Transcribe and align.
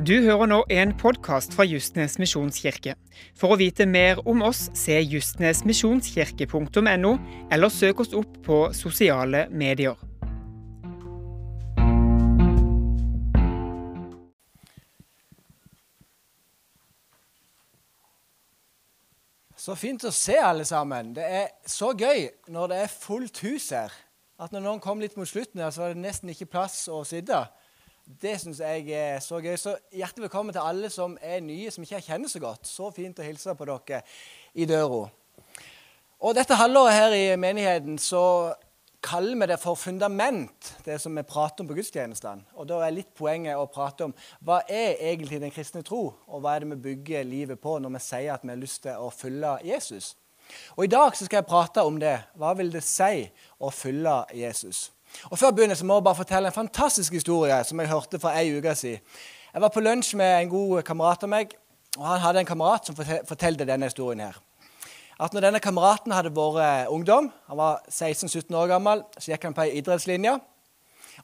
Du 0.00 0.14
hører 0.24 0.48
nå 0.48 0.62
en 0.72 0.94
podkast 0.96 1.52
fra 1.52 1.60
Justnes 1.68 2.14
misjonskirke. 2.16 2.94
For 3.36 3.52
å 3.52 3.60
vite 3.60 3.84
mer 3.84 4.16
om 4.24 4.40
oss, 4.46 4.70
se 4.72 4.96
justnesmisjonskirke.no, 4.96 7.10
eller 7.52 7.68
søk 7.68 8.00
oss 8.00 8.16
opp 8.16 8.38
på 8.46 8.72
sosiale 8.72 9.52
medier. 9.52 9.92
Så 19.52 19.76
fint 19.76 20.00
å 20.08 20.10
se 20.16 20.40
alle 20.40 20.64
sammen. 20.64 21.12
Det 21.12 21.28
er 21.28 21.52
så 21.68 21.92
gøy 21.92 22.32
når 22.48 22.72
det 22.72 22.80
er 22.86 22.88
fullt 22.88 23.44
hus 23.44 23.68
her. 23.76 23.92
At 24.40 24.48
når 24.56 24.64
noen 24.64 24.80
kom 24.80 24.96
litt 25.04 25.12
mot 25.20 25.28
slutten, 25.28 25.60
her, 25.60 25.68
så 25.68 25.84
var 25.84 25.92
det 25.92 26.00
nesten 26.00 26.32
ikke 26.32 26.48
plass 26.56 26.88
å 26.88 27.04
sitte. 27.04 27.52
Det 28.18 28.32
syns 28.40 28.58
jeg 28.58 28.88
er 28.90 29.20
så 29.22 29.38
gøy. 29.38 29.54
Så 29.60 29.76
hjertelig 29.94 30.24
velkommen 30.24 30.54
til 30.54 30.64
alle 30.64 30.88
som 30.90 31.12
er 31.22 31.42
nye, 31.44 31.70
som 31.70 31.84
ikke 31.84 32.00
jeg 32.00 32.08
kjenner 32.08 32.32
så 32.32 32.40
godt. 32.42 32.66
Så 32.66 32.88
fint 32.94 33.20
å 33.20 33.26
hilse 33.26 33.54
på 33.54 33.68
dere 33.68 34.00
i 34.58 34.66
døra. 34.66 35.04
Og 36.20 36.34
dette 36.34 36.58
halvåret 36.58 36.96
her 36.96 37.14
i 37.14 37.36
menigheten 37.38 38.00
så 38.02 38.22
kaller 39.04 39.38
vi 39.38 39.48
det 39.52 39.60
for 39.62 39.78
fundament, 39.78 40.72
det 40.84 40.98
som 41.00 41.14
vi 41.16 41.24
prater 41.24 41.62
om 41.62 41.70
på 41.70 41.76
gudstjenestene. 41.78 42.50
Og 42.58 42.66
da 42.68 42.80
er 42.84 42.96
litt 42.96 43.14
poenget 43.16 43.56
å 43.56 43.70
prate 43.70 44.08
om 44.08 44.14
hva 44.44 44.58
er 44.66 44.98
egentlig 45.12 45.38
den 45.40 45.54
kristne 45.54 45.84
tro, 45.86 46.10
og 46.26 46.42
hva 46.42 46.56
er 46.56 46.64
det 46.64 46.74
vi 46.74 46.82
bygger 46.90 47.28
livet 47.28 47.62
på 47.62 47.78
når 47.78 47.94
vi 47.94 48.04
sier 48.10 48.34
at 48.34 48.44
vi 48.44 48.52
har 48.52 48.60
lyst 48.60 48.82
til 48.88 48.98
å 48.98 49.12
følge 49.14 49.54
Jesus. 49.70 50.16
Og 50.74 50.88
I 50.88 50.90
dag 50.90 51.14
så 51.14 51.28
skal 51.28 51.44
jeg 51.44 51.52
prate 51.52 51.86
om 51.86 52.00
det. 52.02 52.16
Hva 52.34 52.56
vil 52.58 52.74
det 52.74 52.82
si 52.84 53.28
å 53.62 53.70
følge 53.70 54.24
Jesus? 54.34 54.88
Og 55.30 55.38
Før 55.38 55.46
jeg 55.46 55.54
begynner 55.54 55.78
så 55.78 55.86
må 55.86 55.98
jeg 55.98 56.04
bare 56.04 56.20
fortelle 56.20 56.52
en 56.52 56.58
fantastisk 56.60 57.12
historie 57.12 57.64
som 57.64 57.80
jeg 57.80 57.90
hørte 57.90 58.20
for 58.22 58.30
ei 58.30 58.52
uke 58.58 58.74
siden. 58.74 59.00
Jeg 59.54 59.62
var 59.62 59.72
på 59.74 59.82
lunsj 59.82 60.14
med 60.16 60.36
en 60.42 60.52
god 60.52 60.82
kamerat 60.86 61.24
av 61.26 61.32
meg, 61.32 61.56
og 61.98 62.06
han 62.06 62.22
hadde 62.22 62.44
en 62.44 62.46
kamerat 62.46 62.86
som 62.86 62.94
fortalte 62.96 63.66
denne 63.66 63.90
historien 63.90 64.22
her 64.22 64.38
at 65.20 65.34
når 65.36 65.44
denne 65.44 65.60
kameraten 65.60 66.14
hadde 66.16 66.32
vært 66.32 66.88
ungdom, 66.88 67.28
han 67.50 67.58
var 67.58 67.82
16-17 67.92 68.56
år 68.56 68.70
gammel, 68.70 69.02
så 69.18 69.34
gikk 69.34 69.42
han 69.48 69.56
på 69.56 69.66
ei 69.66 69.74
idrettslinje. 69.80 70.38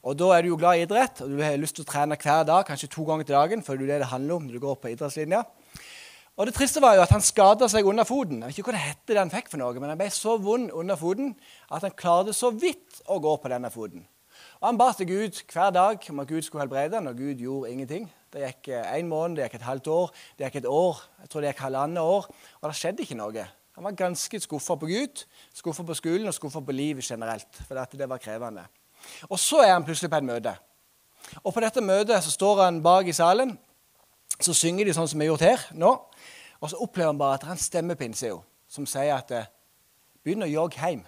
Og 0.03 0.17
Da 0.19 0.27
er 0.35 0.43
du 0.43 0.51
jo 0.51 0.57
glad 0.59 0.77
i 0.77 0.83
idrett, 0.85 1.21
og 1.23 1.31
du 1.33 1.41
har 1.41 1.57
lyst 1.57 1.79
til 1.79 1.85
å 1.85 1.89
trene 1.89 2.17
hver 2.21 2.43
dag, 2.45 2.65
kanskje 2.67 2.91
to 2.93 3.03
ganger 3.03 3.25
til 3.25 3.33
dagen. 3.33 3.63
for 3.63 3.75
det 3.75 3.89
er 3.89 3.93
det 3.93 3.99
det 4.01 4.13
handler 4.13 4.35
om 4.35 4.43
når 4.45 4.53
du 4.53 4.59
går 4.59 4.75
på 4.75 4.91
idrettslinja. 4.93 5.43
Og 6.37 6.45
Det 6.45 6.53
triste 6.53 6.81
var 6.81 6.93
jo 6.93 7.01
at 7.01 7.09
han 7.09 7.23
skada 7.25 7.65
seg 7.65 7.87
under 7.89 8.05
foten. 8.05 8.43
Jeg 8.43 8.51
vet 8.51 8.59
ikke 8.59 8.69
hva 8.69 8.75
det 8.75 8.83
hette 8.83 9.13
det 9.15 9.21
han 9.23 9.31
fikk 9.33 9.47
for 9.49 9.57
noe, 9.57 9.73
men 9.81 9.89
han 9.89 9.97
ble 9.97 10.09
så 10.13 10.35
vond 10.37 10.69
under 10.69 10.99
foten 10.99 11.31
at 11.73 11.81
han 11.81 11.95
klarte 11.97 12.35
så 12.37 12.51
vidt 12.53 12.99
å 13.09 13.17
gå 13.23 13.33
på 13.41 13.49
denne 13.49 13.71
foten. 13.73 14.05
Og 14.61 14.67
Han 14.67 14.77
ba 14.77 14.91
til 14.93 15.09
Gud 15.09 15.39
hver 15.49 15.73
dag 15.73 16.05
om 16.09 16.21
at 16.21 16.29
Gud 16.29 16.45
skulle 16.45 16.61
helbrede 16.61 16.93
han, 16.99 17.09
og 17.09 17.17
Gud 17.17 17.41
gjorde 17.41 17.71
ingenting. 17.71 18.05
Det 18.33 18.43
gikk 18.45 18.69
en 18.75 19.09
måned, 19.09 19.37
det 19.37 19.47
gikk 19.47 19.57
et 19.57 19.65
halvt 19.65 19.87
år, 19.87 20.13
det 20.37 20.45
gikk 20.45 20.61
et 20.61 20.69
år, 20.69 21.01
jeg 21.21 21.29
tror 21.29 21.41
det 21.41 21.51
gikk 21.51 21.63
halvannet 21.65 22.03
år, 22.03 22.29
og 22.61 22.69
det 22.69 22.77
skjedde 22.77 23.05
ikke 23.05 23.17
noe. 23.17 23.49
Han 23.77 23.85
var 23.85 23.97
ganske 23.97 24.39
skuffa 24.41 24.75
på 24.77 24.89
Gud, 24.89 25.25
skuffa 25.53 25.83
på 25.85 25.97
skolen 25.97 26.29
og 26.29 26.33
skuffa 26.37 26.61
på 26.65 26.73
livet 26.73 27.05
generelt. 27.05 27.61
For 27.65 27.77
det 27.97 28.09
var 28.09 28.21
krevende. 28.21 28.63
Og 29.29 29.39
så 29.39 29.61
er 29.65 29.73
han 29.73 29.85
plutselig 29.85 30.09
på 30.09 30.17
et 30.17 30.25
møte. 30.25 30.53
Og 31.43 31.53
på 31.53 31.61
dette 31.61 31.81
møtet 31.81 32.25
så 32.25 32.33
står 32.33 32.63
han 32.63 32.81
bak 32.81 33.09
i 33.09 33.13
salen. 33.13 33.57
Så 34.41 34.53
synger 34.53 34.85
de 34.85 34.93
sånn 34.93 35.07
som 35.09 35.21
vi 35.21 35.25
har 35.25 35.33
gjort 35.33 35.45
her 35.45 35.67
nå. 35.77 35.91
Og 36.61 36.71
så 36.71 36.79
opplever 36.81 37.11
han 37.11 37.19
bare 37.19 37.37
at 37.37 37.43
det 37.45 37.51
er 37.51 37.57
en 37.57 37.65
stemmepinse 37.65 38.31
som 38.67 38.87
sier 38.89 39.13
at 39.15 39.31
eh, 39.35 39.51
begynn 40.23 40.45
å 40.45 40.49
jogge 40.49 40.81
hjem. 40.81 41.05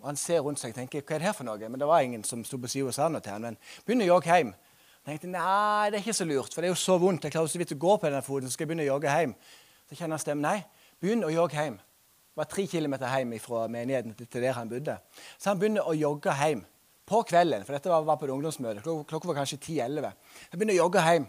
Og 0.00 0.10
Han 0.10 0.20
ser 0.20 0.44
rundt 0.44 0.60
seg 0.60 0.74
og 0.74 0.78
tenker 0.78 1.02
hva 1.02 1.16
er 1.16 1.22
det 1.22 1.28
her 1.30 1.36
for 1.36 1.48
noe? 1.48 1.68
Men 1.68 1.80
det 1.80 1.88
var 1.88 2.04
ingen 2.04 2.24
som 2.24 2.44
sto 2.44 2.60
på 2.60 2.70
sida 2.70 2.90
og 2.90 2.94
sa 2.96 3.08
noe 3.08 3.24
til 3.24 3.34
han, 3.34 3.48
Men 3.48 3.58
begynn 3.86 4.04
å 4.06 4.12
jogge 4.12 4.32
hjem. 4.32 4.54
Jeg 5.06 5.20
tenkte 5.20 5.30
nei, 5.30 5.90
det 5.90 6.00
er 6.00 6.02
ikke 6.02 6.18
så 6.18 6.26
lurt, 6.26 6.54
for 6.54 6.62
det 6.62 6.68
er 6.68 6.74
jo 6.74 6.82
så 6.82 6.96
vondt. 6.98 7.24
Jeg 7.24 7.32
klarer 7.32 7.50
så 7.50 7.58
vidt 7.60 7.76
å 7.76 7.78
gå 7.78 7.92
på 7.96 8.08
denne 8.08 8.24
foten, 8.26 8.48
så 8.48 8.56
skal 8.56 8.66
jeg 8.66 8.72
begynne 8.72 8.86
å 8.88 8.94
jogge 8.94 9.12
hjem. 9.12 9.34
Så 9.86 9.98
kjenner 9.98 10.18
han 10.18 10.22
stemmen. 10.22 10.48
Nei, 10.48 10.64
Begynn 11.02 11.26
å 11.26 11.32
jogge 11.32 11.60
hjem. 11.60 11.76
Det 11.76 12.40
var 12.40 12.48
tre 12.48 12.64
kilometer 12.68 13.10
hjem 13.12 13.34
fra 13.40 13.66
menigheten 13.68 14.14
til 14.16 14.42
der 14.42 14.56
han 14.56 14.70
bodde. 14.70 14.96
Så 15.36 15.50
han 15.50 15.60
begynner 15.60 15.84
å 15.84 15.92
jogge 15.96 16.32
hjem 16.36 16.62
på 17.06 17.20
kvelden, 17.28 17.64
for 17.66 17.76
dette 17.76 17.92
var 17.92 18.16
på 18.16 18.26
et 18.26 18.32
ungdomsmøte. 18.32 18.82
Klokka 18.82 19.28
var 19.28 19.38
kanskje 19.42 19.60
10-11. 19.60 20.08
Han 20.50 20.58
begynner 20.58 20.78
å 20.78 20.86
jogge 20.86 21.04
hjem. 21.04 21.28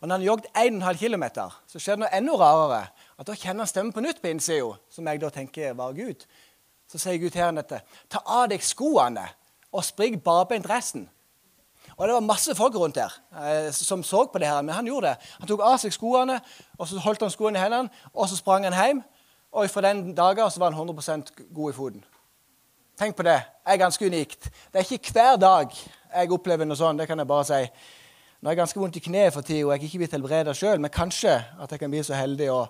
Og 0.00 0.08
når 0.08 0.14
han 0.14 0.20
har 0.20 0.26
jogget 0.26 0.46
1,5 0.54 0.98
km, 0.98 1.24
så 1.66 1.78
skjer 1.78 1.96
det 1.96 2.04
noe 2.04 2.12
enda 2.16 2.36
rarere. 2.40 2.86
At 3.18 3.26
Da 3.26 3.34
kjenner 3.34 3.64
han 3.64 3.70
stemmen 3.70 3.92
på 3.92 4.04
nytt 4.04 4.22
på 4.22 4.28
innsida, 4.28 4.76
som 4.90 5.06
jeg 5.06 5.20
da 5.20 5.30
tenker 5.30 5.74
var 5.74 5.92
Gud. 5.92 6.26
Så 6.88 6.98
sier 6.98 7.18
Gud 7.18 7.34
her 7.34 7.50
dette. 7.50 7.80
Ta 8.08 8.22
av 8.26 8.48
deg 8.50 8.62
skoene 8.62 9.28
og 9.72 9.84
spring 9.84 10.20
barbeint 10.22 10.68
resten. 10.70 11.08
Og 11.96 12.06
Det 12.06 12.14
var 12.14 12.20
masse 12.20 12.54
folk 12.54 12.74
rundt 12.74 12.94
der 12.94 13.12
eh, 13.40 13.72
som 13.72 14.02
så 14.02 14.26
på 14.26 14.38
det 14.38 14.48
her, 14.48 14.62
men 14.62 14.74
han 14.74 14.86
gjorde 14.86 15.08
det. 15.08 15.16
Han 15.40 15.48
tok 15.48 15.60
av 15.64 15.78
seg 15.80 15.92
skoene, 15.92 16.40
og 16.78 16.88
så 16.88 16.98
holdt 16.98 17.22
han 17.22 17.30
skoene 17.30 17.58
i 17.58 17.62
hendene, 17.62 17.88
og 18.12 18.28
så 18.28 18.36
sprang 18.36 18.64
han 18.64 18.76
hjem. 18.76 19.02
Og 19.52 19.70
fra 19.70 19.80
den 19.80 20.14
dagen 20.14 20.50
så 20.50 20.60
var 20.60 20.72
han 20.72 20.88
100% 20.88 21.32
god 21.54 21.72
i 21.72 21.76
foten. 21.76 22.04
Tenk 22.98 23.16
på 23.16 23.22
det. 23.22 23.38
Det 23.64 23.72
er 23.72 23.76
ganske 23.80 24.06
unikt. 24.06 24.50
Det 24.72 24.80
er 24.80 24.92
ikke 24.92 25.12
hver 25.12 25.36
dag 25.36 25.72
jeg 26.16 26.32
opplever 26.32 26.64
noe 26.64 26.76
sånt. 26.76 26.98
det 26.98 27.08
kan 27.08 27.18
jeg 27.18 27.28
bare 27.28 27.44
si. 27.44 27.62
Nå 28.46 28.50
har 28.50 28.54
jeg 28.54 28.60
ganske 28.60 28.78
vondt 28.78 28.96
i 28.96 29.00
kneet 29.02 29.34
for 29.34 29.42
tida, 29.42 29.64
og 29.66 29.72
jeg 29.72 29.80
er 29.80 29.84
ikke 29.88 29.98
blitt 29.98 30.12
helbreda 30.14 30.52
sjøl, 30.54 30.78
men 30.78 30.92
kanskje 30.94 31.32
at 31.34 31.72
jeg 31.74 31.80
kan 31.80 31.90
bli 31.90 31.98
så 32.06 32.14
heldig 32.14 32.46
å 32.54 32.60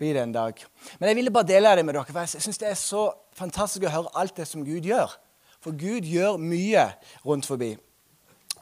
bli 0.00 0.14
det 0.16 0.22
en 0.24 0.32
dag. 0.32 0.62
Men 0.96 1.10
jeg 1.10 1.18
ville 1.18 1.32
bare 1.34 1.44
dele 1.50 1.74
det 1.76 1.84
med 1.84 1.92
dere, 1.92 2.08
for 2.08 2.24
jeg 2.24 2.40
syns 2.46 2.62
det 2.62 2.70
er 2.70 2.78
så 2.80 3.02
fantastisk 3.36 3.84
å 3.84 3.92
høre 3.92 4.14
alt 4.16 4.40
det 4.40 4.48
som 4.48 4.64
Gud 4.64 4.88
gjør. 4.88 5.12
For 5.60 5.76
Gud 5.76 6.08
gjør 6.08 6.40
mye 6.40 6.86
rundt 7.26 7.50
forbi. 7.52 7.74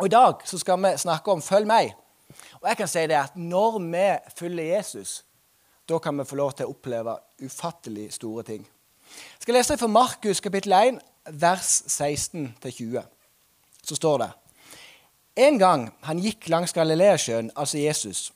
Og 0.01 0.09
I 0.09 0.15
dag 0.17 0.43
så 0.51 0.59
skal 0.59 0.83
vi 0.83 0.93
snakke 0.99 1.31
om 1.31 1.47
'følg 1.47 1.71
meg'. 1.71 1.95
Og 2.59 2.69
jeg 2.69 2.77
kan 2.77 2.89
si 2.89 3.07
det 3.07 3.23
at 3.23 3.37
Når 3.37 3.79
vi 3.79 4.19
følger 4.37 4.77
Jesus, 4.77 5.25
da 5.89 5.99
kan 5.99 6.19
vi 6.19 6.25
få 6.25 6.35
lov 6.35 6.53
til 6.53 6.67
å 6.67 6.71
oppleve 6.71 7.19
ufattelig 7.41 8.13
store 8.13 8.43
ting. 8.43 8.67
Jeg 9.07 9.43
skal 9.43 9.55
lese 9.55 9.79
fra 9.79 9.87
Markus 9.87 10.41
kapittel 10.41 10.73
1, 10.73 10.99
vers 11.31 11.83
16-20. 11.87 13.03
Så 13.85 13.95
står 13.95 14.19
det 14.19 14.44
En 15.35 15.59
gang 15.59 15.89
han 16.07 16.21
gikk 16.23 16.47
langs 16.49 16.73
Galileasjøen, 16.73 17.51
altså 17.59 17.81
Jesus, 17.83 18.29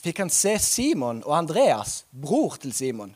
fikk 0.00 0.22
han 0.22 0.32
se 0.32 0.54
Simon 0.62 1.20
og 1.26 1.34
Andreas, 1.36 2.04
bror 2.10 2.56
til 2.62 2.72
Simon. 2.72 3.12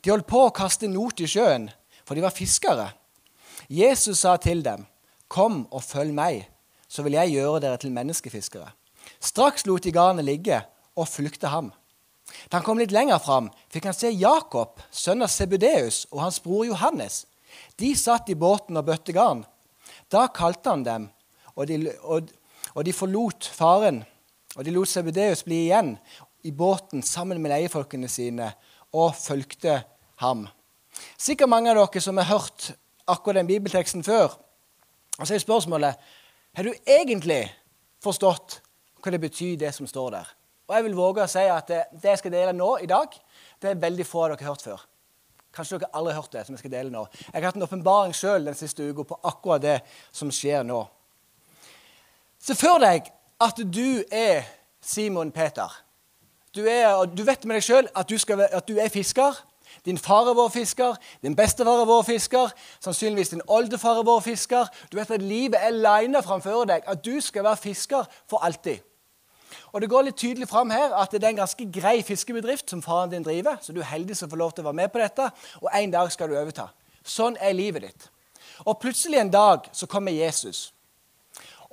De 0.00 0.12
holdt 0.12 0.28
på 0.30 0.46
å 0.46 0.54
kaste 0.54 0.88
not 0.88 1.20
i 1.20 1.28
sjøen, 1.28 1.68
for 2.08 2.16
de 2.16 2.24
var 2.24 2.32
fiskere. 2.32 2.92
Jesus 3.68 4.20
sa 4.24 4.36
til 4.36 4.62
dem, 4.64 4.86
'Kom 5.28 5.66
og 5.70 5.82
følg 5.82 6.14
meg.' 6.14 6.48
så 6.88 7.02
vil 7.02 7.16
jeg 7.18 7.34
gjøre 7.34 7.60
dere 7.60 7.76
til 7.76 7.92
menneskefiskere. 7.92 8.70
Straks 9.20 9.66
lot 9.66 9.82
de 9.82 9.92
garnet 9.92 10.24
ligge 10.24 10.60
og 10.94 11.08
fulgte 11.08 11.50
ham. 11.50 11.72
Da 12.48 12.58
han 12.58 12.64
kom 12.66 12.78
litt 12.78 12.94
lenger 12.94 13.18
fram, 13.18 13.50
fikk 13.72 13.84
han 13.84 13.96
se 13.96 14.12
Jakob, 14.14 14.80
sønn 14.90 15.22
av 15.22 15.32
Sebudeus, 15.32 16.06
og 16.12 16.22
hans 16.22 16.38
bror 16.40 16.64
Johannes. 16.66 17.26
De 17.76 17.96
satt 17.98 18.30
i 18.30 18.38
båten 18.38 18.76
og 18.76 18.86
bøtte 18.86 19.12
garn. 19.12 19.44
Da 20.08 20.28
kalte 20.28 20.70
han 20.70 20.86
dem, 20.86 21.10
og 21.54 21.66
de, 21.66 21.80
og, 22.02 22.30
og 22.74 22.84
de 22.86 22.92
forlot 22.92 23.48
faren. 23.54 24.02
Og 24.54 24.64
de 24.66 24.74
lot 24.74 24.90
Sebedeus 24.90 25.42
bli 25.46 25.64
igjen 25.66 25.96
i 26.46 26.52
båten 26.54 27.02
sammen 27.02 27.40
med 27.42 27.50
leiefolkene 27.54 28.08
sine 28.10 28.52
og 28.94 29.14
fulgte 29.18 29.80
ham. 30.22 30.46
Sikkert 31.18 31.50
mange 31.50 31.72
av 31.72 31.80
dere 31.80 32.02
som 32.02 32.18
har 32.20 32.30
hørt 32.30 32.70
akkurat 33.10 33.40
den 33.40 33.50
bibelteksten 33.50 34.04
før. 34.06 34.36
Og 35.18 35.26
så 35.26 35.34
er 35.34 35.42
spørsmålet 35.42 35.98
har 36.54 36.66
du 36.66 36.70
egentlig 36.86 37.48
forstått 38.02 38.60
hva 39.02 39.12
det 39.12 39.20
betyr, 39.20 39.56
det 39.58 39.74
som 39.74 39.88
står 39.90 40.10
der? 40.14 40.28
Og 40.68 40.76
jeg 40.76 40.84
vil 40.86 40.96
våge 40.96 41.24
å 41.24 41.28
si 41.28 41.42
at 41.50 41.68
det, 41.68 41.80
det 42.00 42.14
jeg 42.14 42.22
skal 42.22 42.32
dele 42.32 42.52
nå 42.56 42.70
i 42.80 42.88
dag, 42.88 43.10
det 43.60 43.72
er 43.72 43.80
veldig 43.82 44.06
få 44.06 44.22
av 44.24 44.32
dere 44.32 44.46
har 44.46 44.54
hørt 44.54 44.64
før. 44.64 44.84
Kanskje 45.54 45.80
dere 45.82 45.92
aldri 45.98 46.14
har 46.14 46.22
hørt 46.22 46.32
det. 46.32 46.44
som 46.46 46.54
Jeg 46.54 46.62
skal 46.62 46.72
dele 46.72 46.94
nå. 46.94 47.02
Jeg 47.26 47.34
har 47.36 47.48
hatt 47.50 47.58
en 47.58 47.66
åpenbaring 47.66 48.14
sjøl 48.16 48.48
den 48.48 48.56
siste 48.58 48.86
uka 48.86 49.04
på 49.10 49.18
akkurat 49.28 49.62
det 49.62 49.76
som 50.14 50.32
skjer 50.32 50.64
nå. 50.66 50.80
Se 52.44 52.52
for 52.54 52.76
deg 52.82 53.06
at 53.40 53.60
du 53.72 54.02
er 54.12 54.44
Simon 54.84 55.30
Peter. 55.32 55.70
Du, 56.54 56.60
er, 56.68 57.06
du 57.08 57.22
vet 57.24 57.44
med 57.48 57.56
deg 57.56 57.64
sjøl 57.64 57.86
at, 57.96 58.10
at, 58.12 58.68
du 58.68 58.76
er 58.76 58.90
fisker. 58.92 59.38
Din 59.84 59.98
far 59.98 60.28
er 60.28 60.36
vår 60.36 60.50
fisker, 60.52 60.98
din 61.24 61.34
bestefar 61.36 61.80
er 61.82 61.88
vår 61.88 62.02
fisker, 62.06 62.52
sannsynligvis 62.84 63.32
din 63.32 63.42
oldefar 63.48 64.02
er 64.02 64.06
vår 64.06 64.20
fisker. 64.26 64.68
Du 64.92 64.98
vet 65.00 65.10
at 65.10 65.24
livet 65.24 65.56
er 65.56 65.72
lina 65.72 66.20
framfor 66.22 66.68
deg, 66.68 66.84
at 66.86 67.00
du 67.04 67.16
skal 67.24 67.48
være 67.48 67.62
fisker 67.62 68.04
for 68.30 68.44
alltid. 68.44 68.84
Og 69.72 69.80
Det 69.80 69.90
går 69.90 70.02
litt 70.02 70.20
tydelig 70.20 70.48
fram 70.48 70.70
her 70.70 70.92
at 71.00 71.10
det 71.12 71.24
er 71.24 71.32
en 71.32 71.42
ganske 71.42 71.70
grei 71.72 72.02
fiskebedrift 72.02 72.70
som 72.70 72.82
faren 72.82 73.10
din 73.10 73.24
driver, 73.24 73.56
så 73.60 73.72
du 73.72 73.80
er 73.80 73.90
heldig 73.90 74.16
som 74.16 74.30
får 74.30 74.36
lov 74.36 74.52
til 74.52 74.62
å 74.62 74.68
være 74.68 74.82
med 74.84 74.92
på 74.92 75.00
dette, 75.00 75.30
og 75.62 75.72
en 75.72 75.96
dag 75.96 76.12
skal 76.12 76.28
du 76.28 76.36
overta. 76.36 76.68
Sånn 77.02 77.40
er 77.40 77.56
livet 77.56 77.88
ditt. 77.88 78.08
Og 78.68 78.78
plutselig 78.78 79.18
en 79.18 79.32
dag 79.32 79.66
så 79.72 79.88
kommer 79.90 80.12
Jesus. 80.12 80.74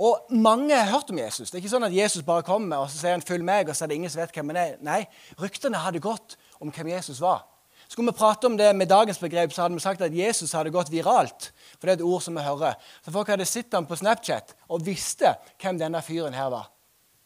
Og 0.02 0.34
mange 0.34 0.74
har 0.74 0.90
hørt 0.90 1.10
om 1.14 1.20
Jesus. 1.20 1.52
Det 1.52 1.60
er 1.60 1.62
ikke 1.62 1.76
sånn 1.76 1.86
at 1.86 1.94
Jesus 1.94 2.26
bare 2.26 2.46
kommer 2.46 2.82
og 2.82 2.90
så 2.90 2.98
sier 2.98 3.14
han 3.14 3.22
'følg 3.22 3.44
meg', 3.46 3.70
og 3.70 3.76
så 3.76 3.86
er 3.86 3.88
det 3.88 3.96
ingen 3.96 4.10
som 4.10 4.22
vet 4.22 4.34
hvem 4.34 4.50
han 4.50 4.58
er. 4.58 4.78
Nei, 4.82 5.06
ryktene 5.38 5.78
hadde 5.78 6.00
gått 6.00 6.38
om 6.60 6.72
hvem 6.72 6.88
Jesus 6.88 7.22
var. 7.22 7.46
Skulle 7.88 8.12
vi 8.12 8.18
prate 8.18 8.46
om 8.48 8.58
det 8.58 8.76
med 8.76 8.88
dagens 8.88 9.20
begrep, 9.20 9.54
så 9.54 9.62
hadde 9.62 9.76
vi 9.76 9.80
sagt 9.80 10.02
at 10.02 10.16
Jesus 10.16 10.52
hadde 10.52 10.72
gått 10.72 10.92
viralt. 10.92 11.52
For 11.80 11.88
det 11.88 11.90
er 11.90 11.94
et 11.94 12.02
ord 12.02 12.22
som 12.22 12.36
vi 12.36 12.42
hører. 12.42 12.74
Så 13.06 13.12
folk 13.12 13.28
hadde 13.28 13.46
sett 13.46 13.74
ham 13.74 13.86
på 13.86 13.96
Snapchat 13.96 14.56
og 14.70 14.86
visste 14.86 15.36
hvem 15.62 15.78
denne 15.78 16.02
fyren 16.02 16.34
her 16.34 16.50
var. 16.50 16.72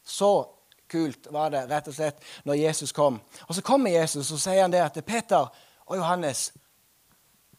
Så 0.04 0.50
kult 0.90 1.28
var 1.32 1.50
det 1.50 1.70
rett 1.70 1.88
og 1.88 1.94
slett 1.94 2.24
når 2.44 2.54
Jesus 2.54 2.92
kom. 2.92 3.22
Og 3.48 3.56
Så 3.56 3.62
kommer 3.62 3.92
Jesus 3.92 4.32
og 4.32 4.40
sier 4.40 4.62
han 4.62 4.72
det 4.72 4.82
at 4.82 5.06
Peter 5.06 5.48
og 5.86 5.98
Johannes, 5.98 6.52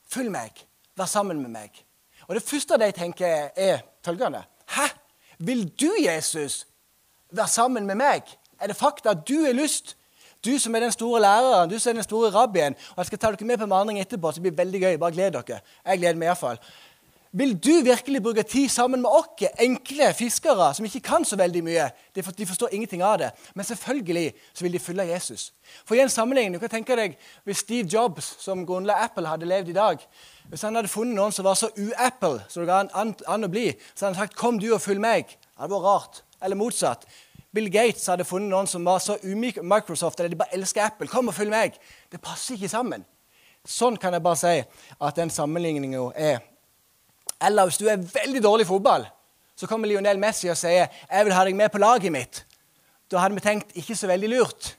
følg 0.08 0.30
meg, 0.30 0.66
vær 0.96 1.06
sammen 1.06 1.42
med 1.42 1.50
meg. 1.50 1.84
Og 2.28 2.34
Det 2.34 2.42
første 2.42 2.78
de 2.78 2.92
tenker, 2.92 3.50
er 3.56 3.78
følgende 4.04 4.44
Hæ? 4.66 5.05
Vil 5.38 5.68
du, 5.80 5.90
Jesus, 6.00 6.66
være 7.30 7.48
sammen 7.48 7.86
med 7.86 7.98
meg? 8.00 8.22
Er 8.60 8.66
det 8.66 8.76
fakta 8.76 9.12
at 9.12 9.28
du 9.28 9.44
har 9.44 9.52
lyst? 9.52 9.96
Du 10.44 10.58
som 10.58 10.74
er 10.74 10.80
den 10.80 10.92
store 10.92 11.20
læreren, 11.20 11.70
du 11.70 11.78
som 11.78 11.90
er 11.90 12.00
den 12.00 12.06
store 12.06 12.30
rabbien. 12.30 12.74
Og 12.90 12.98
Jeg 12.98 13.06
skal 13.06 13.18
ta 13.18 13.30
dere 13.32 13.46
med 13.46 13.58
på 13.58 13.64
en 13.64 13.70
vandring 13.70 14.00
etterpå, 14.00 14.30
så 14.30 14.40
det 14.40 14.42
blir 14.42 14.64
veldig 14.64 14.80
gøy. 14.80 14.96
Bare 14.96 15.12
gled 15.12 15.32
dere. 15.32 15.60
Jeg 15.86 15.98
gleder 15.98 16.20
meg 16.20 16.30
iallfall. 16.30 16.60
Vil 17.36 17.52
du 17.64 17.82
virkelig 17.84 18.22
bruke 18.22 18.42
tid 18.42 18.68
sammen 18.68 19.02
med 19.02 19.10
oss, 19.12 19.42
enkle 19.60 20.06
fiskere 20.16 20.70
som 20.74 20.86
ikke 20.88 21.02
kan 21.04 21.24
så 21.24 21.36
veldig 21.36 21.60
mye? 21.66 21.90
De 22.16 22.22
forstår 22.24 22.72
ingenting 22.72 23.02
av 23.04 23.18
det. 23.20 23.28
Men 23.54 23.64
selvfølgelig 23.64 24.32
så 24.54 24.64
vil 24.64 24.72
de 24.72 24.78
følge 24.80 25.04
Jesus. 25.10 25.52
For 25.84 25.94
i 25.94 26.00
en 26.00 26.08
sammenligning, 26.08 26.54
du 26.54 26.62
kan 26.62 26.72
tenke 26.72 26.96
deg 26.96 27.18
Hvis 27.44 27.58
Steve 27.58 27.88
Jobs, 27.92 28.36
som 28.40 28.64
grunnla 28.66 28.96
Apple, 29.04 29.28
hadde 29.28 29.46
levd 29.46 29.68
i 29.68 29.76
dag 29.76 30.00
Hvis 30.48 30.62
han 30.62 30.78
hadde 30.78 30.88
funnet 30.88 31.18
noen 31.18 31.32
som 31.32 31.44
var 31.44 31.60
så 31.60 31.68
u-Apple 31.76 32.40
som 32.48 32.62
det 32.62 32.70
går 32.70 32.88
an, 32.94 33.14
an, 33.28 33.44
å 33.44 33.52
bli, 33.52 33.68
så 33.94 34.06
hadde 34.06 34.16
han 34.16 34.28
sagt 34.28 34.36
'Kom 34.36 34.58
du 34.58 34.72
og 34.72 34.80
følg 34.80 35.00
meg'. 35.00 35.36
Det 35.36 35.60
hadde 35.60 35.74
vært 35.74 35.84
rart. 35.84 36.22
Eller 36.42 36.56
motsatt. 36.56 37.04
Bill 37.52 37.70
Gates 37.70 38.06
hadde 38.06 38.24
funnet 38.24 38.48
noen 38.48 38.66
som 38.66 38.84
var 38.84 38.98
så 38.98 39.18
u-Microsoft 39.22 40.20
eller 40.20 40.30
de 40.30 40.36
bare 40.36 40.54
elsker 40.54 40.86
Apple. 40.86 41.08
'Kom 41.08 41.28
og 41.28 41.34
følg 41.34 41.50
meg'. 41.50 41.76
Det 42.12 42.20
passer 42.20 42.54
ikke 42.54 42.68
sammen. 42.68 43.04
Sånn 43.66 43.96
kan 43.96 44.12
jeg 44.12 44.22
bare 44.22 44.36
si 44.36 44.62
at 45.00 45.16
den 45.16 45.30
sammenligninga 45.30 46.12
er 46.14 46.38
eller 47.40 47.68
hvis 47.68 47.78
du 47.80 47.86
er 47.88 48.00
veldig 48.00 48.42
dårlig 48.42 48.66
i 48.66 48.68
fotball, 48.68 49.06
så 49.56 49.66
kommer 49.66 49.88
Lionel 49.88 50.18
Messi 50.20 50.48
og 50.48 50.56
sier 50.56 50.88
'Jeg 51.10 51.24
vil 51.24 51.34
ha 51.34 51.44
deg 51.44 51.56
med 51.56 51.72
på 51.72 51.78
laget 51.78 52.12
mitt'. 52.12 52.44
Da 53.10 53.18
hadde 53.18 53.34
vi 53.34 53.40
tenkt 53.40 53.72
ikke 53.76 53.96
så 53.96 54.06
veldig 54.06 54.28
lurt. 54.28 54.74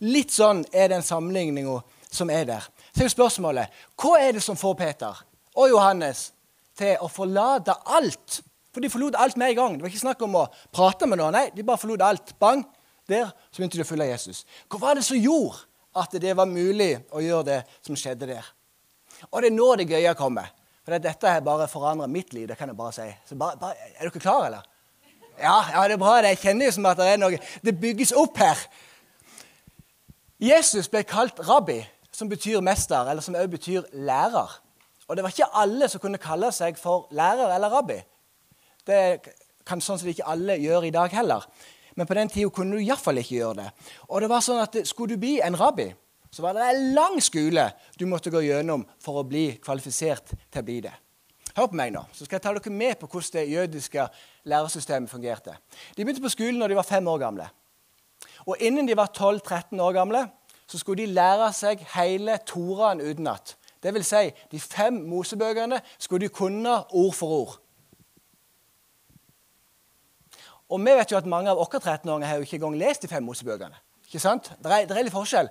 Litt 0.00 0.30
sånn 0.30 0.64
er 0.72 0.88
den 0.88 1.02
sammenligninga 1.02 1.80
som 2.10 2.30
er 2.30 2.44
der. 2.44 2.64
Så 2.96 3.04
er 3.04 3.08
spørsmålet 3.08 3.68
hva 3.96 4.18
er 4.20 4.32
det 4.32 4.42
som 4.42 4.56
får 4.56 4.74
Peter 4.74 5.24
og 5.56 5.68
Johannes 5.68 6.32
til 6.76 6.96
å 7.00 7.08
forlate 7.08 7.74
alt? 7.84 8.42
For 8.72 8.84
de 8.84 8.90
forlot 8.92 9.16
alt 9.16 9.36
med 9.36 9.54
en 9.54 9.56
gang. 9.56 9.76
Det 9.76 9.82
var 9.82 9.88
ikke 9.88 10.04
snakk 10.04 10.22
om 10.22 10.34
å 10.36 10.48
prate 10.72 11.06
med 11.08 11.18
noen. 11.18 11.32
Nei, 11.32 11.46
de 11.56 11.64
bare 11.64 11.80
forlot 11.80 12.02
alt. 12.04 12.34
Bang! 12.38 12.64
Der 13.08 13.30
så 13.50 13.60
begynte 13.60 13.78
de 13.78 13.84
å 13.84 13.88
følge 13.88 14.10
Jesus. 14.10 14.44
Hva 14.68 14.80
var 14.82 14.98
det 14.98 15.04
som 15.06 15.16
gjorde 15.16 15.62
at 15.96 16.12
det 16.20 16.34
var 16.36 16.50
mulig 16.50 16.98
å 17.14 17.22
gjøre 17.22 17.46
det 17.46 17.58
som 17.86 17.96
skjedde 17.96 18.28
der? 18.28 18.48
Og 19.30 19.40
det 19.40 19.48
er 19.48 19.56
nå 19.56 19.68
det 19.78 19.88
gøye 19.88 20.12
kommer. 20.18 20.50
For 20.86 21.02
dette 21.02 21.26
har 21.26 21.40
bare 21.42 21.66
forandra 21.66 22.06
mitt 22.06 22.32
liv. 22.32 22.46
det 22.48 22.56
kan 22.58 22.68
jeg 22.68 22.76
bare 22.76 22.92
si. 22.92 23.34
Bare, 23.34 23.58
bare, 23.58 23.74
er 23.98 24.06
dere 24.06 24.20
klare, 24.20 24.46
eller? 24.46 24.68
Ja, 25.40 25.56
ja, 25.72 25.82
det 25.88 25.96
er 25.96 25.98
bra. 25.98 26.14
Jeg 26.22 26.38
kjenner 26.38 26.68
jo 26.68 26.74
som 26.76 26.86
at 26.86 27.00
det 27.00 27.08
er 27.10 27.18
noe 27.18 27.38
Det 27.64 27.74
bygges 27.80 28.12
opp 28.14 28.38
her. 28.38 28.60
Jesus 30.38 30.86
ble 30.88 31.02
kalt 31.02 31.40
rabbi, 31.48 31.80
som 32.12 32.28
betyr 32.28 32.62
mester, 32.62 33.10
eller 33.10 33.24
som 33.24 33.34
også 33.34 33.50
betyr 33.50 33.90
lærer. 33.92 34.60
Og 35.08 35.16
det 35.16 35.24
var 35.24 35.34
ikke 35.34 35.50
alle 35.58 35.88
som 35.88 36.00
kunne 36.00 36.22
kalle 36.22 36.52
seg 36.54 36.78
for 36.78 37.08
lærer 37.10 37.50
eller 37.56 37.72
rabbi. 37.72 37.98
Det 38.86 39.00
kan 39.66 39.82
sånn 39.82 39.98
som 39.98 40.08
ikke 40.08 40.28
alle 40.30 40.54
gjør 40.62 40.86
i 40.86 40.94
dag 40.94 41.10
heller. 41.10 41.42
Men 41.96 42.06
på 42.06 42.14
den 42.14 42.30
tida 42.30 42.50
kunne 42.54 42.78
du 42.78 42.84
iallfall 42.84 43.18
ikke 43.18 43.40
gjøre 43.40 43.58
det. 43.64 43.68
Og 44.06 44.22
det 44.22 44.30
var 44.30 44.44
sånn 44.44 44.62
at 44.62 44.76
Skulle 44.86 45.16
du 45.16 45.20
bli 45.20 45.40
en 45.42 45.58
rabbi, 45.58 45.88
så 46.30 46.42
var 46.44 46.56
det 46.56 46.68
en 46.68 46.94
lang 46.96 47.18
skole 47.22 47.68
du 47.98 48.06
måtte 48.08 48.32
gå 48.32 48.42
gjennom 48.44 48.84
for 49.02 49.20
å 49.20 49.26
bli 49.26 49.48
kvalifisert 49.62 50.34
til 50.36 50.62
å 50.62 50.66
bli 50.66 50.80
det. 50.86 50.94
Hør 51.56 51.70
på 51.72 51.78
meg 51.78 51.94
nå, 51.94 52.02
så 52.12 52.26
skal 52.26 52.36
jeg 52.36 52.44
ta 52.44 52.52
dere 52.52 52.72
med 52.74 52.98
på 53.00 53.08
hvordan 53.08 53.38
det 53.38 53.44
jødiske 53.48 54.08
lærersystemet 54.50 55.10
fungerte. 55.10 55.54
De 55.96 56.04
begynte 56.04 56.24
på 56.24 56.34
skolen 56.34 56.60
når 56.60 56.74
de 56.74 56.80
var 56.80 56.88
fem 56.88 57.06
år 57.08 57.22
gamle. 57.22 57.46
Og 58.44 58.60
innen 58.60 58.88
de 58.88 58.96
var 58.96 59.08
12-13 59.16 59.80
år 59.80 59.94
gamle, 59.96 60.26
så 60.66 60.78
skulle 60.78 61.06
de 61.06 61.14
lære 61.16 61.48
seg 61.56 61.84
hele 61.94 62.36
Toraen 62.46 63.00
utenat. 63.00 63.56
Vil 63.86 64.04
si, 64.04 64.32
de 64.50 64.58
fem 64.58 64.96
Mosebøkene 65.06 65.78
skulle 65.94 66.26
de 66.26 66.34
kunne 66.34 66.72
ord 66.90 67.14
for 67.14 67.34
ord. 67.36 67.56
Og 70.66 70.82
vi 70.82 70.94
vet 70.98 71.12
jo 71.12 71.18
at 71.20 71.28
mange 71.30 71.52
av 71.52 71.60
våre 71.60 71.78
13-åringer 71.78 72.26
har 72.26 72.40
jo 72.40 72.46
ikke 72.46 72.58
engang 72.58 72.78
lest 72.80 73.04
de 73.04 73.10
fem 73.10 73.22
Mosebøkene. 73.22 73.78
Ikke 74.08 74.22
sant? 74.22 74.50
Det 74.62 74.72
er, 74.72 74.88
det 74.90 74.98
er 74.98 75.12
forskjell. 75.14 75.50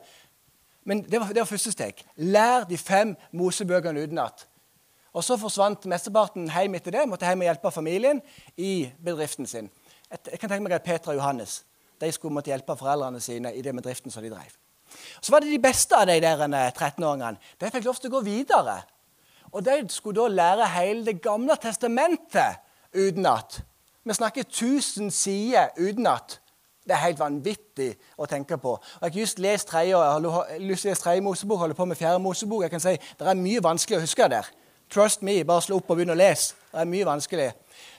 Men 0.85 1.01
det 1.03 1.19
var, 1.19 1.31
det 1.33 1.41
var 1.41 1.49
første 1.49 1.73
steg. 1.73 2.01
Lær 2.15 2.67
de 2.69 2.77
fem 2.77 3.15
Mosebøkene 3.33 4.05
utenat. 4.05 4.45
Og 5.15 5.23
så 5.23 5.37
forsvant 5.39 5.87
mesteparten 5.89 6.49
hjem 6.51 6.75
etter 6.77 6.93
det. 6.93 7.05
Måtte 7.09 7.27
hjem 7.27 7.41
og 7.41 7.49
hjelpe 7.49 7.71
familien 7.71 8.21
i 8.57 8.91
bedriften 9.03 9.47
sin. 9.49 9.71
Jeg 10.11 10.39
kan 10.39 10.51
tenke 10.51 10.63
meg 10.67 10.75
at 10.77 10.85
Petra 10.85 11.13
og 11.13 11.19
Johannes 11.19 11.63
de 12.01 12.11
skulle 12.11 12.35
måtte 12.35 12.51
hjelpe 12.51 12.75
foreldrene 12.75 13.21
sine 13.23 13.53
i 13.55 13.63
den 13.63 13.77
bedriften 13.79 14.11
som 14.11 14.23
de 14.23 14.29
drev. 14.29 14.51
Så 15.21 15.31
var 15.31 15.39
det 15.39 15.51
de 15.51 15.61
beste 15.63 15.95
av 15.97 16.07
de 16.07 16.19
der 16.21 16.43
13-åringene. 16.75 17.39
Eh, 17.39 17.55
de 17.61 17.71
fikk 17.71 17.87
lov 17.87 17.99
til 17.99 18.11
å 18.11 18.17
gå 18.17 18.21
videre. 18.27 18.75
Og 19.55 19.63
de 19.63 19.77
skulle 19.89 20.19
da 20.19 20.27
lære 20.27 20.67
hele 20.75 21.05
Det 21.05 21.21
gamle 21.23 21.55
testamentet 21.55 22.59
utenat. 22.93 23.61
Vi 24.03 24.13
snakker 24.13 24.43
1000 24.43 25.11
sider 25.11 25.71
utenat. 25.77 26.39
Det 26.85 26.93
er 26.93 27.01
helt 27.01 27.19
vanvittig 27.19 27.89
å 28.21 28.27
tenke 28.29 28.57
på. 28.61 28.75
Og 28.77 29.07
jeg 29.07 29.11
har 29.11 29.19
just 29.19 29.39
lest 29.41 29.67
tredje, 29.67 29.97
tredje 31.01 31.21
Mosebok, 31.25 31.59
holder 31.59 31.75
på 31.75 31.85
med 31.85 31.97
fjerde 31.97 32.19
Mosebok. 32.21 32.61
Jeg 32.61 32.71
kan 32.71 32.79
si, 32.79 32.97
Det 33.19 33.27
er 33.27 33.33
mye 33.33 33.63
vanskelig 33.63 33.97
å 33.97 34.01
huske 34.01 34.29
der. 34.29 34.45
Trust 34.89 35.21
me, 35.21 35.43
bare 35.43 35.61
slå 35.61 35.79
opp 35.79 35.89
og 35.89 35.97
begynne 35.97 36.13
å 36.13 36.19
lese. 36.19 36.53
Det 36.71 36.81
er 36.81 36.85
mye 36.85 37.05
vanskelig. 37.05 37.51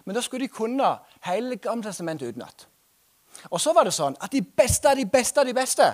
Men 0.05 0.15
da 0.15 0.23
skulle 0.23 0.47
de 0.47 0.55
kunne 0.55 0.93
hele 1.27 1.56
Gammeltestamentet 1.56 2.29
utenat. 2.29 2.69
Og 3.50 3.61
så 3.61 3.73
var 3.73 3.85
det 3.85 3.94
sånn 3.94 4.17
at 4.21 4.33
de 4.33 4.43
beste 4.43 4.89
av 4.89 4.97
de 4.97 5.05
beste 5.05 5.41
av 5.41 5.47
de 5.47 5.55
beste 5.55 5.89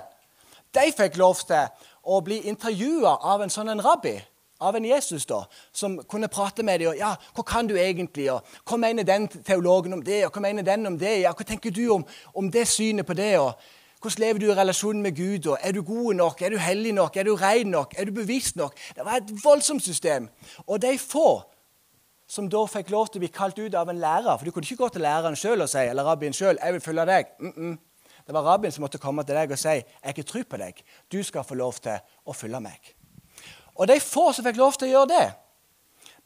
de 0.72 0.92
fikk 0.96 1.16
lov 1.20 1.40
til 1.46 1.88
å 2.08 2.20
bli 2.24 2.38
intervjua 2.48 3.16
av 3.32 3.42
en 3.42 3.50
sånn 3.52 3.72
en 3.72 3.82
rabbi 3.84 4.14
av 4.62 4.76
en 4.78 4.86
Jesus 4.86 5.26
da, 5.26 5.42
som 5.72 5.98
kunne 6.08 6.30
prate 6.32 6.62
med 6.62 6.80
dem. 6.80 6.88
Og, 6.88 6.96
ja, 6.96 7.14
'Hva 7.34 7.42
kan 7.42 7.66
du 7.66 7.74
egentlig?' 7.74 8.32
og 8.32 8.42
'Hva 8.66 8.76
mener 8.76 9.02
den 9.02 9.28
teologen 9.28 9.92
om 9.92 10.02
det?' 10.02 10.26
og 10.26 10.32
'Hva 10.32 10.40
mener 10.40 10.62
den 10.62 10.86
om 10.86 10.98
det?' 10.98 11.20
ja, 11.20 11.32
'Hva 11.32 11.44
tenker 11.44 11.70
du 11.70 11.92
om, 11.92 12.06
om 12.34 12.50
det 12.50 12.68
synet 12.68 13.06
på 13.06 13.14
det?' 13.14 13.38
og 13.38 13.52
'Hvordan 14.00 14.18
lever 14.18 14.38
du 14.38 14.50
i 14.50 14.54
relasjonen 14.54 15.02
med 15.02 15.16
Gud?' 15.16 15.46
og 15.46 15.58
'Er 15.62 15.72
du 15.72 15.82
god 15.82 16.14
nok? 16.14 16.42
Er 16.42 16.48
du 16.48 16.56
hellig 16.56 16.92
nok? 16.92 17.16
Er 17.16 17.22
du 17.22 17.34
ren 17.34 17.66
nok? 17.66 17.94
Er 17.98 18.04
du 18.04 18.12
bevisst 18.12 18.56
nok?' 18.56 18.76
Det 18.96 19.04
var 19.04 19.16
et 19.16 19.44
voldsomt 19.44 19.82
system. 19.82 20.28
Og 20.66 20.82
de 20.82 20.98
få 20.98 21.42
som 22.32 22.48
da 22.48 22.64
fikk 22.66 22.90
lov 22.90 23.08
til 23.08 23.20
å 23.20 23.24
bli 23.26 23.28
kalt 23.28 23.58
ut 23.58 23.74
av 23.74 23.90
en 23.92 24.00
lærer 24.00 24.38
For 24.38 24.44
du 24.44 24.50
kunne 24.50 24.64
ikke 24.64 24.84
gå 24.84 24.88
til 24.88 25.04
læreren 25.04 25.36
selv 25.36 25.62
og 25.62 25.68
si, 25.68 25.78
eller 25.78 26.04
rabbien 26.04 26.32
sjøl 26.32 26.58
'Jeg 26.62 26.72
vil 26.72 26.80
følge 26.80 27.06
deg'. 27.06 27.26
Mm 27.38 27.52
-mm. 27.56 27.78
Det 28.26 28.34
var 28.34 28.42
rabbien 28.42 28.72
som 28.72 28.82
måtte 28.82 28.98
komme 28.98 29.24
til 29.24 29.34
deg 29.34 29.50
og 29.50 29.58
si 29.58 29.68
'Jeg 29.68 29.84
har 30.02 30.08
ikke 30.08 30.22
tro 30.22 30.42
på 30.50 30.56
deg. 30.56 30.82
Du 31.12 31.22
skal 31.22 31.44
få 31.44 31.54
lov 31.54 31.72
til 31.72 31.98
å 32.26 32.32
følge 32.32 32.60
meg'. 32.60 33.01
Og 33.74 33.88
de 33.88 34.00
få 34.00 34.30
som 34.32 34.44
fikk 34.44 34.60
lov 34.60 34.76
til 34.76 34.90
å 34.90 34.92
gjøre 34.92 35.10
det, 35.12 35.28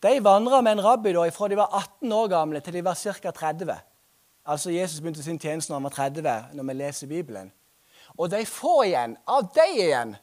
de 0.02 0.18
vandra 0.24 0.60
med 0.60 0.76
en 0.76 0.84
rabbi 0.84 1.12
da, 1.16 1.24
fra 1.32 1.48
de 1.48 1.58
var 1.58 1.72
18 1.72 2.12
år 2.12 2.28
gamle 2.28 2.60
til 2.60 2.76
de 2.76 2.84
var 2.84 2.98
ca. 3.00 3.30
30. 3.30 3.76
Altså 4.46 4.70
Jesus 4.70 5.00
begynte 5.00 5.22
sin 5.24 5.38
tjeneste 5.40 5.72
når 5.72 5.80
han 5.80 5.88
var 5.88 5.96
30, 5.96 6.56
når 6.58 6.68
vi 6.68 6.76
leser 6.76 7.10
Bibelen. 7.10 7.52
Og 8.16 8.30
de 8.30 8.44
få 8.46 8.82
igjen, 8.86 9.16
av 9.26 9.48
de 9.54 9.66
igjen, 9.74 10.14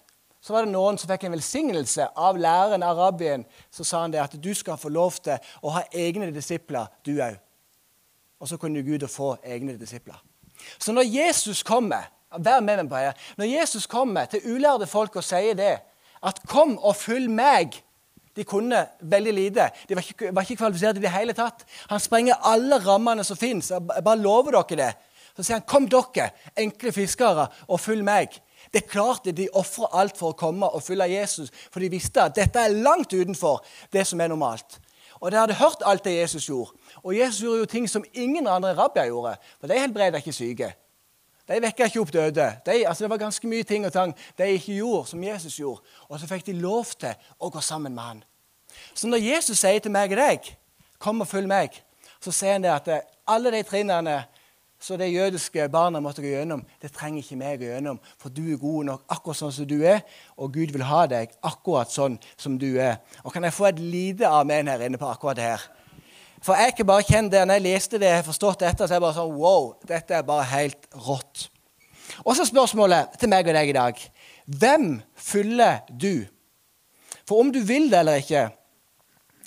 så 0.43 0.53
var 0.53 0.65
det 0.65 0.73
noen 0.73 0.97
som 0.99 1.07
fikk 1.07 1.25
en 1.27 1.35
velsignelse 1.37 2.07
av 2.19 2.37
læreren 2.39 2.83
av 2.83 2.99
rabbien. 2.99 3.45
Så 3.71 3.85
sa 3.87 4.01
han 4.03 4.11
det 4.11 4.21
at 4.23 4.35
du 4.35 4.51
skal 4.55 4.79
få 4.79 4.91
lov 4.91 5.19
til 5.23 5.39
å 5.63 5.71
ha 5.77 5.83
egne 5.91 6.29
disipler, 6.35 6.89
du 7.05 7.15
òg. 7.23 7.37
Og 8.43 8.49
så 8.51 8.59
kunne 8.59 8.83
Gud 8.83 9.05
få 9.07 9.37
egne 9.43 9.77
disipler. 9.79 10.19
Så 10.79 10.91
når 10.91 11.07
Jesus 11.07 11.63
kommer 11.63 12.09
vær 12.39 12.59
med 12.59 12.81
meg 12.81 12.89
på 12.91 12.99
her, 12.99 13.15
når 13.37 13.51
Jesus 13.51 13.87
kommer 13.87 14.25
til 14.25 14.43
ulærde 14.55 14.87
folk 14.89 15.15
og 15.15 15.23
sier 15.23 15.55
det, 15.55 15.77
at 16.23 16.39
'kom 16.47 16.77
og 16.77 16.95
følg 16.95 17.29
meg'. 17.29 17.81
De 18.35 18.43
kunne 18.43 18.87
veldig 19.01 19.33
lite. 19.33 19.69
De 19.89 19.95
var 19.95 20.01
ikke, 20.01 20.35
var 20.35 20.41
ikke 20.41 20.55
kvalifisert 20.55 20.97
i 20.97 21.01
det 21.01 21.11
hele 21.11 21.33
tatt. 21.33 21.65
Han 21.89 21.99
sprenger 21.99 22.33
alle 22.43 22.79
rammene 22.87 23.23
som 23.23 23.37
fins. 23.37 23.69
Jeg 23.69 24.03
bare 24.03 24.17
lover 24.17 24.51
dere 24.51 24.85
det. 24.85 24.93
Så 25.37 25.43
sier 25.43 25.55
han, 25.55 25.65
'Kom 25.67 25.89
dere, 25.89 26.29
enkle 26.57 26.91
fiskere, 26.91 27.47
og 27.67 27.79
følg 27.79 28.03
meg'. 28.03 28.39
Det 28.73 28.83
er 28.83 28.87
klart 28.87 29.37
De 29.37 29.47
ofrer 29.53 29.87
alt 29.93 30.17
for 30.17 30.29
å 30.29 30.37
komme 30.37 30.65
og 30.65 30.83
følge 30.83 31.19
Jesus, 31.19 31.51
for 31.71 31.79
de 31.79 31.89
visste 31.89 32.21
at 32.21 32.35
dette 32.35 32.59
er 32.59 32.67
langt 32.67 33.13
utenfor 33.13 33.65
det 33.93 34.07
som 34.07 34.21
er 34.21 34.27
normalt. 34.27 34.79
Og 35.21 35.31
De 35.31 35.37
hadde 35.37 35.53
hørt 35.53 35.83
alt 35.85 36.03
det 36.03 36.17
Jesus 36.21 36.45
gjorde. 36.45 36.71
Og 37.03 37.17
Jesus 37.17 37.41
gjorde 37.41 37.59
jo 37.59 37.65
ting 37.65 37.89
som 37.89 38.03
ingen 38.13 38.47
andre 38.47 38.73
rabbier 38.73 39.05
gjorde. 39.05 39.35
For 39.59 39.67
de 39.67 39.79
helbreda 39.79 40.17
ikke 40.17 40.33
syke. 40.33 40.73
De 41.47 41.59
vekka 41.59 41.87
ikke 41.89 42.01
opp 42.01 42.13
døde. 42.13 42.45
De, 42.65 42.75
altså 42.87 43.03
det 43.03 43.09
var 43.11 43.17
ganske 43.25 43.47
mye 43.47 43.63
ting 43.67 43.85
og 43.85 43.93
tang 43.93 44.13
de 44.37 44.49
ikke 44.55 44.77
gjorde 44.77 45.09
som 45.11 45.23
Jesus 45.23 45.57
gjorde. 45.59 45.81
Og 46.07 46.19
så 46.19 46.27
fikk 46.27 46.45
de 46.47 46.59
lov 46.59 46.93
til 46.99 47.15
å 47.39 47.49
gå 47.51 47.61
sammen 47.61 47.95
med 47.95 48.03
han. 48.03 48.21
Så 48.93 49.07
når 49.07 49.25
Jesus 49.25 49.59
sier 49.59 49.79
til 49.79 49.91
meg 49.91 50.11
og 50.11 50.17
deg 50.17 50.55
'Kom 50.99 51.21
og 51.21 51.27
følg 51.27 51.47
meg', 51.47 51.83
så 52.21 52.31
sier 52.31 52.53
han 52.53 52.63
det 52.63 52.71
at 52.71 52.87
eh, 52.87 53.01
alle 53.27 53.51
de 53.51 53.63
trinnene 53.63 54.23
så 54.83 54.97
de 54.97 55.05
jødiske 55.07 55.69
barna 55.69 55.99
måtte 55.99 56.21
gå 56.21 56.27
gjennom, 56.27 56.65
det 56.81 56.91
trenger 56.91 57.23
ikke 57.23 57.35
meg 57.39 57.61
å 57.61 57.69
gjennom. 57.69 57.99
For 58.19 58.29
du 58.29 58.41
er 58.51 58.59
god 58.59 58.83
nok 58.89 59.05
akkurat 59.15 59.37
sånn 59.37 59.53
som 59.55 59.67
du 59.67 59.77
er, 59.87 60.01
og 60.35 60.51
Gud 60.53 60.73
vil 60.75 60.83
ha 60.83 61.05
deg 61.07 61.31
akkurat 61.39 61.91
sånn 61.91 62.17
som 62.35 62.57
du 62.59 62.75
er. 62.75 62.97
Og 63.23 63.31
Kan 63.31 63.43
jeg 63.43 63.53
få 63.53 63.65
et 63.65 63.79
lite 63.79 64.27
amen 64.27 64.67
her 64.67 64.83
inne 64.83 64.99
på 64.99 65.07
akkurat 65.07 65.39
det 65.39 65.43
her? 65.43 65.63
For 66.43 66.59
jeg 66.59 66.73
ikke 66.73 66.87
bare 66.87 67.05
kjent 67.07 67.31
det. 67.31 67.45
Når 67.47 67.59
jeg 67.59 67.65
leste 67.67 67.99
det, 67.99 68.09
jeg 68.09 68.19
har 68.19 68.27
forstått 68.27 68.65
dette, 68.65 68.83
så 68.83 68.91
er 68.91 68.99
jeg 68.99 69.05
bare 69.05 69.17
sånn 69.17 69.37
Wow, 69.39 69.69
dette 69.87 70.17
er 70.17 70.27
bare 70.27 70.47
helt 70.51 70.89
rått. 71.05 71.47
Og 72.23 72.35
så 72.35 72.45
spørsmålet 72.45 73.15
til 73.19 73.31
meg 73.31 73.47
og 73.47 73.55
deg 73.55 73.71
i 73.71 73.77
dag. 73.77 74.03
Hvem 74.59 74.89
fyller 75.15 75.87
du? 75.87 76.25
For 77.23 77.39
om 77.39 77.51
du 77.53 77.61
vil 77.63 77.87
det 77.91 78.01
eller 78.01 78.19
ikke, 78.19 78.49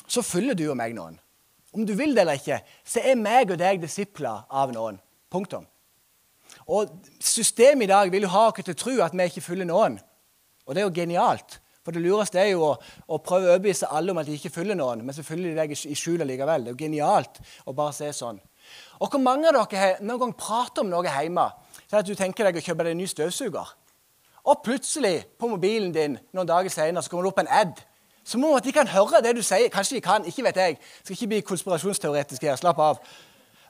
så 0.08 0.24
fyller 0.24 0.56
du 0.56 0.64
og 0.70 0.78
meg 0.78 0.96
noen. 0.96 1.18
Om 1.76 1.84
du 1.84 1.92
vil 1.98 2.14
det 2.16 2.24
eller 2.24 2.40
ikke, 2.40 2.62
så 2.86 3.02
er 3.04 3.20
meg 3.20 3.52
og 3.52 3.60
deg 3.60 3.82
disipler 3.82 4.46
av 4.48 4.72
noen. 4.72 4.96
Punktum. 5.32 5.66
Og 6.72 6.90
Systemet 7.20 7.86
i 7.86 7.92
dag 7.92 8.10
vil 8.10 8.24
jo 8.24 8.32
ha 8.32 8.46
oss 8.48 8.64
til 8.64 8.72
å 8.72 8.80
tro 8.80 8.94
at 9.04 9.14
vi 9.14 9.28
ikke 9.28 9.44
fyller 9.44 9.68
noen. 9.68 9.98
Og 10.64 10.74
det 10.74 10.82
er 10.82 10.88
jo 10.88 10.96
genialt. 10.96 11.60
For 11.86 11.94
det 11.94 12.02
lureste 12.02 12.40
er 12.42 12.48
jo 12.50 12.64
å, 12.66 12.72
å 13.06 13.20
prøve 13.22 13.46
å 13.46 13.54
overbevise 13.54 13.86
alle 13.94 14.10
om 14.10 14.18
at 14.18 14.26
de 14.26 14.34
ikke 14.34 14.50
følger 14.50 14.74
noen, 14.74 15.04
men 15.06 15.14
så 15.14 15.22
følger 15.22 15.52
de 15.52 15.60
deg 15.60 15.74
i 15.76 15.94
skjul 15.94 16.24
likevel. 16.26 16.66
Det 16.66 16.72
er 16.72 16.74
jo 16.74 16.80
genialt 16.80 17.38
å 17.62 17.74
bare 17.78 17.94
se 17.94 18.10
sånn. 18.10 18.40
Og 18.98 19.12
Hvor 19.12 19.22
mange 19.22 19.52
av 19.52 19.68
dere 19.70 20.00
noen 20.02 20.24
gang 20.24 20.34
prater 20.34 20.82
om 20.82 20.90
noe 20.90 21.06
hjemme? 21.06 21.46
Så 21.86 22.00
at 22.00 22.08
du 22.08 22.16
tenker 22.18 22.48
deg 22.48 22.58
å 22.58 22.64
kjøpe 22.64 22.82
deg 22.82 22.96
en 22.96 23.04
ny 23.04 23.06
støvsuger. 23.06 23.70
Og 24.50 24.64
plutselig, 24.66 25.20
på 25.38 25.50
mobilen 25.50 25.92
din 25.94 26.18
noen 26.34 26.50
dager 26.50 26.74
senere, 26.74 27.02
så 27.02 27.12
kommer 27.12 27.28
det 27.28 27.32
opp 27.32 27.44
en 27.44 27.52
ad. 27.62 27.78
Som 28.26 28.42
om 28.42 28.56
at 28.58 28.66
de 28.66 28.74
kan 28.74 28.90
høre 28.90 29.22
det 29.22 29.36
du 29.38 29.42
sier. 29.46 29.70
Kanskje 29.70 30.00
de 30.00 30.02
kan, 30.02 30.26
ikke 30.26 30.42
vet 30.48 30.58
jeg. 30.58 30.78
Skal 31.04 31.14
ikke 31.14 31.30
bli 31.30 31.40
konspirasjonsteoretisk 31.46 32.42
her. 32.42 32.58
Slapp 32.58 32.82
av. 32.82 32.98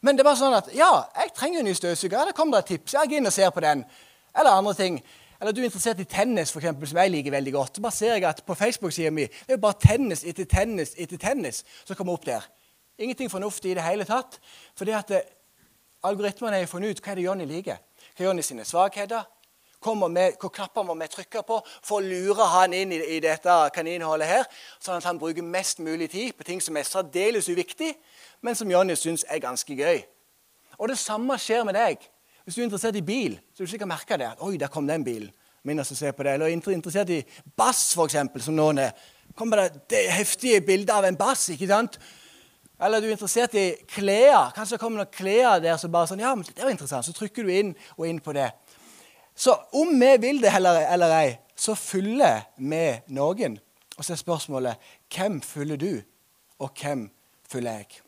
Men 0.00 0.16
det 0.16 0.24
er 0.24 0.28
bare 0.28 0.40
sånn 0.40 0.56
at 0.56 0.68
ja, 0.76 0.90
jeg 1.16 1.32
trenger 1.36 1.60
en 1.60 1.68
ny 1.68 1.74
støvsuger. 1.76 2.30
Der 2.30 2.36
kommer 2.36 2.56
det 2.56 2.64
et 2.64 2.72
tips. 2.76 2.96
Jeg 2.96 3.10
går 3.10 3.20
inn 3.20 3.28
og 3.28 3.36
ser 3.36 3.52
på 3.52 3.64
den. 3.64 3.84
Eller 4.36 4.56
andre 4.56 4.72
ting. 4.76 5.00
Eller 5.40 5.52
du 5.52 5.60
er 5.60 5.68
interessert 5.68 6.00
i 6.00 6.08
tennis, 6.08 6.52
for 6.52 6.60
eksempel, 6.60 6.88
som 6.88 6.98
jeg 6.98 7.12
liker 7.12 7.34
veldig 7.34 7.52
godt. 7.52 7.76
Så 7.76 7.82
bare 7.84 7.92
ser 7.92 8.14
jeg 8.14 8.24
at 8.24 8.42
på 8.46 8.54
Facebook-sida 8.54 9.10
mi 9.10 9.26
det 9.26 9.52
er 9.52 9.58
jo 9.58 9.64
bare 9.64 9.80
tennis 9.80 10.24
etter 10.24 10.48
tennis 10.48 10.94
etter 10.96 11.20
tennis 11.20 11.64
som 11.84 11.96
kommer 11.96 12.16
opp 12.16 12.26
der. 12.26 12.44
Ingenting 12.98 13.30
fornuftig 13.30 13.70
i 13.70 13.74
det 13.76 13.84
hele 13.84 14.04
tatt. 14.08 14.40
Fordi 14.76 14.94
at 14.96 15.10
eh, 15.12 15.28
algoritmene 16.02 16.62
har 16.62 16.70
funnet 16.70 16.96
ut 16.96 17.02
hva 17.04 17.12
er 17.12 17.20
det 17.20 17.26
Jonny 17.26 17.48
liker. 17.48 17.82
Hva 18.14 18.24
er 18.24 18.30
Jonny 18.30 18.44
sine 18.46 18.64
svakheter? 18.64 19.26
Med, 19.86 20.32
hvor 20.40 20.50
knapper 20.50 20.82
må 20.82 20.96
vi 20.98 21.06
trykke 21.06 21.44
på 21.46 21.60
for 21.84 22.00
å 22.00 22.02
lure 22.02 22.46
han 22.50 22.72
inn 22.74 22.90
i, 22.96 22.96
i 23.16 23.20
dette 23.22 23.52
kaninhullet 23.70 24.26
her, 24.26 24.48
sånn 24.82 24.98
at 24.98 25.06
han 25.06 25.20
bruker 25.20 25.46
mest 25.46 25.78
mulig 25.78 26.08
tid 26.10 26.32
på 26.34 26.46
ting 26.48 26.62
som 26.64 26.74
er 26.74 26.88
særdeles 26.88 27.46
uviktig, 27.52 27.92
men 28.42 28.58
som 28.58 28.70
Jonny 28.72 28.96
syns 28.98 29.22
er 29.30 29.38
ganske 29.44 29.76
gøy. 29.78 30.00
Og 30.80 30.90
det 30.90 30.98
samme 30.98 31.38
skjer 31.38 31.62
med 31.68 31.78
deg. 31.78 32.02
Hvis 32.46 32.54
du 32.54 32.60
er 32.60 32.68
interessert 32.68 32.94
i 32.94 33.02
bil, 33.02 33.32
så 33.50 33.58
vil 33.58 33.66
du 33.66 33.70
sikkert 33.72 33.90
merke 33.90 34.16
det. 34.20 34.28
oi, 34.38 34.54
der 34.56 34.70
kom 34.70 34.86
den 34.86 35.04
bilen. 35.04 35.32
Minnes 35.66 35.88
som 35.90 35.96
ser 35.98 36.12
på 36.14 36.22
det. 36.22 36.36
Eller 36.36 36.46
interessert 36.46 37.10
i 37.10 37.24
bass, 37.58 37.90
f.eks., 37.98 38.44
som 38.44 38.54
noen 38.54 38.78
er. 38.78 38.92
Kommer 39.34 39.64
det, 39.64 39.80
det 39.90 40.04
heftige 40.14 40.60
bildet 40.62 40.92
av 40.94 41.04
en 41.08 41.18
bass. 41.18 41.48
ikke 41.50 41.66
sant? 41.66 41.98
Eller 42.78 43.02
du 43.02 43.08
er 43.08 43.16
interessert 43.16 43.56
i 43.58 43.72
klær. 43.90 44.52
Kanskje 44.54 44.76
det 44.76 44.80
kommer 44.84 45.02
noen 45.02 45.10
klær 45.10 45.58
der 45.64 45.74
som 45.82 45.90
bare 45.90 46.06
sånn, 46.06 46.22
ja, 46.22 46.36
men 46.38 46.46
det 46.46 46.62
var 46.62 46.70
interessant. 46.70 47.08
Så 47.08 47.16
trykker 47.18 47.42
du 47.42 47.50
inn 47.50 47.74
og 47.96 48.06
inn 48.06 48.22
på 48.22 48.36
det. 48.36 48.52
Så 49.34 49.58
om 49.74 49.90
vi 49.98 50.14
vil 50.22 50.38
det 50.40 50.54
eller, 50.54 50.84
eller 50.86 51.18
ei, 51.18 51.36
så 51.58 51.74
fyller 51.74 52.46
vi 52.56 52.86
noen. 53.10 53.58
Og 53.98 54.04
så 54.04 54.14
er 54.14 54.22
spørsmålet 54.22 54.90
hvem 55.10 55.42
fyller 55.42 55.82
du, 55.82 55.92
og 56.62 56.78
hvem 56.78 57.08
fyller 57.50 57.80
jeg? 57.82 58.02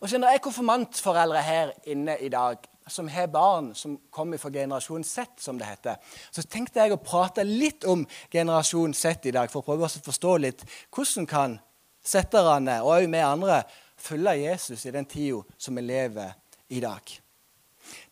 Og 0.00 0.08
så 0.08 0.16
det 0.16 0.38
jeg 0.38 0.48
konfirmantforeldre 0.48 1.42
her 1.44 1.76
inne 1.90 2.16
i 2.24 2.32
dag 2.32 2.64
som 2.86 3.08
har 3.08 3.26
barn 3.32 3.74
som 3.74 3.96
kommer 4.10 4.38
fra 4.38 4.50
generasjon 4.50 5.04
Z, 5.04 5.26
som 5.38 5.58
det 5.58 5.68
heter. 5.68 5.96
Så 6.30 6.42
tenkte 6.42 6.82
jeg 6.82 6.92
å 6.92 7.00
prate 7.00 7.44
litt 7.44 7.84
om 7.88 8.04
generasjon 8.32 8.94
Z 8.94 9.28
i 9.30 9.34
dag, 9.34 9.50
for 9.50 9.62
å 9.62 9.68
prøve 9.70 9.88
å 9.88 10.04
forstå 10.08 10.36
litt 10.44 10.64
hvordan 10.92 11.28
kan 11.28 11.58
setterne 12.04 12.80
og 12.84 12.98
òg 12.98 13.08
vi 13.08 13.22
andre 13.24 13.62
følge 13.96 14.36
Jesus 14.42 14.84
i 14.84 14.92
den 14.92 15.08
tida 15.08 15.40
som 15.56 15.76
vi 15.76 15.86
lever 15.86 16.34
i 16.68 16.82
dag. 16.84 17.00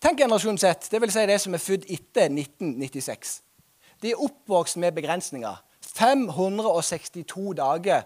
Tenk 0.01 0.21
generasjon 0.21 0.61
Z, 0.61 0.89
dvs. 0.93 1.13
Si 1.15 1.27
det 1.29 1.39
som 1.41 1.55
er 1.57 1.63
født 1.63 1.89
etter 1.93 2.33
1996. 2.33 3.41
De 4.03 4.13
er 4.13 4.25
oppvokst 4.25 4.81
med 4.81 4.97
begrensninger. 4.97 5.61
562 5.93 7.53
dager 7.59 8.03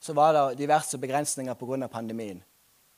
så 0.00 0.14
var 0.14 0.34
det 0.36 0.58
diverse 0.60 0.98
begrensninger 0.98 1.54
pga. 1.54 1.88
pandemien. 1.88 2.42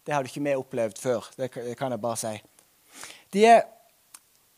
Det 0.07 0.15
hadde 0.15 0.29
ikke 0.29 0.45
vi 0.45 0.55
opplevd 0.57 0.99
før. 0.99 1.25
Det 1.37 1.77
kan 1.77 1.93
jeg 1.93 2.01
bare 2.01 2.17
si. 2.17 2.35
De, 3.35 3.45
er, 3.45 3.67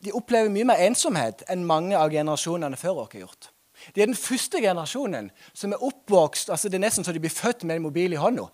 de, 0.04 0.12
opplever 0.14 0.52
mye 0.52 0.68
mer 0.70 0.82
ensomhet 0.86 1.44
enn 1.50 1.66
mange 1.66 1.98
av 1.98 2.12
generasjonene 2.12 2.78
før 2.80 3.04
oss 3.04 3.12
har 3.14 3.24
gjort. 3.24 3.50
De 3.94 4.02
er 4.02 4.10
den 4.10 4.18
første 4.18 4.60
generasjonen 4.60 5.30
som 5.56 5.72
er 5.72 5.82
oppvokst 5.84 6.50
altså 6.52 6.68
Det 6.68 6.76
er 6.76 6.84
nesten 6.84 7.06
så 7.06 7.14
de 7.16 7.22
blir 7.22 7.32
født 7.32 7.64
med 7.64 7.78
en 7.78 7.86
mobil 7.88 8.12
i 8.12 8.20
hånda. 8.20 8.50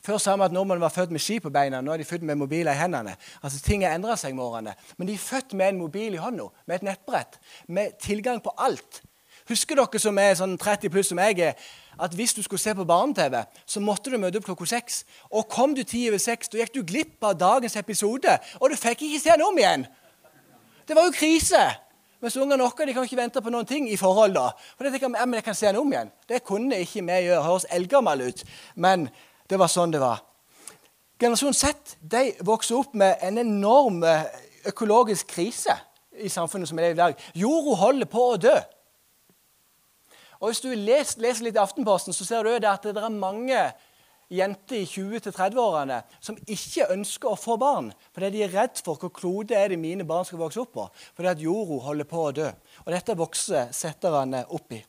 Før 0.00 0.16
sa 0.16 0.32
vi 0.38 0.46
at 0.46 0.54
nordmenn 0.56 0.80
var 0.80 0.92
født 0.94 1.12
med 1.12 1.20
ski 1.20 1.36
på 1.44 1.52
beina. 1.52 1.82
Nå 1.84 1.92
er 1.92 2.00
de 2.00 2.08
født 2.08 2.24
med 2.24 2.38
mobiler 2.40 2.72
i 2.72 2.80
hendene. 2.80 3.12
Altså 3.44 3.60
Ting 3.60 3.84
har 3.84 3.92
endra 3.92 4.16
seg 4.16 4.32
med 4.32 4.46
årene. 4.46 4.72
Men 4.96 5.10
de 5.10 5.16
er 5.16 5.20
født 5.20 5.52
med 5.52 5.74
en 5.74 5.80
mobil 5.82 6.16
i 6.16 6.22
hånda, 6.22 6.46
med 6.64 6.78
et 6.78 6.86
nettbrett, 6.88 7.36
med 7.68 7.98
tilgang 8.00 8.40
på 8.40 8.54
alt. 8.56 9.02
Husker 9.50 9.78
dere 9.80 9.98
som 9.98 10.18
er 10.22 10.36
sånn 10.38 10.54
30 10.60 10.92
pluss 10.94 11.08
som 11.10 11.18
jeg 11.18 11.40
er, 11.42 11.70
at 12.00 12.12
hvis 12.14 12.36
du 12.36 12.42
skulle 12.44 12.62
se 12.62 12.74
på 12.76 12.86
barne-TV, 12.86 13.40
så 13.66 13.82
måtte 13.82 14.12
du 14.12 14.18
møte 14.20 14.38
opp 14.38 14.46
klokka 14.46 14.68
seks. 14.70 15.02
Og 15.34 15.48
kom 15.50 15.74
du 15.74 15.82
ti 15.82 16.04
over 16.08 16.22
seks, 16.22 16.52
da 16.52 16.60
gikk 16.60 16.76
du 16.76 16.82
glipp 16.86 17.26
av 17.26 17.34
dagens 17.40 17.74
episode. 17.80 18.36
Og 18.60 18.70
du 18.70 18.78
fikk 18.78 19.02
ikke 19.08 19.22
se 19.24 19.34
den 19.34 19.44
om 19.44 19.58
igjen. 19.58 19.86
Det 20.86 20.96
var 20.96 21.08
jo 21.08 21.16
krise. 21.18 21.64
Mens 22.20 22.36
ungene 22.36 22.62
våre 22.62 22.92
kan 22.92 23.04
ikke 23.04 23.18
vente 23.18 23.42
på 23.42 23.50
noen 23.52 23.66
ting 23.66 23.90
i 23.90 23.98
forhold. 23.98 24.34
da. 24.36 24.50
For 24.76 24.86
de 24.86 24.94
tenker, 24.94 25.12
ja, 25.18 25.26
men 25.26 25.40
jeg 25.40 25.44
kan 25.44 25.58
se 25.58 25.66
den 25.66 25.82
om 25.82 25.92
igjen. 25.92 26.10
Det 26.28 26.44
kunne 26.44 26.80
ikke 26.84 27.04
vi 27.06 27.20
gjøre. 27.26 27.44
Høres 27.44 27.66
eldgammel 27.72 28.26
ut, 28.28 28.42
men 28.76 29.08
det 29.50 29.58
var 29.58 29.72
sånn 29.72 29.90
det 29.90 30.02
var. 30.02 30.22
Generasjon 31.20 31.56
Z 31.56 31.96
de 32.00 32.30
vokser 32.46 32.78
opp 32.78 32.94
med 32.96 33.18
en 33.26 33.40
enorm 33.42 34.04
eh, 34.08 34.28
økologisk 34.70 35.34
krise 35.34 35.74
i 36.16 36.30
samfunnet 36.32 36.68
som 36.68 36.78
er 36.78 36.94
i 36.94 36.98
dag. 36.98 37.18
Jorda 37.36 37.74
holder 37.80 38.08
på 38.08 38.26
å 38.30 38.38
dø. 38.40 38.54
Og 40.40 40.48
Hvis 40.48 40.62
du 40.64 40.70
leser, 40.72 41.20
leser 41.20 41.44
litt 41.44 41.58
i 41.58 41.62
Aftenposten, 41.62 42.16
så 42.16 42.24
ser 42.24 42.46
du 42.46 42.66
at 42.66 42.84
det 42.84 42.96
er 42.96 43.12
mange 43.12 43.60
jenter 44.30 44.78
i 44.78 44.86
20-30-årene 44.86 45.98
som 46.22 46.38
ikke 46.46 46.86
ønsker 46.94 47.32
å 47.32 47.38
få 47.38 47.56
barn 47.60 47.90
fordi 48.14 48.30
de 48.36 48.44
er 48.46 48.54
redd 48.54 48.78
for 48.84 49.00
hvor 49.00 49.10
klode 49.12 49.58
er 49.58 49.72
det 49.72 49.80
mine 49.82 50.06
barn 50.06 50.24
skal 50.24 50.40
vokse 50.40 50.62
opp 50.62 50.72
på. 50.76 50.86
Fordi 51.18 51.32
at 51.32 51.42
jorda 51.42 51.80
holder 51.88 52.08
på 52.08 52.22
å 52.22 52.32
dø. 52.36 52.46
Og 52.86 52.94
dette 52.94 53.18
vokser 53.18 53.74
setterne 53.74 54.44
opp 54.48 54.76
i. 54.76 54.80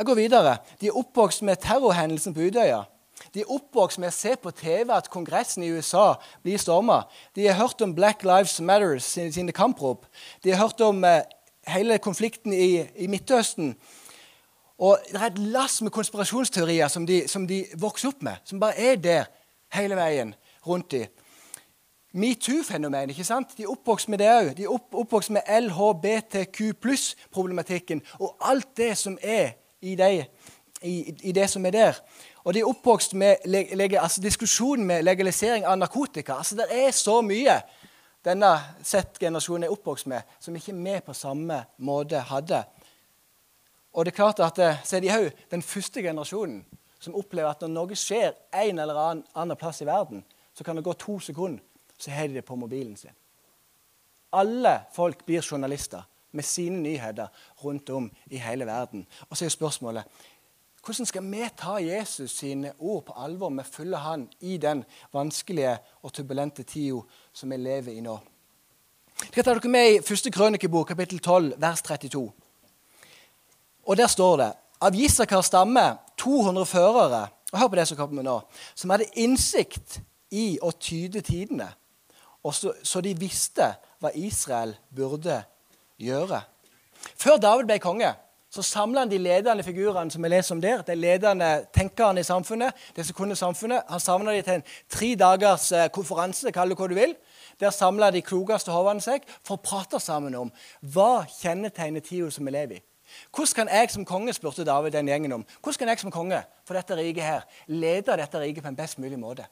Jeg 0.00 0.08
går 0.08 0.16
videre. 0.16 0.54
De 0.80 0.88
er 0.88 0.96
oppvokst 0.96 1.42
med 1.44 1.60
terrorhendelsen 1.60 2.32
på 2.32 2.46
Utøya. 2.48 2.86
De 3.34 3.42
er 3.42 3.50
oppvokst 3.52 4.00
med 4.00 4.08
å 4.08 4.16
se 4.16 4.32
på 4.40 4.52
TV 4.56 4.88
at 4.94 5.10
Kongressen 5.12 5.66
i 5.66 5.68
USA 5.74 6.14
blir 6.40 6.56
storma. 6.62 7.02
De 7.36 7.44
har 7.44 7.58
hørt 7.58 7.82
om 7.84 7.92
Black 7.94 8.24
Lives 8.24 8.56
Matter 8.64 8.96
sine 9.02 9.52
kamprop. 9.52 10.06
De 10.40 10.54
har 10.54 10.62
hørt 10.64 10.80
om 10.86 11.04
eh, 11.04 11.26
hele 11.66 11.98
konflikten 11.98 12.52
i, 12.52 12.86
i 12.96 13.06
Midtøsten. 13.06 13.74
Og 14.78 14.98
Det 15.12 15.20
er 15.20 15.26
et 15.26 15.38
lass 15.38 15.82
med 15.82 15.90
konspirasjonsteorier 15.90 16.88
som 16.88 17.06
de, 17.06 17.28
som 17.28 17.46
de, 17.46 17.64
vokser 17.76 18.08
opp 18.08 18.22
med, 18.22 18.36
som 18.44 18.60
bare 18.60 18.78
er 18.78 18.96
der 18.96 19.24
hele 19.74 19.96
veien 19.96 20.34
rundt 20.66 20.90
dem. 20.90 21.06
Metoo-fenomen. 22.12 23.10
ikke 23.10 23.24
sant? 23.24 23.52
De 23.56 23.62
er 23.62 23.70
oppvokst 23.70 24.08
med 24.08 24.18
det 24.18 24.28
òg. 24.28 24.48
De 24.56 24.64
er 24.64 24.72
opp, 24.72 24.94
oppvokst 24.94 25.30
med 25.30 25.46
LHBTQ 25.46 26.72
pluss-problematikken 26.82 28.02
og 28.18 28.36
alt 28.40 28.76
det 28.76 28.96
som 28.98 29.18
er 29.22 29.52
i, 29.80 29.94
de, 29.94 30.24
i, 30.82 31.14
i, 31.22 31.32
det 31.32 31.50
som 31.50 31.66
er 31.66 31.70
der. 31.70 32.00
Og 32.44 32.54
de 32.54 32.64
er 32.64 32.68
oppvokst 32.68 33.14
med 33.14 33.46
lege, 33.46 34.00
altså 34.00 34.20
diskusjonen 34.20 34.86
med 34.86 35.04
legalisering 35.06 35.66
av 35.66 35.78
narkotika. 35.78 36.40
Altså 36.40 36.56
Det 36.56 36.66
er 36.70 36.90
så 36.90 37.20
mye 37.20 37.60
denne 38.24 38.50
Z-generasjonen 38.84 39.64
er 39.64 39.72
oppvokst 39.72 40.08
med, 40.10 40.26
som 40.40 40.56
ikke 40.56 40.74
vi 40.76 40.98
på 41.04 41.14
samme 41.16 41.62
måte 41.78 42.20
hadde. 42.30 42.64
Og 43.92 44.04
det 44.04 44.12
er 44.12 44.16
klart 44.16 44.42
at 44.44 44.58
eh, 44.58 44.82
så 44.84 44.96
er 44.96 45.04
de 45.04 45.14
òg 45.14 45.46
den 45.50 45.62
første 45.62 46.02
generasjonen 46.02 46.60
som 47.00 47.16
opplever 47.16 47.50
at 47.50 47.62
når 47.64 47.72
noe 47.72 47.96
skjer 47.96 48.34
en 48.52 48.78
eller 48.78 48.98
annen, 49.00 49.24
annen 49.34 49.58
plass 49.58 49.80
i 49.80 49.88
verden, 49.88 50.22
så 50.54 50.64
kan 50.64 50.76
det 50.76 50.84
gå 50.84 50.92
to 51.00 51.16
sekunder, 51.24 51.62
så 51.98 52.12
har 52.12 52.28
de 52.28 52.36
det 52.38 52.44
på 52.44 52.58
mobilen 52.60 52.96
sin. 52.96 53.16
Alle 54.36 54.82
folk 54.94 55.24
blir 55.26 55.42
journalister 55.42 56.04
med 56.36 56.46
sine 56.46 56.78
nyheter 56.84 57.32
rundt 57.64 57.90
om 57.90 58.10
i 58.30 58.38
hele 58.38 58.66
verden. 58.66 59.06
Og 59.28 59.36
så 59.36 59.48
er 59.48 59.56
spørsmålet 59.56 60.20
hvordan 60.84 61.06
skal 61.06 61.26
vi 61.28 61.48
ta 61.56 61.74
Jesus 61.76 62.38
sine 62.38 62.72
ord 62.78 63.02
på 63.04 63.16
alvor 63.20 63.50
med 63.52 63.66
å 63.66 63.72
følge 63.72 63.98
han 64.00 64.22
i 64.40 64.56
den 64.56 64.80
vanskelige 65.12 65.74
og 66.00 66.14
turbulente 66.16 66.64
tida 66.64 67.02
som 67.32 67.50
vi 67.50 67.56
lever 67.56 67.92
i 67.92 68.04
nå? 68.04 68.18
Jeg 69.20 69.32
skal 69.32 69.44
ta 69.44 69.54
dere 69.54 69.72
med 69.72 69.88
i 69.92 70.00
første 70.04 70.30
krønikebok, 70.32 70.88
kapittel 70.88 71.20
12, 71.20 71.52
vers 71.60 71.82
32. 71.82 72.22
Og 73.86 73.96
Der 73.96 74.06
står 74.06 74.36
det 74.36 74.52
av 74.80 74.94
Gisakars 74.96 75.50
stamme 75.50 75.98
200 76.16 76.66
førere 76.66 77.28
og 77.52 77.58
hør 77.58 77.68
på 77.68 77.76
det 77.80 77.86
som 77.88 77.98
kommer 77.98 78.24
nå, 78.24 78.38
som 78.74 78.92
hadde 78.94 79.10
innsikt 79.18 80.00
i 80.30 80.58
å 80.62 80.70
tyde 80.78 81.20
tidene, 81.26 81.66
og 82.46 82.54
så, 82.54 82.72
så 82.82 83.02
de 83.04 83.12
visste 83.18 83.66
hva 84.00 84.12
Israel 84.14 84.76
burde 84.94 85.40
gjøre. 86.00 86.40
Før 87.18 87.40
David 87.42 87.66
ble 87.68 87.78
konge, 87.82 88.12
så 88.50 88.62
samler 88.66 89.04
han 89.04 89.10
de 89.10 89.18
ledende 89.18 89.62
figurene 89.62 90.10
som 90.10 90.24
vi 90.24 90.28
leser 90.28 90.56
om 90.56 90.60
der, 90.62 90.82
de 90.82 90.94
ledende 90.98 91.50
tenkerne 91.74 92.20
i 92.20 92.26
samfunnet. 92.26 92.74
de 92.96 93.04
som 93.04 93.14
kunne 93.14 93.36
samfunnet. 93.36 93.82
Han 93.88 94.00
samler 94.00 94.32
de 94.32 94.42
til 94.42 94.52
en 94.52 94.64
tre 94.90 95.14
dagers 95.14 95.72
eh, 95.72 95.88
konferanse, 95.88 96.50
kall 96.50 96.68
det 96.68 96.78
hva 96.78 96.88
du 96.88 96.94
vil, 96.94 97.16
Der 97.60 97.70
samler 97.70 98.10
de 98.10 98.22
klokeste 98.22 98.72
hodene 98.72 99.00
seg 99.04 99.20
for 99.44 99.58
å 99.58 99.60
prate 99.60 100.00
sammen 100.00 100.34
om 100.34 100.52
hva 100.80 101.26
kjennetegner 101.28 102.00
tida 102.00 102.30
som 102.30 102.46
vi 102.46 102.50
lever 102.50 102.78
i. 102.78 102.82
Hvordan 103.36 103.54
kan 103.54 103.68
jeg 103.68 103.90
som 103.90 104.04
konge 104.04 104.32
spurte 104.32 104.64
David 104.64 104.92
den 104.92 105.08
gjengen 105.08 105.32
om, 105.32 105.44
hvordan 105.60 105.78
kan 105.78 105.88
jeg 105.88 106.00
som 106.00 106.10
konge 106.10 106.42
for 106.64 106.74
dette 106.74 106.96
riket 106.96 107.22
her, 107.22 107.42
lede 107.66 108.16
dette 108.16 108.40
riket 108.40 108.62
på 108.62 108.68
en 108.68 108.78
best 108.78 108.98
mulig 108.98 109.18
måte? 109.18 109.44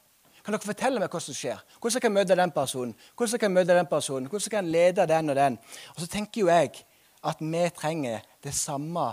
Kan 0.43 0.55
dere 0.55 0.65
fortelle 0.65 0.99
meg 0.99 1.11
hva 1.11 1.21
som 1.21 1.35
skjer? 1.35 1.59
Hvordan 1.77 1.99
jeg 1.99 2.01
kan 2.07 2.15
møte 2.15 2.35
den 2.35 2.51
personen? 2.51 2.95
Hvordan 3.15 3.35
jeg 3.35 3.43
kan 3.43 3.53
møte 3.53 3.75
den 3.77 3.89
personen? 3.91 4.27
Hvordan 4.27 4.45
jeg 4.47 4.55
kan 4.55 4.71
lede 4.73 5.07
den 5.07 5.29
og 5.29 5.35
den? 5.35 5.59
Og 5.95 6.01
så 6.01 6.07
tenker 6.07 6.41
jo 6.41 6.47
jeg 6.49 6.83
at 7.23 7.41
vi 7.43 7.63
trenger 7.75 8.23
det 8.43 8.53
samme 8.55 9.11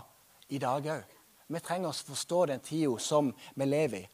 i 0.49 0.59
dag 0.63 0.87
òg. 0.87 1.15
Vi 1.47 1.63
trenger 1.63 1.91
å 1.91 2.07
forstå 2.11 2.47
den 2.51 2.63
tida 2.65 2.99
som 3.03 3.31
vi 3.55 3.67
lever 3.69 4.03
i. 4.03 4.09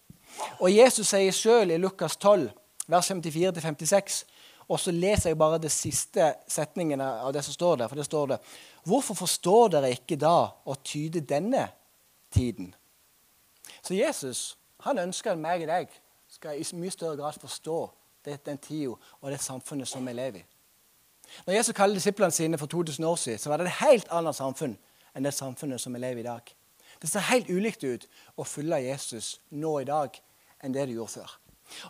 Og 0.60 0.72
Jesus 0.72 1.08
sier 1.12 1.32
sjøl 1.32 1.72
i 1.72 1.80
Lukas 1.80 2.16
12, 2.16 2.50
vers 2.92 3.10
54-56, 3.10 4.22
og 4.68 4.80
så 4.80 4.92
leser 4.94 5.32
jeg 5.32 5.40
bare 5.40 5.60
de 5.60 5.68
siste 5.72 6.28
setningene 6.48 7.06
av 7.24 7.32
det 7.34 7.42
som 7.44 7.56
står 7.56 7.82
der. 7.82 7.90
For 7.90 7.98
det 7.98 8.06
står 8.06 8.30
det 8.32 8.38
Hvorfor 8.88 9.18
forstår 9.18 9.74
dere 9.74 9.92
ikke 9.92 10.16
da 10.20 10.36
å 10.64 10.76
tyde 10.84 11.24
denne 11.28 11.66
tiden? 12.32 12.72
Så 13.82 13.94
Jesus 13.94 14.52
han 14.82 14.98
ønsker 14.98 15.32
at 15.32 15.38
meg 15.38 15.62
og 15.62 15.70
deg 15.70 15.92
skal 16.32 16.58
i 16.58 16.64
mye 16.74 16.90
større 16.90 17.18
grad 17.20 17.36
forstå 17.38 17.80
den 18.24 18.58
tida 18.58 18.96
og 19.20 19.30
det 19.30 19.40
samfunnet 19.42 19.88
som 19.88 20.06
vi 20.06 20.14
lever 20.16 20.42
i. 20.42 20.48
Når 21.46 21.54
Jesus 21.54 21.76
kaller 21.76 21.96
disiplene 21.96 22.34
sine 22.34 22.58
for 22.58 22.66
2000 22.66 23.04
år 23.04 23.16
siden, 23.16 23.38
så 23.38 23.50
var 23.50 23.60
det 23.60 23.66
et 23.66 23.78
helt 23.80 24.08
annet 24.10 24.36
samfunn 24.36 24.74
enn 25.14 25.26
det 25.26 25.34
samfunnet 25.36 25.80
som 25.80 25.94
vi 25.94 26.02
lever 26.02 26.22
i 26.22 26.28
dag. 26.28 26.54
Det 27.02 27.10
ser 27.10 27.26
helt 27.32 27.50
ulikt 27.50 27.84
ut 27.84 28.06
å 28.38 28.46
følge 28.46 28.82
Jesus 28.84 29.34
nå 29.50 29.78
i 29.80 29.88
dag 29.88 30.16
enn 30.62 30.74
det 30.74 30.86
det 30.86 30.96
gjorde 30.96 31.16
før. 31.18 31.34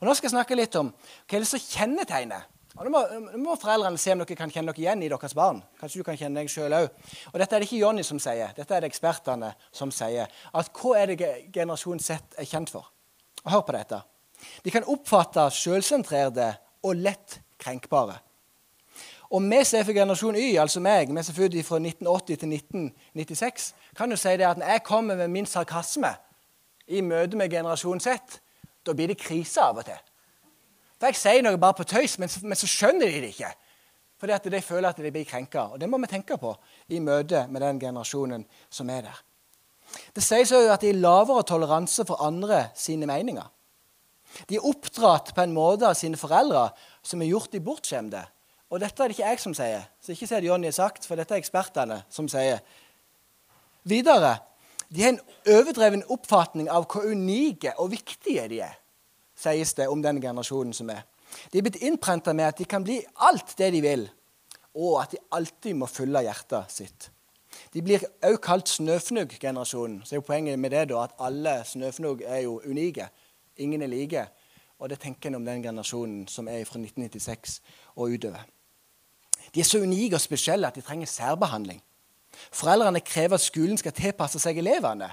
Og 0.01 0.07
Nå 0.07 0.15
skal 0.15 0.29
jeg 0.29 0.37
snakke 0.37 0.57
litt 0.57 0.77
om 0.79 0.93
hva 0.93 1.37
er 1.37 1.43
det 1.43 1.51
som 1.51 1.63
kjennetegner. 1.63 2.47
Og 2.79 2.87
Nå 2.87 2.93
må, 2.95 3.01
nå 3.35 3.41
må 3.43 3.57
foreldrene 3.61 4.01
se 4.01 4.15
om 4.15 4.23
dere 4.23 4.39
kan 4.39 4.53
kjenne 4.53 4.73
dere 4.73 4.81
igjen 4.81 5.03
i 5.05 5.11
deres 5.13 5.35
barn. 5.37 5.61
Kanskje 5.81 6.01
du 6.01 6.07
kan 6.07 6.17
kjenne 6.17 6.41
deg 6.41 6.49
selv 6.53 6.79
også. 6.79 7.11
Og 7.33 7.37
dette 7.43 7.57
er 7.57 7.61
det 7.61 7.69
ikke 7.69 7.83
Jonny 7.83 8.05
som 8.07 8.21
sier, 8.23 8.55
dette 8.57 8.77
er 8.77 8.85
det 8.85 8.89
ekspertene 8.89 9.53
som 9.75 9.93
sier. 9.93 10.33
At 10.57 10.73
Hva 10.73 10.95
er 11.03 11.13
det 11.13 11.33
generasjon 11.53 12.01
Z 12.01 12.39
er 12.41 12.49
kjent 12.49 12.73
for? 12.73 12.89
Og 13.45 13.53
Hør 13.53 13.67
på 13.69 13.77
dette. 13.77 14.01
De 14.65 14.73
kan 14.75 14.89
oppfatte 14.89 15.45
sjølsentrerte 15.55 16.49
og 16.89 16.97
lett 16.99 17.43
krenkbare. 17.61 18.17
Og 19.33 19.41
vi 19.41 19.63
som 19.65 19.79
er 19.79 19.87
for 19.89 19.97
generasjon 19.97 20.37
Y, 20.37 20.59
altså 20.61 20.81
meg, 20.85 21.09
vi 21.09 21.23
som 21.25 21.33
er 21.33 21.39
født 21.39 21.55
fra 21.65 21.79
1980 21.81 22.39
til 22.43 22.53
1996, 22.53 23.75
kan 23.97 24.11
jo 24.13 24.19
si 24.21 24.35
det 24.37 24.45
at 24.45 24.61
når 24.61 24.75
jeg 24.75 24.83
kommer 24.85 25.17
med 25.17 25.29
min 25.33 25.47
sarkasme 25.49 26.11
i 26.87 27.01
møte 27.01 27.37
med 27.37 27.49
generasjon 27.51 28.01
Z, 28.01 28.41
da 28.85 28.93
blir 28.93 29.09
det 29.09 29.17
krise 29.23 29.63
av 29.63 29.81
og 29.81 29.87
til. 29.89 30.01
For 31.01 31.09
Jeg 31.09 31.19
sier 31.19 31.43
noe 31.43 31.59
bare 31.59 31.79
på 31.79 31.89
tøys, 31.89 32.19
men, 32.19 32.29
men 32.43 32.59
så 32.59 32.69
skjønner 32.69 33.09
de 33.09 33.23
det 33.25 33.33
ikke. 33.33 33.55
Fordi 34.21 34.37
at 34.37 34.45
de 34.53 34.61
føler 34.63 34.93
at 34.93 35.01
de 35.01 35.11
blir 35.11 35.25
krenka. 35.27 35.65
Og 35.73 35.81
det 35.81 35.89
må 35.91 35.99
vi 35.99 36.11
tenke 36.13 36.37
på 36.39 36.53
i 36.95 37.01
møte 37.03 37.47
med 37.51 37.65
den 37.65 37.81
generasjonen 37.81 38.45
som 38.71 38.91
er 38.93 39.09
der. 39.09 39.25
Det 40.15 40.23
sies 40.23 40.53
òg 40.55 40.69
at 40.71 40.85
de 40.85 40.93
har 40.93 41.01
lavere 41.01 41.43
toleranse 41.49 42.05
for 42.07 42.23
andre 42.23 42.69
sine 42.79 43.09
meninger. 43.09 43.49
De 44.49 44.61
er 44.61 44.69
oppdratt 44.69 45.33
på 45.35 45.43
en 45.43 45.57
måte 45.57 45.89
av 45.89 45.99
sine 45.99 46.21
foreldre 46.21 46.69
som 47.03 47.25
har 47.25 47.33
gjort 47.33 47.53
de 47.53 47.65
bortskjemte. 47.65 48.23
Og 48.73 48.81
dette 48.81 49.05
er 49.05 49.11
det 49.11 49.19
ikke 49.19 49.29
jeg 49.29 49.41
som 49.43 49.55
sier, 49.57 49.85
så 50.01 50.15
ikke 50.15 50.27
si 50.27 50.39
det 50.41 50.49
Jonny 50.49 50.71
har 50.71 50.77
sagt, 50.77 51.05
for 51.05 51.21
dette 51.21 51.37
er 51.37 51.43
ekspertene 51.43 51.99
som 52.13 52.29
sier. 52.33 52.63
Videre 53.85 54.39
de 54.93 55.03
har 55.03 55.15
en 55.15 55.21
overdreven 55.49 56.05
oppfatning 56.13 56.69
av 56.73 56.85
hvor 56.89 57.07
unike 57.09 57.75
og 57.81 57.91
viktige 57.93 58.45
de 58.49 58.61
er, 58.65 58.75
sies 59.37 59.73
det 59.77 59.89
om 59.89 60.03
den 60.05 60.21
generasjonen 60.21 60.75
som 60.77 60.91
er. 60.93 61.05
De 61.53 61.61
er 61.61 61.65
blitt 61.65 61.81
innprenta 61.85 62.35
med 62.37 62.51
at 62.51 62.61
de 62.61 62.67
kan 62.69 62.85
bli 62.85 62.99
alt 63.25 63.55
det 63.59 63.71
de 63.73 63.81
vil, 63.85 64.05
og 64.77 65.03
at 65.03 65.15
de 65.15 65.21
alltid 65.37 65.77
må 65.81 65.89
følge 65.89 66.25
hjertet 66.27 66.73
sitt. 66.73 67.09
De 67.73 67.81
blir 67.85 68.05
også 68.05 68.41
kalt 68.45 68.69
snøfnugg-generasjonen. 68.69 70.03
Så 70.05 70.15
er 70.15 70.21
jo 70.21 70.29
poenget 70.29 70.59
med 70.61 70.73
det 70.73 70.87
da 70.93 71.05
at 71.05 71.17
alle 71.21 71.59
snøfnugg 71.69 72.25
er 72.25 72.45
jo 72.47 72.61
unike. 72.65 73.09
Ingen 73.57 73.83
er 73.83 73.93
like. 73.93 74.27
Og 74.79 74.91
det 74.91 75.01
tenker 75.01 75.29
en 75.31 75.41
om 75.41 75.45
den 75.45 75.63
generasjonen 75.63 76.27
som 76.29 76.49
er 76.49 76.65
fra 76.69 76.81
1996 76.81 77.61
og 77.97 78.17
utover. 78.17 78.45
De 79.55 79.61
er 79.61 79.69
så 79.69 79.83
unike 79.83 80.17
og 80.17 80.25
spesielle 80.25 80.67
at 80.67 80.77
de 80.77 80.85
trenger 80.85 81.07
særbehandling. 81.07 81.83
Foreldrene 82.53 83.01
krever 83.01 83.37
at 83.37 83.45
skolen 83.45 83.79
skal 83.79 83.93
tilpasse 83.93 84.41
seg 84.41 84.59
elevene. 84.59 85.11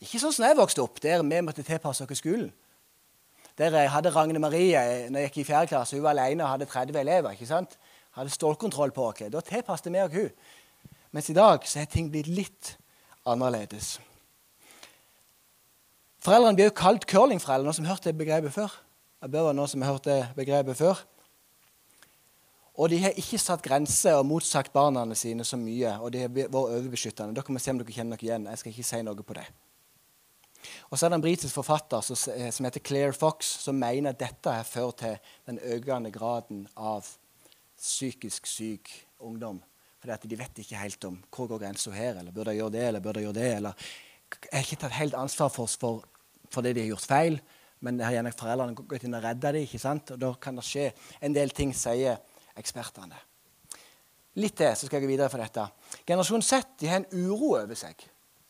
Ikke 0.00 0.20
sånn 0.22 0.32
som 0.32 0.46
jeg 0.46 0.56
vokste 0.58 0.82
opp, 0.84 1.00
der 1.02 1.22
vi 1.26 1.42
måtte 1.44 1.66
tilpasse 1.66 2.06
oss 2.06 2.20
skolen. 2.20 2.50
Der 3.58 3.74
jeg 3.74 3.90
hadde 3.90 4.12
Ragne 4.14 4.38
Marie 4.38 5.08
når 5.10 5.24
jeg 5.24 5.30
gikk 5.30 5.38
i 5.42 5.46
4. 5.50 5.66
klasse. 5.72 5.96
Hun 5.96 6.04
var 6.04 6.14
alene 6.14 6.44
og 6.44 6.52
hadde 6.54 6.68
30 6.70 7.00
elever. 7.00 7.32
ikke 7.34 7.46
sant? 7.46 7.74
Hadde 8.14 8.30
stålkontroll 8.30 8.94
på 8.94 9.08
oss. 9.10 9.24
Da 9.32 9.40
tilpasset 9.40 9.92
vi 9.92 10.02
oss 10.02 10.14
hun. 10.14 10.30
Mens 11.10 11.30
i 11.30 11.34
dag 11.34 11.66
så 11.66 11.80
er 11.80 11.90
ting 11.90 12.10
blitt 12.12 12.28
litt 12.30 12.76
annerledes. 13.26 13.98
Foreldrene 16.22 16.58
blir 16.58 16.68
jo 16.68 16.76
kalt 16.76 17.06
curlingforeldre, 17.08 17.64
noen 17.66 17.76
som 17.76 17.86
har 17.86 17.96
hørt 17.96 18.06
det 18.06 18.16
begrepet 18.18 18.54
før. 18.54 18.72
Jeg 19.22 19.30
bør 19.32 19.48
være 19.48 19.58
noen 19.58 19.70
som 19.70 19.82
har 19.82 19.96
hørt 19.96 20.06
det 20.06 20.18
begrepet 20.36 20.78
før. 20.78 21.02
Og 22.78 22.90
de 22.92 23.00
har 23.02 23.16
ikke 23.18 23.40
satt 23.42 23.62
grenser 23.64 24.14
og 24.20 24.26
motsagt 24.30 24.72
barna 24.72 25.02
sine 25.18 25.44
så 25.46 25.58
mye. 25.58 25.96
Og 25.98 26.12
de 26.14 26.22
har 26.22 26.30
vært 26.30 26.54
overbeskyttende. 26.54 27.34
Dere 27.34 27.54
må 27.54 27.62
se 27.62 27.74
om 27.74 27.80
dere 27.80 27.94
kjenner 27.94 28.20
dere 28.20 28.28
igjen. 28.28 28.46
Jeg 28.52 28.60
skal 28.60 28.74
ikke 28.74 28.86
si 28.86 29.00
noe 29.02 29.26
på 29.26 29.38
det. 29.38 29.46
Og 30.90 30.98
så 30.98 31.06
er 31.06 31.10
det 31.10 31.18
en 31.18 31.24
britisk 31.24 31.54
forfatter 31.54 32.02
som 32.02 32.66
heter 32.66 32.84
Claire 32.84 33.14
Fox, 33.16 33.50
som 33.64 33.78
mener 33.78 34.12
at 34.12 34.20
dette 34.20 34.52
har 34.52 34.66
ført 34.66 35.00
til 35.02 35.18
den 35.48 35.58
økende 35.58 36.12
graden 36.14 36.66
av 36.76 37.06
psykisk 37.78 38.46
syk 38.46 38.90
ungdom. 39.18 39.60
Fordi 39.98 40.14
at 40.14 40.30
de 40.30 40.38
vet 40.38 40.62
ikke 40.62 40.78
helt 40.78 41.04
om 41.08 41.18
hvor 41.34 41.50
går 41.50 41.64
grensa 41.64 41.90
her, 41.94 42.20
eller 42.20 42.34
burde 42.34 42.54
jeg 42.54 42.62
gjøre 42.62 42.76
det, 42.76 42.86
eller 42.88 43.02
burde 43.02 43.22
jeg 43.22 43.28
gjøre 43.28 43.40
det, 43.40 43.52
eller 43.56 43.88
Jeg 44.28 44.52
har 44.52 44.66
ikke 44.66 44.82
tatt 44.82 44.92
helt 44.92 45.14
ansvar 45.16 45.48
for, 45.48 45.66
for, 45.66 46.02
for 46.52 46.60
det 46.60 46.74
de 46.76 46.82
har 46.84 46.90
gjort 46.92 47.08
feil, 47.08 47.38
men 47.80 48.00
har 48.00 48.12
gjerne 48.12 48.32
foreldrene 48.36 48.74
gått 48.76 49.06
inn 49.06 49.16
og 49.16 49.24
redda 49.24 49.52
dem. 49.54 49.64
ikke 49.64 49.80
sant? 49.80 50.10
Og 50.12 50.20
da 50.20 50.34
kan 50.34 50.58
det 50.58 50.66
skje 50.68 50.90
en 51.24 51.32
del 51.32 51.54
ting, 51.56 51.72
sier 51.72 52.18
ekspertene. 52.58 53.18
Litt 54.38 54.54
til, 54.58 54.74
så 54.76 54.86
skal 54.86 54.98
jeg 54.98 55.06
gå 55.06 55.10
videre 55.10 55.30
for 55.32 55.42
dette. 55.42 55.64
Generasjon 56.06 56.44
Z 56.44 56.76
de 56.78 56.90
har 56.90 57.02
en 57.02 57.10
uro 57.26 57.56
over 57.58 57.78
seg. 57.78 57.98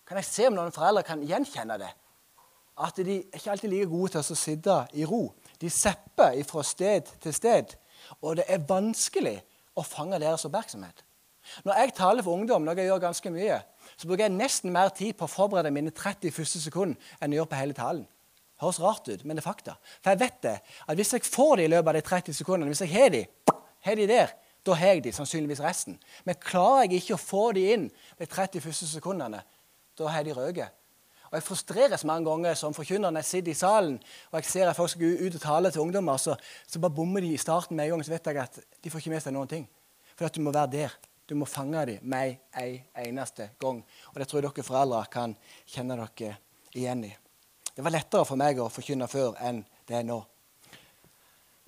Kan 0.09 0.21
jeg 0.21 0.29
se 0.29 0.49
om 0.49 0.57
noen 0.57 0.75
foreldre 0.75 1.05
kan 1.07 1.25
gjenkjenne 1.25 1.79
det? 1.81 1.91
At 2.79 3.01
de 3.03 3.19
ikke 3.25 3.51
alltid 3.53 3.73
like 3.73 3.91
gode 3.91 4.15
til 4.15 4.23
å 4.23 4.39
sitte 4.39 4.77
i 4.95 5.07
ro. 5.09 5.23
De 5.59 5.71
sepper 5.73 6.37
fra 6.47 6.63
sted 6.67 7.09
til 7.23 7.35
sted. 7.35 7.75
Og 8.23 8.39
det 8.39 8.47
er 8.49 8.67
vanskelig 8.69 9.39
å 9.79 9.85
fange 9.87 10.21
deres 10.23 10.47
oppmerksomhet. 10.47 11.03
Når 11.65 11.81
jeg 11.81 11.95
taler 11.97 12.25
for 12.25 12.37
ungdom, 12.37 12.65
noe 12.65 12.77
jeg 12.77 12.91
gjør 12.91 13.03
ganske 13.07 13.33
mye, 13.33 13.59
så 13.97 14.09
bruker 14.09 14.27
jeg 14.27 14.37
nesten 14.37 14.73
mer 14.75 14.93
tid 14.95 15.17
på 15.17 15.27
å 15.27 15.33
forberede 15.33 15.73
mine 15.75 15.93
30 15.95 16.35
første 16.35 16.61
sekunder 16.63 17.15
enn 17.19 17.33
jeg 17.33 17.41
gjør 17.41 17.51
på 17.51 17.61
hele 17.63 17.77
talen. 17.77 18.05
Høres 18.61 18.81
rart 18.83 19.09
ut, 19.09 19.23
men 19.25 19.39
det 19.39 19.43
er 19.43 19.47
fakta. 19.47 19.77
For 20.03 20.13
jeg 20.13 20.21
vet 20.21 20.39
det, 20.45 20.57
at 20.61 20.99
hvis 20.99 21.15
jeg 21.15 21.27
får 21.27 21.57
det 21.59 21.69
i 21.69 21.73
løpet 21.73 21.93
av 21.93 21.97
de 21.97 22.05
30 22.09 22.39
sekundene, 22.41 22.73
hvis 22.75 22.83
jeg 22.85 22.93
har 22.93 23.13
de, 23.15 23.23
har 23.87 23.99
de 23.99 24.09
der, 24.11 24.33
da 24.67 24.75
har 24.77 24.97
jeg 24.97 25.05
de 25.05 25.13
sannsynligvis 25.17 25.63
resten. 25.65 25.99
Men 26.27 26.41
klarer 26.43 26.89
jeg 26.89 27.03
ikke 27.03 27.17
å 27.17 27.23
få 27.23 27.45
de 27.57 27.65
inn 27.75 27.87
de 28.19 28.27
30 28.27 28.65
første 28.65 28.89
sekundene, 28.91 29.41
da 29.99 30.13
har 30.13 30.27
de 30.27 30.35
røket. 30.37 30.75
Og 31.29 31.37
Jeg 31.37 31.45
frustreres 31.45 32.05
mange 32.09 32.25
ganger 32.31 32.55
som 32.57 32.75
forkynner 32.75 33.13
når 33.13 33.21
jeg 33.21 33.29
sitter 33.31 33.53
i 33.53 33.59
salen 33.59 33.97
og 34.31 34.39
jeg 34.39 34.49
ser 34.49 34.71
at 34.71 34.77
folk 34.77 34.91
skal 34.95 35.27
ut 35.27 35.35
og 35.37 35.43
tale 35.43 35.71
til 35.71 35.83
ungdommer, 35.83 36.17
så, 36.17 36.37
så 36.67 36.81
bare 36.81 36.97
bommer 36.97 37.21
de 37.21 37.35
i 37.35 37.41
starten 37.41 37.77
med 37.77 37.85
en 37.85 37.91
gang. 37.91 38.05
Så 38.05 38.15
vet 38.15 38.31
jeg 38.31 38.41
at 38.41 38.59
de 38.85 38.91
får 38.91 39.03
ikke 39.03 39.13
med 39.13 39.25
seg 39.25 39.37
noen 39.37 39.51
ting. 39.51 39.67
For 40.17 40.29
at 40.29 40.35
du 40.35 40.41
må 40.41 40.55
være 40.57 40.73
der. 40.73 40.97
Du 41.29 41.35
må 41.37 41.45
fange 41.45 41.85
dem 41.85 42.09
med 42.09 42.39
en 42.57 42.79
eneste 43.05 43.51
gang. 43.61 43.83
Og 44.15 44.21
det 44.21 44.29
tror 44.29 44.41
jeg 44.41 44.49
dere 44.49 44.65
foreldre 44.65 45.03
kan 45.13 45.37
kjenne 45.69 45.99
dere 46.01 46.39
igjen 46.73 47.05
i. 47.05 47.13
Det 47.75 47.85
var 47.85 47.93
lettere 47.93 48.25
for 48.25 48.41
meg 48.41 48.59
å 48.59 48.71
forkynne 48.73 49.07
før 49.11 49.37
enn 49.45 49.61
det 49.87 50.01
er 50.01 50.09
nå. 50.09 50.23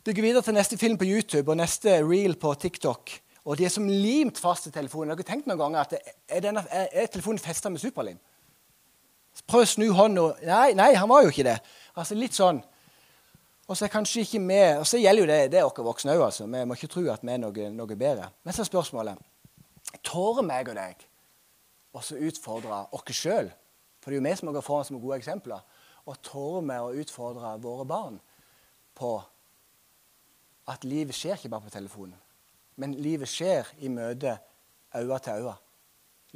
Du 0.06 0.14
videre 0.24 0.40
til 0.40 0.54
neste 0.56 0.78
film 0.80 0.96
på 0.96 1.04
YouTube 1.04 1.52
og 1.52 1.58
neste 1.60 1.98
reel 2.00 2.32
på 2.40 2.54
TikTok. 2.56 3.10
Og 3.44 3.58
de 3.58 3.66
er 3.66 3.72
som 3.72 3.84
limt 3.84 4.38
fast 4.40 4.64
til 4.64 4.72
telefonen. 4.72 5.10
Har 5.12 5.18
dere 5.18 5.28
tenkt 5.28 5.48
noen 5.48 5.58
ganger 5.60 5.80
at 5.82 5.90
er, 5.92 6.38
denne, 6.40 6.62
er, 6.72 7.08
telefonen 7.12 7.40
festa 7.42 7.68
med 7.68 7.82
superlim? 7.82 8.16
Prøv 9.44 9.66
å 9.66 9.68
snu 9.68 9.90
hånda 9.92 10.22
nei, 10.48 10.70
nei, 10.78 10.94
han 10.96 11.08
var 11.10 11.26
jo 11.26 11.32
ikke 11.32 11.44
det. 11.44 11.58
Altså 12.00 12.16
Litt 12.16 12.32
sånn. 12.32 12.62
Og 13.68 13.76
så 13.76 13.84
er 13.84 13.92
kanskje 13.92 14.24
ikke 14.24 14.40
vi 14.40 14.60
Og 14.80 14.86
så 14.88 14.98
gjelder 14.98 15.20
jo 15.22 15.28
det, 15.28 15.36
det 15.52 15.60
er 15.60 15.84
voksne 15.84 16.14
òg. 16.16 16.22
Altså. 16.30 16.46
Vi 16.48 16.62
må 16.64 16.78
ikke 16.78 16.88
tro 16.94 17.02
at 17.12 17.26
vi 17.26 17.34
er 17.34 17.42
noe, 17.42 17.66
noe 17.76 17.96
bedre. 18.00 18.30
Men 18.40 18.56
så 18.56 18.64
er 18.64 18.70
spørsmålet 18.70 19.20
Tårer 20.06 20.46
meg 20.46 20.70
og 20.72 20.78
deg 20.78 21.04
også 21.92 22.16
utfordre 22.24 22.86
oss 22.96 23.20
sjøl? 23.20 23.52
For 24.00 24.08
det 24.08 24.16
er 24.16 24.22
jo 24.22 24.24
vi 24.30 24.32
som 24.40 24.54
går 24.54 24.64
foran 24.64 24.88
som 24.88 25.02
gode 25.02 25.20
eksempler. 25.20 25.60
Og 26.08 26.16
tårer 26.24 26.64
vi 26.70 26.80
å 26.80 27.04
utfordre 27.04 27.52
våre 27.60 27.84
barn 27.84 28.16
på 28.96 29.12
at 30.70 30.84
livet 30.86 31.16
skjer 31.16 31.38
ikke 31.38 31.50
bare 31.52 31.66
på 31.66 31.74
telefonen. 31.74 32.16
Men 32.80 32.94
livet 32.94 33.28
skjer 33.28 33.68
i 33.82 33.90
møte 33.92 34.38
øye 34.96 35.18
til 35.18 35.42
øye. 35.42 35.56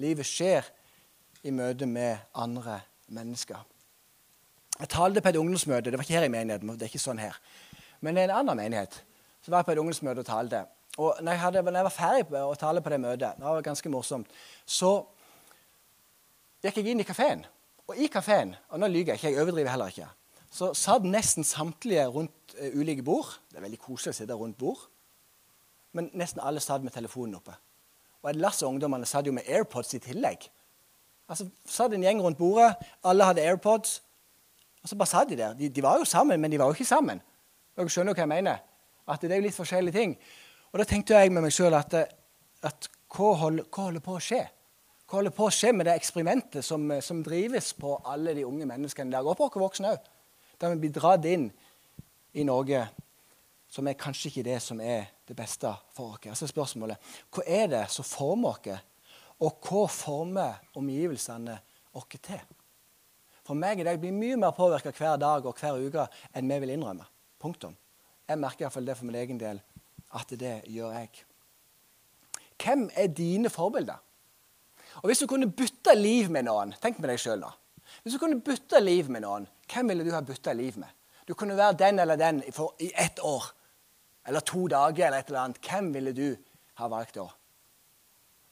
Livet 0.02 0.26
skjer 0.26 0.66
i 1.44 1.52
møte 1.54 1.86
med 1.86 2.18
andre 2.34 2.80
mennesker. 3.08 3.62
Jeg 4.80 4.88
talte 4.90 5.22
på 5.22 5.30
et 5.30 5.36
ungdomsmøte. 5.36 5.90
Det 5.90 5.98
var 5.98 6.04
ikke 6.04 6.18
her 6.18 6.26
i 6.26 6.32
menigheten. 6.32 6.68
det 6.68 6.82
er 6.82 6.92
ikke 6.92 6.98
sånn 6.98 7.22
her. 7.22 7.36
Men 8.00 8.18
er 8.18 8.28
en 8.28 8.38
annen 8.40 8.58
menighet 8.58 9.02
så 9.44 9.52
var 9.52 9.60
jeg 9.60 9.68
på 9.68 9.72
et 9.74 9.78
ungdomsmøte 9.78 10.22
og 10.24 10.26
talte. 10.26 10.62
Og 10.96 11.18
når 11.20 11.32
jeg, 11.32 11.40
hadde, 11.40 11.62
når 11.62 11.76
jeg 11.76 11.84
var 11.84 11.92
ferdig 11.92 12.26
med 12.30 12.44
å 12.46 12.54
tale 12.56 12.80
på 12.80 12.90
det 12.92 12.98
møtet, 13.02 13.36
det 13.36 13.44
var 13.44 13.66
ganske 13.66 13.90
morsomt, 13.92 14.30
så 14.64 14.92
gikk 16.64 16.78
jeg 16.80 16.94
inn 16.94 17.02
i 17.02 17.06
kafeen. 17.06 17.42
Og 17.84 17.98
i 18.00 18.08
kafeen, 18.08 18.54
og 18.72 18.80
nå 18.80 18.88
lyver 18.88 19.12
jeg 19.12 19.20
ikke, 19.20 19.32
jeg 19.34 19.42
overdriver 19.42 19.74
heller 19.74 19.92
ikke, 19.92 20.08
så 20.54 20.70
satt 20.78 21.06
nesten 21.08 21.46
samtlige 21.46 22.06
rundt 22.14 22.54
uh, 22.60 22.70
ulike 22.78 23.02
bord. 23.02 23.32
Det 23.50 23.58
er 23.58 23.66
veldig 23.66 23.80
koselig 23.82 24.14
å 24.14 24.18
sitte 24.20 24.36
rundt 24.38 24.58
bord. 24.60 24.86
Men 25.94 26.10
nesten 26.14 26.42
alle 26.42 26.62
satt 26.62 26.84
med 26.84 26.94
telefonen 26.94 27.38
oppe. 27.38 27.54
Og 28.22 28.30
et 28.30 28.38
lass 28.40 28.62
av 28.62 28.70
ungdommene 28.70 29.06
satt 29.06 29.26
jo 29.26 29.34
med 29.34 29.46
AirPods 29.50 29.94
i 29.98 30.02
tillegg. 30.02 30.46
Altså, 31.30 31.48
satt 31.66 31.94
en 31.94 32.04
gjeng 32.04 32.22
rundt 32.22 32.38
bordet, 32.38 32.74
alle 33.04 33.26
hadde 33.28 33.44
AirPods. 33.44 33.98
Og 34.82 34.90
så 34.90 34.98
bare 35.00 35.10
satt 35.10 35.30
de 35.30 35.38
der. 35.40 35.54
De, 35.58 35.68
de 35.68 35.84
var 35.84 35.98
jo 36.00 36.08
sammen, 36.08 36.40
men 36.40 36.52
de 36.52 36.58
var 36.60 36.70
jo 36.70 36.76
ikke 36.76 36.88
sammen. 36.88 37.22
Dere 37.74 37.90
skjønner 37.90 38.16
hva 38.16 38.24
jeg 38.24 38.32
mener? 38.32 38.64
At 39.10 39.22
det 39.22 39.32
er 39.32 39.40
jo 39.40 39.46
litt 39.48 39.56
forskjellige 39.56 39.96
ting. 39.96 40.16
Og 40.72 40.80
da 40.80 40.86
tenkte 40.88 41.18
jeg 41.18 41.32
med 41.32 41.44
meg 41.46 41.54
sjøl 41.54 41.74
at, 41.78 41.94
at 42.64 42.88
hva, 43.14 43.34
holder, 43.44 43.66
hva, 43.68 43.88
holder, 43.88 44.04
på 44.04 44.16
å 44.16 44.22
skje? 44.22 44.42
Hva 45.04 45.20
holder 45.20 45.34
på 45.34 45.48
å 45.48 45.54
skje 45.54 45.72
med 45.76 45.88
det 45.88 45.94
eksperimentet 45.98 46.66
som, 46.66 46.88
som 47.04 47.22
drives 47.24 47.72
på 47.78 47.96
alle 48.10 48.34
de 48.36 48.46
unge 48.46 48.66
menneskene 48.68 49.12
i 49.12 49.14
dag, 49.14 49.26
og 49.26 49.38
på 49.38 49.48
oss 49.48 49.60
voksne 49.66 49.94
òg? 49.94 50.10
Der 50.60 50.74
vi 50.74 50.84
blir 50.84 50.94
dratt 50.94 51.24
inn 51.28 51.48
i 52.34 52.44
Norge 52.46 52.86
som 53.74 53.88
er 53.90 53.98
kanskje 53.98 54.30
ikke 54.30 54.46
det 54.46 54.60
som 54.62 54.80
er 54.80 55.08
det 55.26 55.36
beste 55.36 55.70
for 55.96 56.14
oss. 56.14 56.38
Så 56.38 56.46
er 56.46 56.52
spørsmålet 56.52 57.14
hva 57.34 57.46
er 57.46 57.70
det 57.72 57.84
som 57.90 58.06
former 58.06 58.54
oss, 58.54 58.84
og 59.42 59.66
hva 59.66 59.86
former 59.90 60.60
omgivelsene 60.78 61.56
oss 61.94 62.20
til? 62.22 62.42
For 63.44 63.58
meg 63.58 63.80
i 63.80 63.84
dag 63.84 63.98
blir 64.00 64.14
mye 64.14 64.38
mer 64.40 64.54
påvirka 64.56 64.92
hver 64.94 65.18
dag 65.20 65.44
og 65.44 65.58
hver 65.60 65.80
uke 65.82 66.06
enn 66.32 66.48
vi 66.48 66.60
vil 66.62 66.76
innrømme. 66.76 67.04
Punktum. 67.40 67.74
Jeg 68.24 68.40
merker 68.40 68.64
iallfall 68.64 68.86
det 68.88 68.96
for 68.96 69.04
min 69.04 69.18
egen 69.20 69.40
del 69.40 69.60
at 70.14 70.30
det 70.38 70.62
gjør 70.70 70.94
jeg. 70.96 71.24
Hvem 72.62 72.86
er 72.96 73.10
dine 73.12 73.50
forbilder? 73.50 73.98
Og 75.02 75.10
Hvis 75.10 75.18
du 75.18 75.26
kunne 75.26 75.50
bytte 75.50 75.94
liv 75.98 76.30
med 76.30 76.46
noen 76.46 76.72
Tenk 76.80 77.00
med 77.02 77.10
deg 77.10 77.18
sjøl, 77.18 77.42
da. 77.42 77.50
Hvis 78.02 78.14
du 78.14 78.20
kunne 78.22 78.40
bytte 78.40 78.80
liv 78.80 79.10
med 79.10 79.24
noen, 79.26 79.48
hvem 79.72 79.88
ville 79.88 80.05
du 80.05 80.12
ha 80.14 80.20
bytta 80.20 80.53
liv 80.53 80.79
med? 80.79 80.88
Du 81.29 81.35
kunne 81.35 81.57
være 81.57 81.77
den 81.81 81.98
eller 81.98 82.16
den 82.16 82.42
for, 82.53 82.74
i 82.81 82.92
ett 82.94 83.20
år. 83.22 83.44
Eller 84.27 84.40
to 84.40 84.66
dager 84.68 85.07
eller 85.07 85.18
et 85.18 85.27
eller 85.27 85.40
annet. 85.40 85.59
Hvem 85.68 85.94
ville 85.94 86.12
du 86.12 86.37
ha 86.74 86.88
valgt 86.88 87.14
da? 87.14 87.27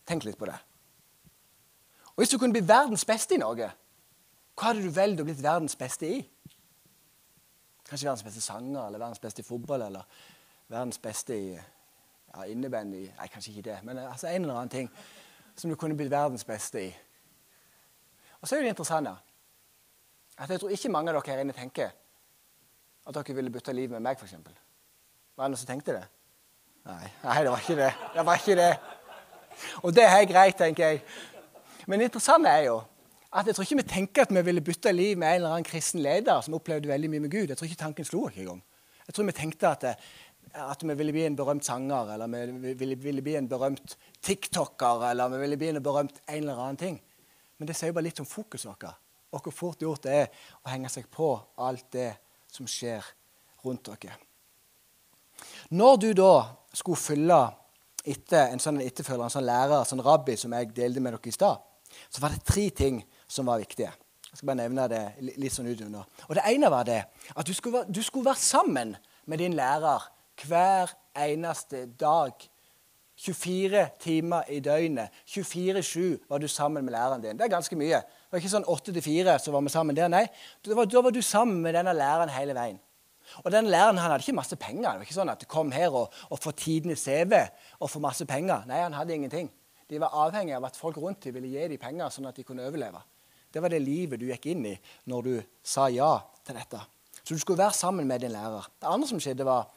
Tenk 0.09 0.25
litt 0.25 0.39
på 0.39 0.49
det. 0.49 0.59
Og 2.13 2.21
Hvis 2.21 2.29
du 2.29 2.39
kunne 2.39 2.53
bli 2.53 2.69
verdens 2.69 3.05
beste 3.05 3.35
i 3.35 3.41
noe, 3.41 3.71
hva 4.53 4.69
hadde 4.69 4.85
du 4.85 4.93
valgt 4.93 5.21
å 5.23 5.25
bli 5.25 5.37
verdens 5.37 5.77
beste 5.77 6.09
i? 6.09 6.19
Kanskje 7.89 8.09
verdens 8.09 8.25
beste 8.25 8.41
sanger, 8.41 8.87
eller 8.87 9.01
verdens 9.01 9.21
beste 9.21 9.41
i 9.41 9.47
fotball, 9.47 9.87
eller 9.89 10.05
verdens 10.69 10.99
beste 10.99 11.37
i 11.37 11.49
ja, 11.57 12.45
innebandy 12.49 13.07
Nei, 13.17 13.29
kanskje 13.33 13.53
ikke 13.53 13.69
det, 13.71 13.79
men 13.85 13.99
altså 13.99 14.29
en 14.29 14.45
eller 14.45 14.55
annen 14.61 14.73
ting 14.73 14.91
som 15.57 15.71
du 15.71 15.77
kunne 15.77 15.97
blitt 15.97 16.13
verdens 16.13 16.45
beste 16.49 16.87
i. 16.87 16.93
Og 18.41 18.49
så 18.49 18.57
er 18.57 18.65
det 18.65 18.73
interessante 18.73 19.13
at 20.43 20.51
jeg 20.51 20.61
tror 20.61 20.75
ikke 20.75 20.91
mange 20.91 21.13
av 21.13 21.21
dere 21.21 21.35
her 21.37 21.45
inne 21.45 21.55
tenker 21.57 21.93
at 23.07 23.15
dere 23.15 23.37
ville 23.37 23.51
bytta 23.51 23.75
liv 23.75 23.91
med 23.91 24.03
meg, 24.03 24.19
f.eks. 24.19 24.35
Var 24.35 25.45
det 25.45 25.51
noen 25.53 25.61
som 25.61 25.69
tenkte 25.69 25.97
det? 25.97 26.05
Nei, 26.87 27.07
nei, 27.23 27.37
det 27.43 27.51
var 27.53 27.63
ikke 27.63 27.79
det. 27.79 27.91
Det 28.15 28.25
var 28.27 28.41
ikke 28.41 28.57
det. 28.59 28.73
Og 29.87 29.95
det 29.95 30.07
er 30.07 30.25
greit, 30.27 30.59
tenker 30.59 30.89
jeg. 30.89 31.03
Men 31.87 32.01
det 32.01 32.11
interessante 32.11 32.51
er 32.51 32.67
jo 32.69 32.81
at 33.33 33.49
jeg 33.49 33.57
tror 33.57 33.65
ikke 33.65 33.79
vi 33.81 33.89
tenker 33.89 34.27
at 34.27 34.35
vi 34.35 34.43
ville 34.45 34.61
bytte 34.65 34.93
liv 34.93 35.17
med 35.17 35.29
en 35.29 35.39
eller 35.41 35.55
annen 35.55 35.67
kristen 35.67 36.03
leder 36.05 36.43
som 36.45 36.57
opplevde 36.59 36.91
veldig 36.91 37.09
mye 37.11 37.23
med 37.25 37.33
Gud. 37.33 37.49
Jeg 37.49 37.57
tror 37.57 37.71
ikke 37.71 37.81
tanken 37.81 38.05
slo 38.05 38.27
oss 38.27 38.37
engang. 38.37 38.61
Jeg 39.07 39.15
tror 39.17 39.29
vi 39.31 39.35
tenkte 39.37 39.71
at, 39.71 39.87
at, 40.53 40.83
vi 40.83 40.97
ville 40.99 41.15
bli 41.15 41.25
en 41.27 41.39
berømt 41.39 41.65
sanger, 41.65 42.13
eller 42.15 42.51
vi 42.61 42.75
ville, 42.79 42.99
ville 43.01 43.25
bli 43.25 43.39
en 43.39 43.49
berømt 43.49 43.97
tiktoker, 44.23 45.09
eller 45.11 45.33
vi 45.33 45.41
ville 45.47 45.57
bli 45.57 45.71
en 45.73 45.83
berømt 45.83 46.21
en 46.29 46.43
eller 46.43 46.61
annen 46.61 46.77
ting. 46.77 47.01
Men 47.59 47.71
det 47.71 47.79
sier 47.79 47.91
jo 47.91 47.97
bare 47.97 48.11
litt 48.11 48.21
om 48.21 48.29
fokuset 48.29 48.69
vårt. 48.69 49.01
Og 49.33 49.41
hvor 49.41 49.55
fort 49.57 49.83
gjort 49.83 50.05
det 50.05 50.13
er 50.13 50.45
å 50.63 50.73
henge 50.73 50.91
seg 50.93 51.09
på 51.13 51.33
alt 51.65 51.89
det 51.95 52.11
som 52.53 52.69
skjer 52.69 53.05
rundt 53.65 53.89
dere. 53.89 54.19
Når 55.73 55.97
du 56.03 56.11
da 56.17 56.35
skulle 56.75 57.01
følge 57.01 57.41
etter 58.05 58.53
en 58.53 58.63
sånn 58.63 58.81
etterfølger, 58.83 59.25
en 59.25 59.35
sånn 59.37 59.47
lærer, 59.47 59.79
en 59.79 59.89
sånn 59.89 60.05
rabbi 60.05 60.37
som 60.39 60.53
jeg 60.57 60.73
delte 60.77 61.03
med 61.03 61.15
dere 61.17 61.31
i 61.31 61.35
stad, 61.35 61.61
så 62.11 62.23
var 62.23 62.33
det 62.33 62.45
tre 62.49 62.69
ting 62.75 63.03
som 63.29 63.49
var 63.49 63.63
viktige. 63.63 63.93
Jeg 64.33 64.41
skal 64.41 64.49
bare 64.49 64.63
nevne 64.63 64.87
det 64.89 65.03
litt 65.37 65.53
sånn 65.53 65.69
utunder. 65.69 66.07
Og 66.29 66.35
Det 66.37 66.45
ene 66.49 66.71
var 66.73 66.87
det 66.89 67.03
at 67.37 67.47
du 67.47 67.53
skulle, 67.55 67.85
du 67.89 68.01
skulle 68.03 68.31
være 68.31 68.41
sammen 68.41 68.95
med 69.29 69.39
din 69.39 69.57
lærer 69.57 70.09
hver 70.47 70.93
eneste 71.17 71.85
dag. 72.01 72.33
24 73.23 73.85
timer 74.03 74.49
i 74.51 74.59
døgnet. 74.61 75.13
24-7 75.31 76.27
var 76.29 76.43
du 76.43 76.49
sammen 76.51 76.85
med 76.85 76.93
læreren 76.93 77.23
din. 77.23 77.39
Det 77.39 77.45
er 77.47 77.53
ganske 77.53 77.77
mye. 77.79 78.01
Det 78.03 78.35
var 78.35 78.43
ikke 78.43 78.51
sånn 78.51 78.67
8 78.67 78.95
4 78.99 79.37
så 79.39 79.53
var 79.55 79.63
vi 79.63 79.71
sammen 79.71 79.97
der. 79.97 80.11
Nei, 80.11 80.25
da 80.65 80.75
var, 80.75 80.89
da 80.91 81.03
var, 81.07 81.15
du 81.15 81.23
sammen 81.23 81.61
med 81.63 81.77
denne 81.79 81.95
læreren 81.95 82.33
hele 82.35 82.57
veien. 82.57 82.81
Og 83.45 83.53
den 83.55 83.69
læreren 83.71 84.01
han 84.03 84.11
hadde 84.11 84.27
ikke 84.27 84.35
masse 84.41 84.59
penger. 84.59 84.89
Det 84.89 85.03
var 85.03 85.07
ikke 85.07 85.19
sånn 85.21 85.31
at 85.31 85.45
du 85.45 85.47
kom 85.47 85.71
her 85.71 85.95
og, 85.95 86.11
og 86.35 86.41
får 86.43 86.57
tidenes 86.59 87.05
CV 87.07 87.37
og 87.79 87.93
får 87.93 88.03
masse 88.03 88.27
penger. 88.27 88.67
Nei, 88.67 88.81
han 88.83 88.97
hadde 88.99 89.15
ingenting. 89.15 89.53
De 89.87 90.01
var 90.03 90.17
avhengig 90.25 90.57
av 90.57 90.67
at 90.67 90.79
folk 90.81 90.99
rundt 90.99 91.23
dem 91.23 91.37
ville 91.37 91.53
gi 91.53 91.69
dem 91.71 91.81
penger, 91.81 92.11
sånn 92.11 92.27
at 92.27 92.39
de 92.41 92.47
kunne 92.49 92.67
overleve. 92.67 93.05
Det 93.53 93.63
var 93.63 93.71
det 93.71 93.83
livet 93.85 94.19
du 94.19 94.27
gikk 94.33 94.49
inn 94.51 94.67
i 94.67 94.75
når 95.13 95.29
du 95.29 95.35
sa 95.63 95.87
ja 95.93 96.17
til 96.43 96.59
dette. 96.59 96.81
Så 97.23 97.37
du 97.37 97.39
skulle 97.39 97.61
være 97.63 97.77
sammen 97.77 98.09
med 98.09 98.25
din 98.25 98.35
lærer. 98.35 98.67
Det 98.81 98.91
andre 98.91 99.09
som 99.13 99.21
skjedde, 99.23 99.47
var 99.47 99.69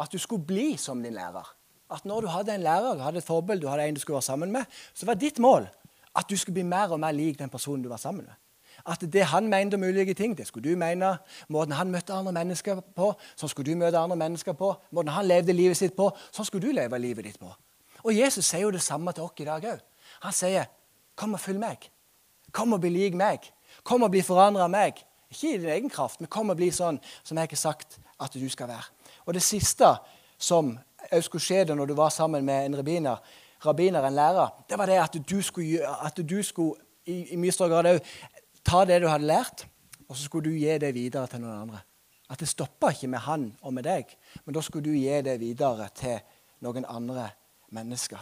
at 0.00 0.10
du 0.10 0.16
skulle 0.22 0.46
bli 0.46 0.78
som 0.80 1.02
din 1.04 1.16
lærer. 1.18 1.52
At 1.90 2.04
når 2.04 2.20
du 2.20 2.26
hadde 2.32 2.54
en 2.54 2.62
lærer, 2.64 3.02
hadde 3.02 3.18
et 3.18 3.24
forbilde, 3.24 3.62
du 3.62 3.68
hadde 3.68 3.88
en 3.88 3.94
du 3.94 4.00
skulle 4.00 4.14
være 4.14 4.22
sammen 4.22 4.52
med, 4.52 4.64
så 4.94 5.06
var 5.06 5.14
ditt 5.14 5.38
mål 5.38 5.68
at 6.14 6.30
du 6.30 6.36
skulle 6.36 6.54
bli 6.54 6.62
mer 6.62 6.92
og 6.94 7.00
mer 7.00 7.12
lik 7.12 7.38
den 7.38 7.50
personen 7.50 7.82
du 7.82 7.88
var 7.88 7.96
sammen 7.96 8.24
med. 8.24 8.34
At 8.86 9.00
det 9.12 9.24
han 9.24 9.48
mente 9.48 9.74
om 9.74 9.82
ulike 9.82 10.14
ting, 10.14 10.38
det 10.38 10.46
skulle 10.46 10.70
du 10.70 10.76
mene. 10.76 11.16
Måten 11.48 11.72
han 11.72 11.90
møtte 11.90 12.12
andre 12.14 12.32
mennesker 12.32 12.80
på, 12.96 13.12
sånn 13.36 13.48
skulle 13.48 13.72
du 13.72 13.78
møte 13.78 13.98
andre 13.98 14.16
mennesker 14.18 14.56
på. 14.58 14.72
Måten 14.90 15.14
han 15.14 15.26
levde 15.26 15.54
livet 15.56 15.78
sitt 15.78 15.94
på, 15.96 16.10
sånn 16.34 16.46
skulle 16.46 16.66
du 16.66 16.74
leve 16.74 16.98
livet 16.98 17.24
ditt 17.24 17.38
på. 17.40 17.50
Og 18.04 18.12
Jesus 18.12 18.46
sier 18.46 18.66
jo 18.66 18.74
det 18.74 18.82
samme 18.84 19.12
til 19.14 19.24
oss 19.24 19.40
i 19.40 19.48
dag 19.48 19.64
òg. 19.64 19.80
Han 20.20 20.32
sier, 20.32 20.66
'Kom 21.16 21.34
og 21.34 21.40
følg 21.40 21.58
meg'. 21.58 21.88
Kom 22.52 22.72
og 22.72 22.80
bli 22.80 22.90
lik 22.90 23.14
meg. 23.14 23.40
Kom 23.82 24.02
og 24.02 24.10
bli 24.10 24.22
forandra 24.22 24.64
av 24.64 24.70
meg. 24.70 25.02
Ikke 25.30 25.54
i 25.54 25.58
din 25.58 25.68
egen 25.68 25.90
kraft, 25.90 26.20
men 26.20 26.28
kom 26.28 26.50
og 26.50 26.56
bli 26.56 26.70
sånn 26.70 27.00
som 27.24 27.38
jeg 27.38 27.48
har 27.50 27.56
sagt 27.56 27.98
at 28.20 28.32
du 28.32 28.48
skal 28.48 28.68
være. 28.68 28.84
Og 29.26 29.34
det 29.34 29.42
siste 29.42 29.96
som 30.38 30.78
skulle 31.24 31.44
skje 31.44 31.64
det 31.68 31.76
når 31.76 31.90
du 31.90 31.94
var 31.98 32.12
sammen 32.14 32.44
med 32.44 32.66
en 32.66 32.78
rabbiner, 32.78 33.20
rabbiner 33.66 34.06
en 34.06 34.16
lærer, 34.16 34.64
det 34.68 34.78
var 34.78 34.90
det 34.90 34.98
at 35.02 35.18
du 35.30 35.42
skulle, 35.42 35.80
at 36.06 36.20
du 36.30 36.42
skulle 36.42 36.74
i, 37.06 37.32
i 37.34 37.36
mye 37.36 37.52
større 37.52 37.74
grad 37.74 37.90
òg 37.94 38.12
ta 38.64 38.84
det 38.88 39.00
du 39.02 39.08
hadde 39.08 39.28
lært, 39.28 39.66
og 40.08 40.16
så 40.16 40.24
skulle 40.24 40.50
du 40.50 40.56
gi 40.56 40.78
det 40.78 40.94
videre 40.94 41.26
til 41.28 41.42
noen 41.44 41.66
andre. 41.66 41.82
At 42.30 42.40
det 42.40 42.48
stoppa 42.48 42.90
ikke 42.94 43.10
med 43.12 43.24
han 43.26 43.50
og 43.62 43.74
med 43.76 43.84
deg, 43.84 44.08
men 44.44 44.56
da 44.56 44.62
skulle 44.64 44.84
du 44.84 44.96
gi 44.96 45.20
det 45.24 45.36
videre 45.40 45.88
til 45.96 46.20
noen 46.64 46.86
andre 46.88 47.28
mennesker. 47.76 48.20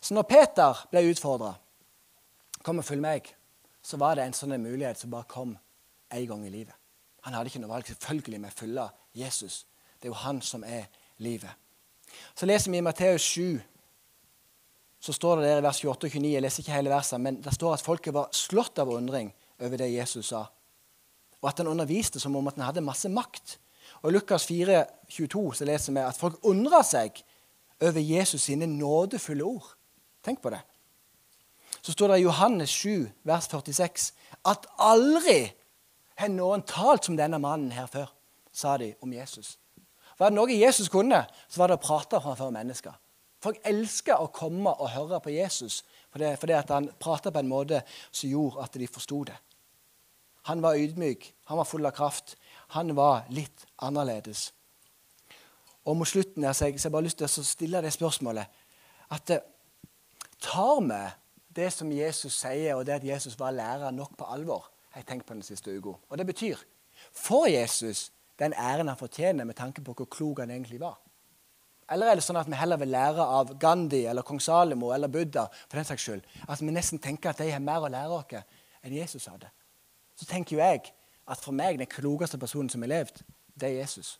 Så 0.00 0.14
når 0.14 0.26
Peter 0.26 0.86
ble 0.90 1.08
utfordra 1.10 1.54
Kom 2.66 2.80
og 2.82 2.84
følg 2.84 3.00
meg 3.00 3.28
så 3.88 3.96
var 3.96 4.18
det 4.18 4.26
en 4.26 4.36
sånn 4.36 4.56
mulighet 4.60 5.00
som 5.00 5.12
bare 5.12 5.28
kom 5.30 5.54
én 6.12 6.26
gang 6.28 6.44
i 6.44 6.52
livet. 6.52 6.74
Han 7.24 7.34
hadde 7.34 7.48
ikke 7.48 7.62
noe 7.62 7.72
valg 7.72 7.88
selvfølgelig 7.88 8.40
med 8.42 8.52
å 8.52 8.58
følge 8.58 8.84
Jesus. 9.16 9.62
Det 9.96 10.08
er 10.08 10.12
jo 10.12 10.22
han 10.24 10.40
som 10.44 10.64
er 10.64 10.88
livet. 11.24 11.50
Så 12.34 12.46
leser 12.46 12.72
vi 12.72 12.80
i 12.80 12.84
Matteus 12.84 13.22
7, 13.22 13.58
så 15.00 15.14
står 15.14 15.38
det 15.38 15.48
der 15.48 15.60
i 15.60 15.66
vers 15.66 15.80
28 15.84 16.08
og 16.08 16.14
29, 16.14 16.32
jeg 16.32 16.42
leser 16.42 16.62
ikke 16.62 16.74
hele 16.74 16.90
verset, 16.90 17.20
men 17.22 17.40
det 17.42 17.54
står 17.54 17.76
at 17.76 17.84
folket 17.84 18.14
var 18.14 18.32
slått 18.34 18.80
av 18.82 18.90
undring 18.90 19.30
over 19.62 19.78
det 19.78 19.92
Jesus 19.92 20.32
sa, 20.32 20.44
og 21.38 21.50
at 21.50 21.62
han 21.62 21.70
underviste 21.70 22.20
som 22.20 22.34
om 22.36 22.50
at 22.50 22.58
han 22.58 22.66
hadde 22.66 22.82
masse 22.86 23.08
makt. 23.08 23.58
Og 24.02 24.10
I 24.10 24.16
Lukas 24.16 24.46
4, 24.46 24.82
22 25.08 25.44
så 25.60 25.68
leser 25.68 25.94
vi 25.94 26.02
at 26.02 26.18
folk 26.18 26.42
undra 26.46 26.82
seg 26.86 27.22
over 27.78 28.02
Jesus 28.02 28.48
sine 28.48 28.66
nådefulle 28.66 29.46
ord. 29.46 29.70
Tenk 30.26 30.42
på 30.42 30.50
det 30.50 30.64
så 31.80 31.92
står 31.92 32.08
det 32.08 32.18
i 32.18 32.22
Johannes 32.22 32.70
7, 32.70 33.08
vers 33.22 33.48
46, 33.48 34.12
at 34.44 34.66
aldri 34.78 35.52
har 36.18 36.28
noen 36.32 36.64
talt 36.66 37.06
som 37.06 37.16
denne 37.16 37.38
mannen 37.40 37.70
her 37.72 37.86
før, 37.90 38.10
sa 38.52 38.76
de 38.80 38.90
om 39.04 39.12
Jesus. 39.12 39.56
Var 40.18 40.30
det 40.30 40.36
noe 40.36 40.54
Jesus 40.54 40.90
kunne, 40.90 41.22
så 41.48 41.60
var 41.60 41.70
det 41.70 41.78
å 41.78 41.82
prate 41.82 42.20
framfor 42.22 42.50
mennesker. 42.54 42.94
Folk 43.42 43.60
elska 43.70 44.16
å 44.18 44.32
komme 44.34 44.72
og 44.74 44.90
høre 44.90 45.20
på 45.22 45.30
Jesus 45.30 45.84
fordi, 46.10 46.32
fordi 46.40 46.56
han 46.58 46.88
prata 46.98 47.30
på 47.30 47.38
en 47.38 47.50
måte 47.50 47.82
som 48.10 48.30
gjorde 48.30 48.64
at 48.64 48.78
de 48.80 48.88
forsto 48.90 49.20
det. 49.28 49.36
Han 50.48 50.62
var 50.64 50.80
ydmyk, 50.80 51.26
han 51.50 51.60
var 51.60 51.68
full 51.68 51.86
av 51.86 51.92
kraft. 51.92 52.34
Han 52.74 52.94
var 52.96 53.28
litt 53.30 53.66
annerledes. 53.84 54.48
Og 55.84 55.96
mot 55.96 56.08
slutten 56.08 56.44
her, 56.44 56.56
så 56.56 56.68
jeg, 56.68 56.80
så 56.80 56.88
jeg 56.88 56.94
bare 56.96 57.06
lyst 57.06 57.20
til 57.20 57.28
å 57.28 57.44
stille 57.44 57.82
det 57.84 57.92
spørsmålet 57.94 58.64
at 59.14 59.30
eh, 59.32 59.44
tar 60.44 60.80
vi 60.84 61.02
det 61.56 61.68
som 61.72 61.92
Jesus 61.92 62.40
sier, 62.42 62.74
og 62.76 62.84
det 62.86 62.98
at 62.98 63.06
Jesus 63.06 63.38
var 63.40 63.54
lærer 63.56 63.94
nok 63.94 64.16
på 64.18 64.28
alvor, 64.28 64.68
jeg 64.94 65.06
tenkt 65.08 65.28
på 65.28 65.36
den 65.36 65.46
siste 65.46 65.72
uka. 65.72 65.94
Og 66.08 66.18
det 66.18 66.26
betyr 66.28 66.60
får 67.12 67.46
Jesus 67.52 68.08
den 68.38 68.54
æren 68.54 68.88
han 68.88 68.96
fortjener 68.96 69.44
med 69.44 69.56
tanke 69.56 69.82
på 69.84 69.94
hvor 69.94 70.08
klok 70.10 70.40
han 70.40 70.50
egentlig 70.50 70.80
var? 70.80 70.98
Eller 71.90 72.10
er 72.10 72.18
det 72.18 72.24
sånn 72.26 72.36
at 72.36 72.48
vi 72.48 72.56
heller 72.58 72.76
vil 72.80 72.92
lære 72.92 73.24
av 73.24 73.54
Gandhi 73.60 74.02
eller 74.06 74.26
kong 74.26 74.40
Salomo 74.44 74.92
eller 74.92 75.08
Buddha? 75.08 75.46
for 75.68 75.76
den 75.76 75.84
saks 75.88 76.02
skyld, 76.02 76.22
At 76.48 76.60
vi 76.60 76.70
nesten 76.70 76.98
tenker 76.98 77.30
at 77.30 77.38
de 77.38 77.50
har 77.50 77.60
mer 77.60 77.80
å 77.80 77.88
lære 77.88 78.10
oss 78.12 78.44
enn 78.82 78.94
Jesus 78.94 79.26
hadde. 79.26 79.48
Så 80.16 80.26
tenker 80.26 80.56
jo 80.56 80.62
jeg 80.62 80.92
at 81.26 81.40
for 81.40 81.52
meg 81.52 81.78
den 81.78 81.86
klokeste 81.86 82.38
personen 82.38 82.68
som 82.68 82.82
har 82.82 82.88
levd, 82.88 83.22
det 83.54 83.68
er 83.68 83.80
Jesus. 83.80 84.18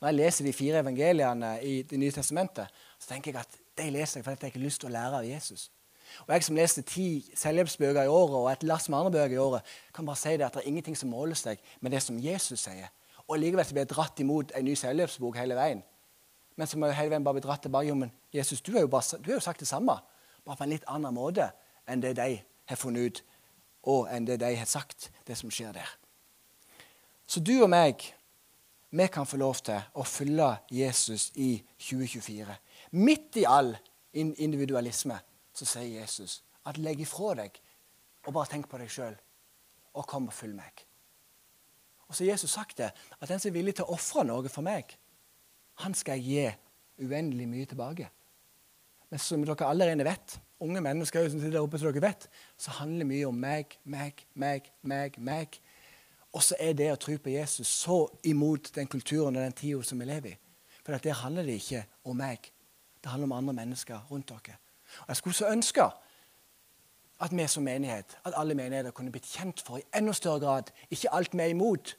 Når 0.00 0.08
jeg 0.08 0.16
leser 0.16 0.44
de 0.44 0.52
fire 0.52 0.78
evangeliene 0.78 1.62
i 1.62 1.82
Det 1.82 1.98
nye 1.98 2.10
testamentet, 2.10 2.66
så 2.98 3.08
tenker 3.08 3.32
jeg 3.32 3.40
at 3.40 3.58
de 3.78 3.90
leser 3.90 4.18
jeg 4.18 4.24
fordi 4.24 4.46
jeg 4.46 4.52
har 4.52 4.64
lyst 4.64 4.80
til 4.80 4.88
å 4.88 4.92
lære 4.92 5.18
av 5.18 5.24
Jesus. 5.24 5.70
Og 6.26 6.34
Jeg 6.34 6.44
som 6.44 6.56
leste 6.56 6.82
ti 6.82 7.32
selvhjelpsbøker 7.34 8.02
i 8.02 8.08
året 8.08 8.34
og 8.36 8.50
et 8.50 8.62
lass 8.62 8.88
med 8.88 8.98
andre 8.98 9.12
bøker 9.12 9.34
i 9.34 9.38
året, 9.38 9.62
kan 9.94 10.06
bare 10.06 10.16
si 10.16 10.36
det 10.36 10.46
at 10.46 10.54
det 10.54 10.62
er 10.62 10.68
ingenting 10.68 10.96
som 10.96 11.08
måler 11.08 11.38
seg 11.38 11.58
med 11.80 11.92
det 11.92 12.02
som 12.02 12.18
Jesus 12.18 12.60
sier. 12.60 12.90
Og 13.28 13.38
likevel 13.38 13.66
blir 13.70 13.84
jeg 13.84 13.92
dratt 13.92 14.20
imot 14.20 14.54
en 14.56 14.64
ny 14.66 14.74
selvhjelpsbok 14.78 15.36
hele 15.38 15.56
veien. 15.58 15.82
Men 16.56 16.68
så 16.68 16.78
må 16.78 16.90
jeg 16.90 16.98
hele 16.98 17.14
veien 17.14 17.24
bare 17.24 17.38
bli 17.38 17.44
dratt 17.46 17.62
tilbake. 17.64 17.88
Jo, 17.88 17.96
men 17.98 18.12
Jesus, 18.34 18.60
du 18.60 18.72
har 18.72 18.84
jo, 18.84 19.02
jo 19.28 19.40
sagt 19.40 19.60
det 19.60 19.68
samme, 19.68 19.98
bare 20.44 20.58
på 20.58 20.66
en 20.66 20.74
litt 20.74 20.88
annen 20.90 21.14
måte 21.14 21.50
enn 21.88 22.02
det 22.02 22.16
de 22.18 22.40
har 22.68 22.78
funnet 22.78 23.06
ut, 23.06 23.22
og 23.90 24.08
enn 24.12 24.26
det 24.26 24.38
de 24.42 24.52
har 24.56 24.68
sagt, 24.70 25.10
det 25.26 25.36
som 25.38 25.50
skjer 25.50 25.72
der. 25.74 25.88
Så 27.26 27.40
du 27.40 27.54
og 27.62 27.70
meg, 27.72 28.04
vi 28.92 29.06
kan 29.08 29.26
få 29.26 29.38
lov 29.40 29.62
til 29.64 29.80
å 29.96 30.04
følge 30.04 30.50
Jesus 30.70 31.30
i 31.40 31.56
2024. 31.80 32.56
Midt 33.00 33.40
i 33.40 33.46
all 33.48 33.72
individualisme 34.12 35.16
så 35.56 35.68
sier 35.68 36.02
Jesus 36.02 36.42
at 36.68 36.78
legg 36.78 37.00
ifra 37.00 37.32
deg 37.40 37.56
og 38.26 38.34
bare 38.36 38.52
tenk 38.52 38.68
på 38.70 38.78
deg 38.78 38.90
sjøl, 38.92 39.14
og 39.96 40.06
kom 40.08 40.28
og 40.28 40.36
følg 40.36 40.54
meg. 40.58 40.84
Og 42.12 42.16
så 42.16 42.24
har 42.24 42.34
Jesus 42.34 42.50
sagt 42.50 42.76
det, 42.78 42.90
at 43.20 43.28
den 43.28 43.38
som 43.40 43.48
er 43.48 43.54
villig 43.54 43.72
til 43.78 43.86
å 43.88 43.94
ofre 43.94 44.20
noe 44.28 44.50
for 44.52 44.60
meg, 44.60 44.90
han 45.80 45.94
skal 45.96 46.20
jeg 46.20 46.26
gi 46.98 47.06
uendelig 47.06 47.46
mye 47.48 47.68
tilbake. 47.70 48.08
Men 49.08 49.20
som 49.20 49.46
dere 49.48 49.64
allerede 49.64 50.04
vet, 50.04 50.34
unge 50.60 50.82
mennesker 50.84 51.30
som 51.32 51.40
sitter 51.40 51.54
der 51.56 51.64
oppe, 51.64 51.80
så 51.80 51.88
dere 51.88 52.04
vet, 52.04 52.26
så 52.60 52.74
handler 52.82 53.08
mye 53.08 53.30
om 53.30 53.40
meg, 53.40 53.78
meg, 53.88 54.20
meg, 54.36 54.68
meg, 54.84 55.16
meg. 55.16 55.56
Og 56.36 56.44
så 56.44 56.60
er 56.60 56.76
det 56.76 56.90
å 56.92 57.00
tro 57.00 57.16
på 57.16 57.32
Jesus 57.32 57.72
så 57.80 58.02
imot 58.28 58.74
den 58.76 58.92
kulturen 58.92 59.40
og 59.40 59.46
den 59.46 59.56
tida 59.56 59.80
som 59.80 60.04
vi 60.04 60.10
lever 60.12 60.34
i. 60.34 60.38
For 60.84 60.92
der 60.92 61.16
handler 61.16 61.48
det 61.48 61.56
ikke 61.62 61.86
om 62.12 62.20
meg. 62.20 62.52
Det 63.00 63.08
handler 63.08 63.30
om 63.30 63.38
andre 63.38 63.56
mennesker 63.62 64.04
rundt 64.10 64.28
dere. 64.28 64.60
Og 65.00 65.08
Jeg 65.08 65.16
skulle 65.16 65.40
så 65.40 65.48
ønske 65.48 65.88
at 67.22 67.32
vi 67.36 67.46
som 67.46 67.64
menighet, 67.64 68.18
at 68.24 68.32
alle 68.36 68.54
menigheter 68.54 68.90
kunne 68.90 69.12
blitt 69.12 69.32
kjent 69.32 69.64
for 69.64 69.78
i 69.78 69.84
enda 69.96 70.12
større 70.12 70.40
grad, 70.40 70.72
ikke 70.90 71.12
alt 71.14 71.32
vi 71.32 71.40
er 71.40 71.54
imot, 71.54 71.96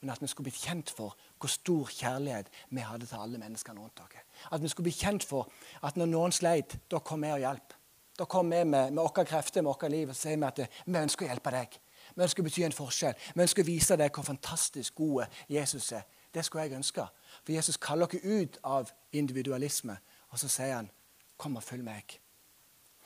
men 0.00 0.10
at 0.10 0.22
vi 0.22 0.26
skulle 0.30 0.50
blitt 0.50 0.62
kjent 0.62 0.90
for 0.90 1.16
hvor 1.38 1.50
stor 1.50 1.90
kjærlighet 1.90 2.50
vi 2.70 2.84
hadde 2.86 3.06
til 3.06 3.18
alle 3.18 3.38
menneskene 3.38 3.80
rundt 3.80 4.00
oss. 4.00 4.20
At 4.52 4.62
vi 4.62 4.68
skulle 4.68 4.90
bli 4.90 4.94
kjent 4.94 5.24
for 5.26 5.50
at 5.82 5.96
når 5.96 6.06
noen 6.06 6.32
sleit, 6.32 6.78
da 6.90 6.98
kom 6.98 7.22
vi 7.22 7.32
og 7.34 7.42
hjalp. 7.42 7.74
Da 8.18 8.24
kom 8.24 8.50
vi 8.50 8.64
med, 8.64 8.92
med 8.92 9.02
våre 9.02 9.24
krefter 9.24 9.62
med 9.62 9.70
vårt 9.72 9.90
liv 9.90 10.10
og 10.10 10.16
sier 10.16 10.44
at 10.46 10.60
vi 10.86 10.98
ønsker 10.98 11.26
å 11.26 11.30
hjelpe 11.32 11.54
deg. 11.54 11.80
Vi 12.14 12.22
ønsker 12.24 12.42
å 12.42 12.46
bety 12.46 12.64
en 12.66 12.74
forskjell. 12.74 13.18
Vi 13.34 13.42
ønsker 13.42 13.62
å 13.62 13.68
vise 13.68 13.98
deg 13.98 14.14
hvor 14.14 14.26
fantastisk 14.26 14.94
gode 14.98 15.28
Jesus 15.50 15.92
er. 15.92 16.06
Det 16.34 16.44
skulle 16.44 16.66
jeg 16.66 16.78
ønske. 16.78 17.04
For 17.42 17.52
Jesus 17.52 17.78
kaller 17.82 18.10
dere 18.10 18.40
ut 18.42 18.58
av 18.64 18.90
individualisme, 19.12 19.96
og 20.30 20.38
så 20.38 20.48
sier 20.48 20.74
han, 20.74 20.90
'Kom 21.36 21.56
og 21.56 21.62
følg 21.62 21.84
meg'. 21.84 22.18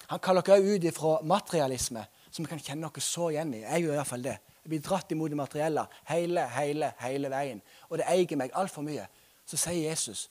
Han 0.06 0.18
kaller 0.18 0.42
dere 0.42 0.60
ut 0.60 0.94
fra 0.94 1.20
materialisme, 1.22 2.04
som 2.30 2.44
vi 2.44 2.48
kan 2.48 2.58
kjenne 2.58 2.86
oss 2.86 3.04
så 3.04 3.28
igjen 3.28 3.54
i. 3.54 3.60
Jeg 3.60 3.82
gjør 3.82 3.94
iallfall 3.94 4.24
det. 4.24 4.38
Jeg 4.62 4.70
blir 4.70 4.82
dratt 4.84 5.12
imot 5.12 5.30
det 5.30 5.36
materielle 5.36 5.86
hele, 6.08 6.46
hele, 6.54 6.92
hele 7.00 7.30
veien. 7.30 7.62
Og 7.90 7.98
det 7.98 8.06
eier 8.10 8.38
meg 8.38 8.54
altfor 8.54 8.84
mye. 8.86 9.06
Så 9.46 9.58
sier 9.58 9.88
Jesus 9.90 10.28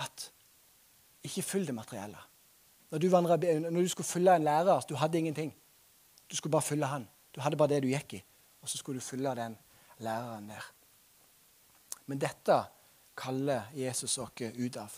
at 0.00 0.30
ikke 1.26 1.42
følg 1.42 1.66
det 1.66 1.74
materielle. 1.74 2.18
Når 2.90 2.98
du, 2.98 3.08
vandret, 3.10 3.46
når 3.72 3.80
du 3.80 3.88
skulle 3.88 4.06
følge 4.06 4.36
en 4.36 4.44
lærer, 4.44 4.80
du 4.88 4.94
hadde 4.94 5.18
ingenting. 5.18 5.54
Du 6.30 6.36
skulle 6.36 6.52
bare 6.52 6.62
følge 6.62 6.86
han. 6.86 7.08
Du 7.34 7.40
hadde 7.40 7.56
bare 7.56 7.68
det 7.68 7.82
du 7.82 7.90
gikk 7.90 8.14
i. 8.14 8.22
Og 8.62 8.68
så 8.68 8.78
skulle 8.78 9.00
du 9.00 9.04
følge 9.04 9.34
den 9.34 9.58
læreren 9.98 10.48
der. 10.48 10.72
Men 12.06 12.18
dette 12.18 12.62
kaller 13.16 13.62
Jesus 13.74 14.18
oss 14.18 14.40
ut 14.40 14.76
av. 14.76 14.90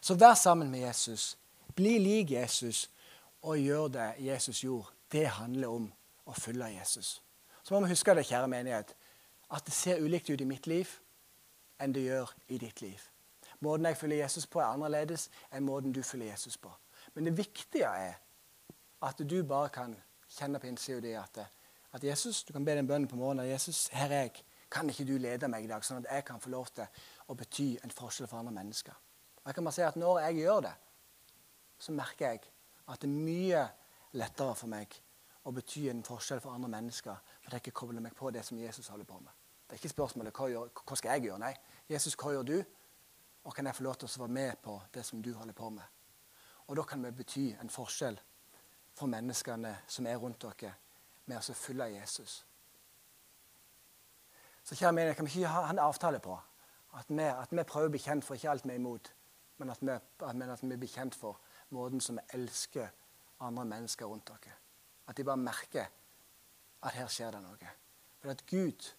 Så 0.00 0.14
vær 0.14 0.34
sammen 0.34 0.70
med 0.70 0.80
Jesus. 0.80 1.38
Bli 1.76 1.98
lik 1.98 2.30
Jesus, 2.30 2.90
og 3.42 3.58
gjør 3.58 3.88
det 3.88 4.14
Jesus 4.18 4.60
gjorde. 4.64 4.88
Det 5.12 5.26
handler 5.28 5.68
om 5.68 5.92
å 6.26 6.34
følge 6.36 6.66
Jesus. 6.78 7.22
Så 7.68 7.74
må 7.74 7.80
vi 7.84 7.90
huske 7.92 8.14
det, 8.16 8.22
kjære 8.24 8.48
menighet, 8.48 8.94
at 9.52 9.66
det 9.66 9.74
ser 9.76 9.98
ulikt 10.00 10.30
ut 10.30 10.40
i 10.40 10.44
mitt 10.48 10.66
liv 10.66 10.88
enn 11.84 11.92
det 11.92 12.06
gjør 12.06 12.30
i 12.48 12.56
ditt 12.62 12.80
liv. 12.80 13.02
Måten 13.60 13.84
jeg 13.84 13.96
følger 14.00 14.22
Jesus 14.22 14.46
på, 14.48 14.62
er 14.62 14.70
annerledes 14.70 15.26
enn 15.52 15.66
måten 15.66 15.92
du 15.92 16.00
følger 16.00 16.30
Jesus 16.30 16.56
på. 16.56 16.70
Men 17.12 17.28
det 17.28 17.34
viktige 17.36 17.90
er 17.90 18.14
at 19.04 19.20
du 19.20 19.42
bare 19.44 19.68
kan 19.74 19.92
kjenne 20.32 20.56
på 20.62 20.70
innsida 20.70 21.12
at, 21.20 21.42
at, 21.92 22.04
Jesus, 22.04 22.40
du 22.48 22.54
kan 22.54 22.64
be 22.64 22.72
den 22.78 22.88
bønnen 22.88 23.08
på 23.08 23.18
morgenen. 23.20 23.50
Jesus, 23.50 23.90
her 23.92 24.06
er 24.06 24.22
jeg. 24.22 24.44
Kan 24.72 24.88
ikke 24.88 25.04
du 25.04 25.18
lede 25.20 25.50
meg 25.52 25.66
i 25.66 25.68
dag, 25.68 25.84
sånn 25.84 26.00
at 26.00 26.08
jeg 26.08 26.24
kan 26.24 26.40
få 26.40 26.54
lov 26.54 26.70
til 26.72 27.04
å 27.28 27.36
bety 27.36 27.66
en 27.84 27.92
forskjell 27.92 28.30
for 28.30 28.40
andre 28.40 28.54
mennesker? 28.62 28.96
Jeg 29.44 29.58
kan 29.58 29.68
bare 29.68 29.76
si 29.76 29.84
at 29.84 29.96
Når 29.96 30.22
jeg 30.24 30.40
gjør 30.40 30.64
det, 30.70 30.72
så 31.78 31.92
merker 31.92 32.30
jeg 32.30 32.40
at 32.88 33.04
det 33.04 33.10
er 33.12 33.28
mye 33.28 33.66
lettere 34.16 34.56
for 34.56 34.72
meg 34.72 34.96
å 35.48 35.52
bety 35.56 35.86
en 35.88 36.04
forskjell 36.04 36.40
for 36.44 36.54
andre 36.54 36.70
mennesker. 36.76 37.20
For 37.42 37.54
jeg 37.54 37.64
ikke 37.64 37.80
kobler 37.80 38.04
meg 38.04 38.16
på 38.16 38.30
det 38.34 38.44
som 38.46 38.58
Jesus 38.60 38.90
holder 38.92 39.08
på 39.08 39.20
med. 39.22 39.32
Det 39.64 39.76
er 39.76 39.80
ikke 39.82 39.92
spørsmålet 39.92 40.36
hva, 40.36 40.48
gjør, 40.52 40.72
hva 40.84 40.96
skal 40.96 41.14
jeg 41.14 41.28
gjøre. 41.28 41.38
Nei, 41.42 41.54
Jesus, 41.88 42.16
hva 42.20 42.32
gjør 42.34 42.48
du? 42.48 42.58
Og 43.44 43.54
kan 43.54 43.68
jeg 43.68 43.76
få 43.76 43.86
lov 43.86 43.96
til 43.96 44.08
å 44.08 44.24
være 44.24 44.36
med 44.36 44.60
på 44.64 44.74
det 44.94 45.04
som 45.08 45.22
du 45.24 45.32
holder 45.36 45.56
på 45.56 45.70
med? 45.72 45.94
Og 46.68 46.76
da 46.76 46.84
kan 46.84 47.04
vi 47.04 47.14
bety 47.16 47.46
en 47.60 47.72
forskjell 47.72 48.18
for 48.98 49.08
menneskene 49.08 49.72
som 49.88 50.06
er 50.06 50.20
rundt 50.20 50.42
dere, 50.44 50.74
med 51.28 51.38
å 51.38 51.56
følge 51.56 51.86
Jesus. 51.92 52.38
Så 54.64 54.76
kjære 54.76 54.92
mine, 54.96 55.14
kan 55.14 55.28
vi 55.28 55.40
ikke 55.40 55.52
ha 55.52 55.68
en 55.70 55.80
avtale 55.80 56.20
på 56.24 56.36
at 56.98 57.08
vi, 57.08 57.24
at 57.24 57.52
vi, 57.52 57.64
prøver 57.64 57.88
å 57.88 57.92
bli 57.92 58.00
kjent 58.00 58.24
for 58.24 58.36
ikke 58.36 58.50
alt 58.50 58.64
vi 58.66 58.74
er 58.74 58.80
imot, 58.80 59.12
men 59.60 59.70
at 59.72 59.82
vi, 59.84 59.96
men 60.32 60.50
at 60.50 60.64
vi 60.64 60.76
blir 60.76 60.92
kjent 60.92 61.16
for 61.16 61.40
måten 61.76 62.00
som 62.00 62.16
vi 62.16 62.24
elsker 62.36 62.88
andre 63.44 63.64
mennesker 63.68 64.08
rundt 64.08 64.28
dere. 64.28 64.56
At 65.08 65.16
de 65.16 65.24
bare 65.24 65.40
merker 65.40 65.88
at 66.82 66.94
her 66.94 67.10
skjer 67.10 67.34
det 67.34 67.42
noe. 67.42 67.74
For 68.22 68.32
at 68.34 68.44
Gud 68.46 68.92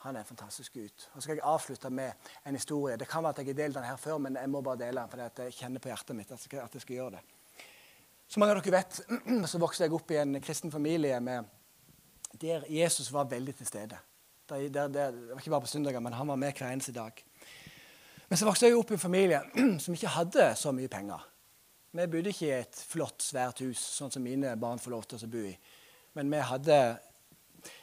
han 0.00 0.16
er 0.16 0.20
en 0.24 0.26
fantastisk 0.26 0.72
Gud. 0.72 1.06
Og 1.12 1.18
så 1.18 1.26
skal 1.26 1.36
jeg 1.36 1.44
avslutte 1.44 1.90
med 1.90 2.12
en 2.46 2.56
historie. 2.56 2.96
Det 2.96 3.08
kan 3.08 3.22
være 3.22 3.34
at 3.34 3.38
jeg 3.38 3.46
har 3.46 3.58
delt 3.58 3.76
den 3.76 3.84
her 3.84 3.96
før, 3.96 4.18
men 4.18 4.36
jeg 4.36 4.50
må 4.50 4.62
bare 4.64 4.78
dele 4.80 5.00
den, 5.00 5.10
for 5.10 5.42
jeg 5.42 5.52
kjenner 5.52 5.80
på 5.80 5.90
hjertet 5.90 6.16
mitt 6.16 6.32
at 6.32 6.46
jeg, 6.52 6.60
at 6.62 6.74
jeg 6.74 6.82
skal 6.82 6.94
gjøre 6.94 7.10
det. 7.18 7.20
Som 8.30 8.40
mange 8.40 8.54
av 8.54 8.62
dere 8.62 8.78
vet, 8.78 9.00
så 9.50 9.60
vokste 9.60 9.84
jeg 9.84 9.92
opp 9.92 10.14
i 10.14 10.20
en 10.22 10.40
kristen 10.40 10.72
familie 10.72 11.20
med, 11.20 11.44
der 12.40 12.64
Jesus 12.70 13.12
var 13.12 13.28
veldig 13.28 13.54
til 13.58 13.68
stede. 13.68 13.98
Der, 14.48 14.68
der, 14.68 14.88
der, 14.88 15.10
det 15.10 15.28
var 15.34 15.42
ikke 15.42 15.50
bare 15.50 15.66
på 15.66 15.72
søndager, 15.74 16.00
men 16.00 16.16
han 16.16 16.28
var 16.28 16.40
med 16.40 16.52
hver 16.56 16.72
eneste 16.72 16.96
dag. 16.96 17.24
Men 18.28 18.38
så 18.38 18.48
vokste 18.48 18.66
jeg 18.66 18.78
opp 18.78 18.90
i 18.90 18.96
en 18.96 19.04
familie 19.04 19.42
som 19.84 19.94
ikke 19.94 20.14
hadde 20.16 20.54
så 20.56 20.72
mye 20.72 20.88
penger. 20.88 21.26
Vi 21.90 22.06
bodde 22.06 22.30
ikke 22.30 22.46
i 22.46 22.58
et 22.60 22.80
flott, 22.86 23.18
svært 23.24 23.64
hus, 23.64 23.80
sånn 23.96 24.12
som 24.14 24.22
mine 24.22 24.52
barn 24.60 24.78
får 24.78 24.92
lov 24.92 25.06
til 25.10 25.24
å 25.26 25.30
bo 25.30 25.40
i. 25.42 25.54
Men 26.14 26.28
vi 26.30 26.42
hadde 26.46 26.76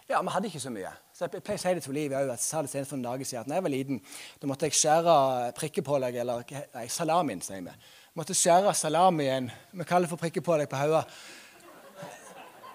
ja, 0.07 0.21
vi 0.23 0.31
hadde 0.31 0.47
ikke 0.47 0.61
så 0.63 0.71
mye. 0.71 0.89
Så 1.13 1.25
Jeg 1.27 1.43
pleier 1.43 1.59
å 1.59 1.61
si 1.61 1.73
det 1.75 1.81
til 1.83 1.91
Olivia 1.91 2.21
òg. 2.21 2.29
Jeg 2.31 2.39
sa 2.39 2.61
det 2.63 2.71
senest 2.71 2.93
for 2.93 2.97
noen 2.97 3.09
dager 3.09 3.27
siden. 3.27 3.43
At 3.43 3.49
da 3.51 3.57
jeg 3.57 3.65
var 3.65 3.73
liten, 3.73 3.99
da 4.39 4.47
måtte 4.47 4.69
jeg 4.69 4.77
skjære 4.79 5.15
prikkepålegg, 5.57 6.19
eller 6.23 6.53
nei, 6.77 6.85
salamien, 6.93 7.41
sier 7.43 7.65
vi. 7.65 7.73
Måtte 8.17 8.33
skjære 8.33 8.71
salamien 8.73 9.51
Vi 9.73 9.85
kaller 9.85 10.07
det 10.07 10.13
for 10.13 10.21
prikkepålegg 10.21 10.69
på 10.71 10.79
hodet. 10.79 11.03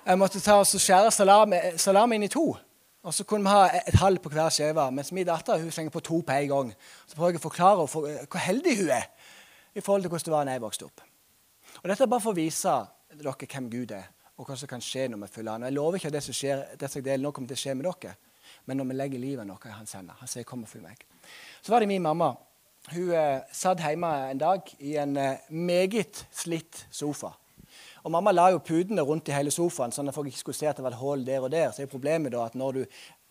Jeg 0.04 0.18
måtte 0.20 0.42
ta 0.44 0.58
og 0.60 0.68
skjære 0.68 1.14
salami, 1.14 1.60
salamien 1.80 2.26
i 2.26 2.30
to. 2.30 2.44
Og 3.02 3.14
så 3.16 3.24
kunne 3.24 3.48
vi 3.48 3.54
ha 3.54 3.80
et 3.80 3.96
halv 4.02 4.20
på 4.22 4.30
hver 4.34 4.52
skive. 4.52 4.84
Mens 4.92 5.14
min 5.16 5.26
datter 5.26 5.62
hun 5.62 5.72
slenger 5.72 5.94
på 5.94 6.04
to 6.04 6.20
på 6.20 6.36
en 6.36 6.52
gang. 6.52 6.74
Så 7.06 7.16
prøver 7.16 7.38
jeg 7.38 7.40
å 7.40 7.46
forklare 7.48 7.88
hvor 7.88 8.44
heldig 8.50 8.76
hun 8.82 8.92
er 8.98 9.08
i 9.72 9.80
forhold 9.80 10.04
til 10.04 10.12
hvordan 10.12 10.28
det 10.28 10.36
var 10.36 10.46
da 10.46 10.58
jeg 10.58 10.64
vokste 10.66 10.90
opp. 10.90 11.06
Og 11.80 11.88
Dette 11.88 12.04
er 12.04 12.10
bare 12.10 12.24
for 12.24 12.34
å 12.34 12.38
vise 12.38 12.74
dere 13.12 13.48
hvem 13.48 13.70
Gud 13.72 13.94
er, 13.96 14.10
og 14.36 14.48
hva 14.48 14.56
som 14.58 14.70
kan 14.70 14.82
skje 14.84 15.08
når 15.12 15.24
vi 15.24 15.32
følger 15.36 15.52
Han. 15.52 15.66
Jeg 15.68 15.76
lover 15.76 15.98
ikke 15.98 16.12
at 16.12 16.18
det 16.18 16.24
som 16.26 16.36
skjer, 16.36 16.64
det 16.78 16.90
som 16.90 17.04
deler 17.04 17.24
nå 17.24 17.32
kommer 17.32 17.52
til 17.52 17.60
å 17.60 17.62
skje 17.64 17.74
med 17.78 17.88
dere, 17.88 18.14
men 18.66 18.80
når 18.80 18.88
vi 18.88 18.96
legger 18.98 19.22
livet 19.22 19.48
noe 19.48 19.68
i 19.68 19.74
hans 19.74 19.92
hender. 19.96 20.16
Han 20.20 20.28
sier 20.28 20.44
'kom 20.44 20.62
og 20.62 20.68
følg 20.68 20.84
meg'. 20.84 21.04
Så 21.62 21.72
var 21.72 21.80
det 21.80 21.88
min 21.88 22.02
mamma. 22.02 22.36
Hun 22.90 23.10
eh, 23.10 23.40
satt 23.52 23.78
hjemme 23.78 24.30
en 24.30 24.38
dag 24.38 24.60
i 24.80 24.96
en 24.96 25.16
eh, 25.16 25.38
meget 25.50 26.26
slitt 26.32 26.86
sofa. 26.90 27.32
Og 28.02 28.10
Mamma 28.10 28.32
la 28.32 28.48
jo 28.50 28.58
putene 28.58 29.02
rundt 29.06 29.28
i 29.28 29.32
hele 29.32 29.50
sofaen, 29.50 29.92
sånn 29.94 30.08
at 30.10 30.14
folk 30.14 30.26
ikke 30.26 30.38
skulle 30.38 30.58
se 30.58 30.66
at 30.66 30.76
det 30.76 30.82
var 30.82 30.96
et 30.96 30.98
hull 30.98 31.24
der 31.24 31.44
og 31.46 31.52
der. 31.54 31.70
Så 31.70 31.84
er 31.84 31.90
problemet 31.90 32.32
da 32.34 32.46
at 32.48 32.56
når 32.58 32.72
du 32.72 32.82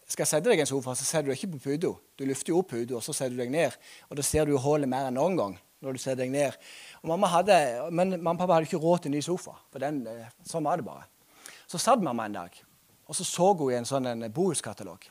skal 0.08 0.28
sette 0.28 0.48
deg 0.48 0.62
i 0.62 0.64
en 0.64 0.70
sofa, 0.70 0.96
så 0.96 1.08
setter 1.08 1.28
du 1.28 1.36
ikke 1.36 1.52
på 1.58 1.64
puta. 1.66 1.92
Du 2.20 2.24
løfter 2.28 2.54
jo 2.54 2.62
opp 2.62 2.72
puta, 2.72 2.96
og 2.96 3.04
så 3.04 3.16
setter 3.16 3.36
du 3.36 3.42
deg 3.44 3.52
ned. 3.52 3.76
Og 4.10 4.20
da 4.20 4.26
ser 4.26 4.48
du 4.48 4.56
hullet 4.56 4.90
mer 4.90 5.10
enn 5.10 5.20
noen 5.20 5.38
gang 5.40 5.60
når 5.82 5.98
du 5.98 6.02
setter 6.02 6.22
deg 6.24 6.32
ned. 6.32 6.58
Og 7.02 7.10
mamma 7.10 7.28
hadde, 7.28 7.56
men 7.92 8.14
mamma 8.20 8.36
og 8.36 8.44
pappa 8.44 8.58
hadde 8.60 8.70
ikke 8.70 8.82
råd 8.82 9.00
til 9.02 9.10
en 9.10 9.18
ny 9.18 9.22
sofa. 9.22 9.56
for 9.72 9.80
den, 9.80 10.08
eh, 10.08 10.30
Sånn 10.46 10.64
var 10.64 10.78
det 10.78 10.86
bare. 10.86 11.04
Så 11.68 11.78
satt 11.78 12.02
mamma 12.02 12.26
en 12.26 12.34
dag, 12.34 12.64
og 13.08 13.16
så 13.16 13.24
så 13.24 13.54
hun 13.58 13.72
i 13.72 13.76
en 13.76 13.86
sånn 13.86 14.06
en 14.06 14.32
bohuskatalog. 14.32 15.10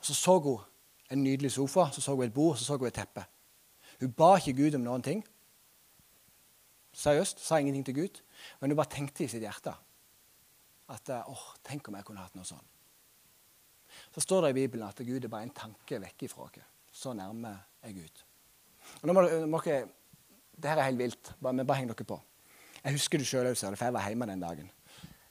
Så 0.00 0.14
så 0.14 0.40
hun 0.42 0.60
en 1.10 1.22
nydelig 1.22 1.52
sofa, 1.52 1.90
så 1.92 2.00
så 2.00 2.14
hun 2.14 2.24
et 2.24 2.34
bord, 2.34 2.56
så 2.56 2.64
så 2.64 2.78
hun 2.78 2.86
et 2.86 2.94
teppe. 2.94 3.24
Hun 4.00 4.12
ba 4.12 4.36
ikke 4.36 4.56
Gud 4.56 4.74
om 4.74 4.80
noen 4.80 5.02
ting. 5.02 5.24
Seriøst. 6.92 7.40
Sa 7.40 7.56
ingenting 7.56 7.84
til 7.84 7.94
Gud. 7.94 8.22
Men 8.60 8.70
hun 8.70 8.76
bare 8.76 8.92
tenkte 8.92 9.24
i 9.24 9.28
sitt 9.28 9.42
hjerte 9.42 9.74
at 10.88 11.10
åh, 11.28 11.54
tenk 11.64 11.88
om 11.88 11.94
jeg 11.94 12.04
kunne 12.04 12.20
hatt 12.20 12.34
noe 12.34 12.44
sånn. 12.44 12.64
Så 14.14 14.20
står 14.20 14.46
det 14.46 14.50
i 14.50 14.60
Bibelen 14.60 14.86
at 14.86 15.00
Gud 15.06 15.24
er 15.24 15.32
bare 15.32 15.48
en 15.48 15.54
tanke 15.56 16.00
vekk 16.00 16.26
ifra 16.28 16.46
oss. 16.46 16.60
Så 16.92 17.12
nærme 17.12 17.52
er 17.82 17.92
Gud. 17.92 18.22
Og 19.02 19.08
nå 19.08 19.16
må, 19.16 19.24
må 19.50 19.60
dere, 19.64 19.88
Dette 20.56 20.80
er 20.80 20.88
helt 20.88 21.00
vilt, 21.00 21.32
men 21.44 21.66
bare 21.66 21.82
heng 21.82 21.90
dere 21.90 22.08
på. 22.08 22.18
Jeg 22.82 22.96
husker 22.96 23.20
det 23.20 23.28
sjøl 23.28 23.48
òg, 23.50 23.56
for 23.60 23.84
jeg 23.84 23.94
var 23.94 24.08
hjemme 24.08 24.28
den 24.30 24.42
dagen. 24.44 24.70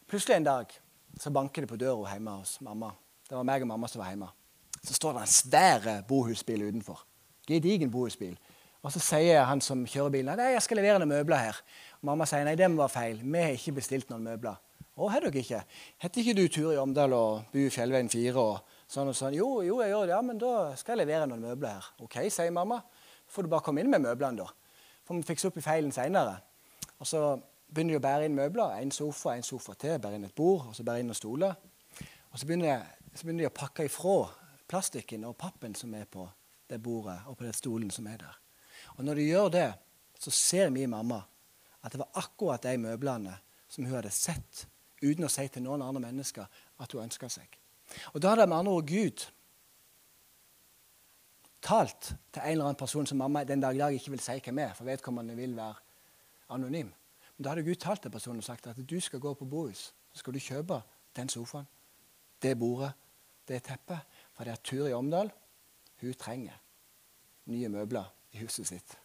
Plutselig 0.06 0.38
en 0.38 0.46
dag 0.46 0.74
så 1.20 1.32
banker 1.34 1.66
det 1.66 1.72
på 1.72 1.80
døra 1.82 2.14
hjemme 2.14 2.38
hos 2.42 2.60
mamma. 2.62 2.92
Det 3.26 3.34
var 3.38 3.48
meg 3.48 3.64
og 3.66 3.72
mamma 3.72 3.90
som 3.90 4.04
var 4.04 4.12
hjemme. 4.12 4.28
Så 4.86 4.94
står 4.94 5.16
det 5.16 5.24
en 5.24 5.34
svær 5.34 5.88
bohusbil 6.08 6.68
utenfor. 6.68 7.02
Gedigen 7.48 7.90
bohusbil. 7.92 8.36
Og 8.86 8.94
så 8.94 9.02
sier 9.02 9.48
han 9.50 9.64
som 9.66 9.82
kjører 9.90 10.14
bilen 10.14 10.30
at 10.36 10.44
jeg 10.54 10.62
skal 10.62 10.78
levere 10.78 11.00
noen 11.02 11.10
møbler 11.10 11.42
her. 11.48 11.62
Og 12.02 12.10
mamma 12.12 12.28
sier 12.30 12.46
nei, 12.46 12.54
det 12.60 12.70
være 12.70 12.94
feil. 12.94 13.24
Vi 13.24 13.42
har 13.42 13.56
ikke 13.58 13.80
bestilt 13.80 14.12
noen 14.14 14.28
møbler. 14.28 14.60
Å, 14.96 15.08
har 15.12 15.26
dere 15.26 15.42
ikke? 15.42 15.64
Heter 16.04 16.22
ikke 16.22 16.36
du 16.38 16.44
Turi 16.54 16.78
Omdal 16.80 17.16
og 17.18 17.48
bor 17.52 17.66
i 17.66 17.72
Fjellveien 17.74 18.12
4 18.12 18.36
og 18.38 18.78
sånn 18.88 19.10
og 19.10 19.18
sånn? 19.18 19.34
Jo, 19.36 19.50
jo, 19.66 19.80
jeg 19.82 19.92
gjør 19.92 20.06
det. 20.06 20.14
Ja, 20.14 20.22
men 20.24 20.38
da 20.40 20.52
skal 20.78 20.96
jeg 20.96 21.02
levere 21.02 21.26
noen 21.32 21.42
møbler 21.44 21.80
her. 21.80 21.90
OK, 22.06 22.20
sier 22.30 22.54
mamma. 22.54 22.78
Får 23.28 23.48
du 23.48 23.52
bare 23.52 23.66
komme 23.66 23.82
inn 23.82 23.90
med 23.92 24.06
møblene, 24.06 24.46
da. 24.46 24.65
Får 25.06 25.20
vi 25.20 25.28
fikse 25.28 25.50
opp 25.50 25.58
i 25.58 25.64
feilen 25.66 25.94
seinere. 25.94 26.40
Og 27.00 27.08
så 27.08 27.22
begynner 27.70 27.96
de 27.96 28.00
å 28.00 28.06
bære 28.06 28.30
inn 28.30 28.38
møbler. 28.38 28.78
En 28.82 28.94
sofa, 28.94 29.36
en 29.36 29.46
sofa 29.46 29.76
til. 29.80 30.00
Bære 30.02 30.20
inn 30.20 30.28
et 30.28 30.36
bord, 30.36 30.70
og 30.70 30.78
så 30.78 30.86
bære 30.86 31.04
inn 31.04 31.12
noen 31.12 31.20
stoler. 31.20 31.54
Og 32.32 32.40
så 32.40 32.48
begynner, 32.48 32.82
så 33.14 33.24
begynner 33.24 33.46
de 33.46 33.52
å 33.52 33.56
pakke 33.56 33.86
ifra 33.88 34.18
plastikken 34.68 35.28
og 35.30 35.38
pappen 35.38 35.76
som 35.78 35.94
er 35.94 36.08
på 36.10 36.26
det 36.70 36.82
bordet 36.82 37.20
og 37.30 37.38
på 37.38 37.46
den 37.46 37.54
stolen 37.54 37.92
som 37.94 38.08
er 38.10 38.18
der. 38.24 38.40
Og 38.98 39.06
når 39.06 39.20
de 39.20 39.28
gjør 39.30 39.50
det, 39.54 39.68
så 40.20 40.32
ser 40.34 40.72
min 40.74 40.90
mamma 40.90 41.22
at 41.86 41.94
det 41.94 42.02
var 42.02 42.18
akkurat 42.18 42.64
de 42.66 42.78
møblene 42.82 43.36
som 43.70 43.86
hun 43.86 43.94
hadde 43.94 44.14
sett 44.14 44.66
uten 45.04 45.28
å 45.28 45.32
si 45.32 45.46
til 45.52 45.66
noen 45.66 45.84
andre 45.86 46.02
mennesker 46.08 46.48
at 46.82 46.96
hun 46.96 47.06
ønska 47.06 47.30
seg. 47.30 47.60
Og 48.16 48.22
da 48.24 48.34
hadde 48.34 48.48
med 48.50 48.58
andre 48.58 48.74
ord 48.80 48.90
Gud 48.90 49.26
talt 51.66 52.12
til 52.34 52.42
en 52.42 52.52
eller 52.52 52.68
annen 52.70 52.80
person 52.80 53.08
som 53.10 53.18
mamma 53.18 53.44
den 53.44 53.62
dag 53.62 53.76
i 53.76 53.82
dag 53.82 53.94
ikke 53.94 54.14
vil 54.14 54.22
si 54.24 54.38
hvem 54.44 54.60
er, 54.60 54.74
for 54.78 54.86
vedkommende 54.86 55.36
vil 55.36 55.56
være 55.58 55.76
anonym. 56.50 56.92
Men 57.38 57.44
da 57.44 57.50
hadde 57.52 57.66
Gud 57.66 57.80
talt 57.82 58.02
til 58.02 58.12
personen 58.14 58.44
og 58.44 58.48
sagt 58.48 58.68
at 58.68 58.78
du 58.90 59.00
skal 59.00 59.20
gå 59.20 59.34
på 59.34 59.46
Bohus. 59.46 59.94
Så 60.14 60.22
skal 60.22 60.34
du 60.34 60.40
kjøpe 60.40 60.82
den 61.16 61.30
sofaen, 61.30 61.68
det 62.42 62.60
bordet, 62.60 62.92
det 63.48 63.64
teppet. 63.64 64.00
For 64.34 64.44
det 64.44 64.52
er 64.52 64.62
Turi 64.64 64.94
Omdal 64.94 65.32
hun 66.02 66.14
trenger 66.14 66.62
nye 67.46 67.70
møbler 67.70 68.14
i 68.32 68.44
huset 68.44 68.68
sitt. 68.68 68.98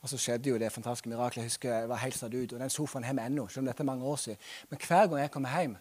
Og 0.00 0.08
så 0.08 0.18
skjedde 0.18 0.50
jo 0.50 0.58
det 0.58 0.72
fantastiske 0.72 1.08
miraklet. 1.08 1.42
Jeg 1.42 1.50
husker 1.50 1.74
jeg 1.74 1.88
var 1.88 1.96
helt 1.96 2.16
satt 2.16 2.34
ut. 2.34 2.52
Og 2.52 2.60
den 2.60 2.70
sofaen 2.70 3.04
har 3.04 3.14
vi 3.14 3.20
ennå, 3.26 3.48
selv 3.48 3.64
om 3.64 3.66
dette 3.66 3.82
er 3.82 3.86
mange 3.88 4.04
år 4.04 4.16
siden. 4.16 4.38
Men 4.70 4.80
hver 4.86 5.06
gang 5.06 5.20
jeg 5.20 5.30
kommer 5.30 5.60
hjem 5.60 5.76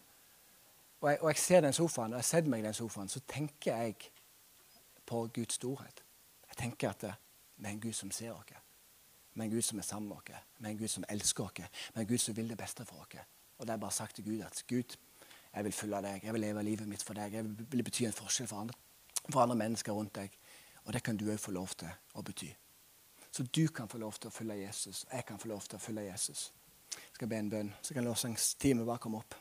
og 1.01 1.09
jeg, 1.11 1.21
og 1.21 1.29
jeg 1.29 1.37
ser 1.37 1.61
den 1.61 1.73
sofaen, 1.73 2.13
og 2.13 2.17
jeg 2.17 2.25
setter 2.25 2.49
meg 2.49 2.59
i 2.59 2.65
den 2.65 2.73
sofaen, 2.73 3.09
så 3.09 3.19
tenker 3.29 3.75
jeg 3.75 4.07
på 5.07 5.29
Guds 5.33 5.57
storhet. 5.57 6.03
Jeg 6.49 6.57
tenker 6.57 6.89
at 6.89 7.03
vi 7.57 7.65
er 7.65 7.69
en 7.69 7.81
Gud 7.81 7.93
som 7.93 8.11
ser 8.11 8.31
oss. 8.31 8.53
Vi 9.33 9.41
er 9.41 9.45
en 9.45 9.51
Gud 9.51 9.61
som 9.61 9.79
er 9.79 9.83
sammen 9.83 10.09
med 10.09 10.17
oss. 10.17 10.43
Vi 10.59 10.65
er 10.65 10.69
en 10.69 10.77
Gud 10.77 10.87
som 10.87 11.05
elsker 11.09 11.43
oss. 11.43 11.57
Vi 11.57 11.95
er 11.95 12.01
en 12.01 12.07
Gud 12.07 12.17
som 12.17 12.37
vil 12.37 12.49
det 12.49 12.57
beste 12.57 12.85
for 12.85 13.01
oss. 13.01 13.17
Og 13.57 13.67
det 13.67 13.73
er 13.73 13.77
bare 13.77 13.91
sagt 13.91 14.15
til 14.15 14.25
Gud 14.25 14.41
at 14.41 14.63
Gud, 14.67 14.97
jeg 15.55 15.63
vil 15.63 15.73
følge 15.73 16.01
deg. 16.01 16.23
Jeg 16.23 16.33
vil 16.33 16.41
leve 16.41 16.63
livet 16.63 16.87
mitt 16.87 17.03
for 17.03 17.13
deg. 17.13 17.33
Jeg 17.33 17.43
vil 17.71 17.83
bety 17.83 18.05
en 18.05 18.13
forskjell 18.13 18.47
for 18.47 18.57
andre, 18.57 18.73
for 19.29 19.41
andre 19.41 19.55
mennesker 19.55 19.91
rundt 19.91 20.15
deg. 20.15 20.37
Og 20.85 20.93
det 20.93 21.03
kan 21.03 21.17
du 21.17 21.31
òg 21.31 21.39
få 21.39 21.51
lov 21.51 21.73
til 21.75 21.89
å 22.13 22.21
bety. 22.21 22.51
Så 23.31 23.43
du 23.43 23.67
kan 23.67 23.89
få 23.89 23.97
lov 23.97 24.13
til 24.13 24.29
å 24.29 24.33
følge 24.33 24.55
Jesus, 24.55 25.03
og 25.03 25.13
jeg 25.13 25.25
kan 25.25 25.39
få 25.39 25.47
lov 25.47 25.61
til 25.61 25.77
å 25.77 25.81
følge 25.81 26.05
Jesus. 26.07 26.53
Jeg 26.93 27.13
skal 27.13 27.27
be 27.29 27.37
en 27.37 27.49
bønn, 27.49 27.73
så 27.81 27.93
kan 27.93 28.07
lovsangsteamet 28.07 28.85
bare 28.87 29.03
komme 29.03 29.19
opp. 29.19 29.35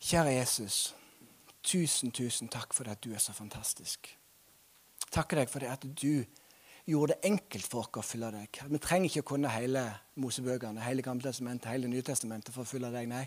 Kjære 0.00 0.32
Jesus, 0.32 0.94
tusen, 1.62 2.10
tusen 2.10 2.48
takk 2.48 2.74
for 2.74 2.84
det 2.84 2.96
at 2.96 3.04
du 3.04 3.12
er 3.12 3.22
så 3.22 3.32
fantastisk. 3.32 4.17
Takker 5.14 5.42
deg 5.42 5.52
for 5.52 5.64
det 5.64 5.72
at 5.72 5.86
du 5.88 6.24
gjorde 6.88 7.14
det 7.14 7.28
enkelt 7.28 7.68
for 7.68 7.84
oss 7.84 8.00
å 8.00 8.04
følge 8.06 8.32
deg. 8.34 8.60
Vi 8.72 8.80
trenger 8.82 9.10
ikke 9.10 9.24
å 9.24 9.30
kunne 9.34 9.52
hele 9.52 9.84
Mosebøkene, 10.20 10.82
hele 10.84 11.04
Gamletestamentet, 11.04 11.70
hele 11.72 11.90
Nytestamentet 11.90 12.54
for 12.54 12.64
å 12.64 12.68
følge 12.68 12.92
deg. 12.94 13.08
Nei, 13.10 13.26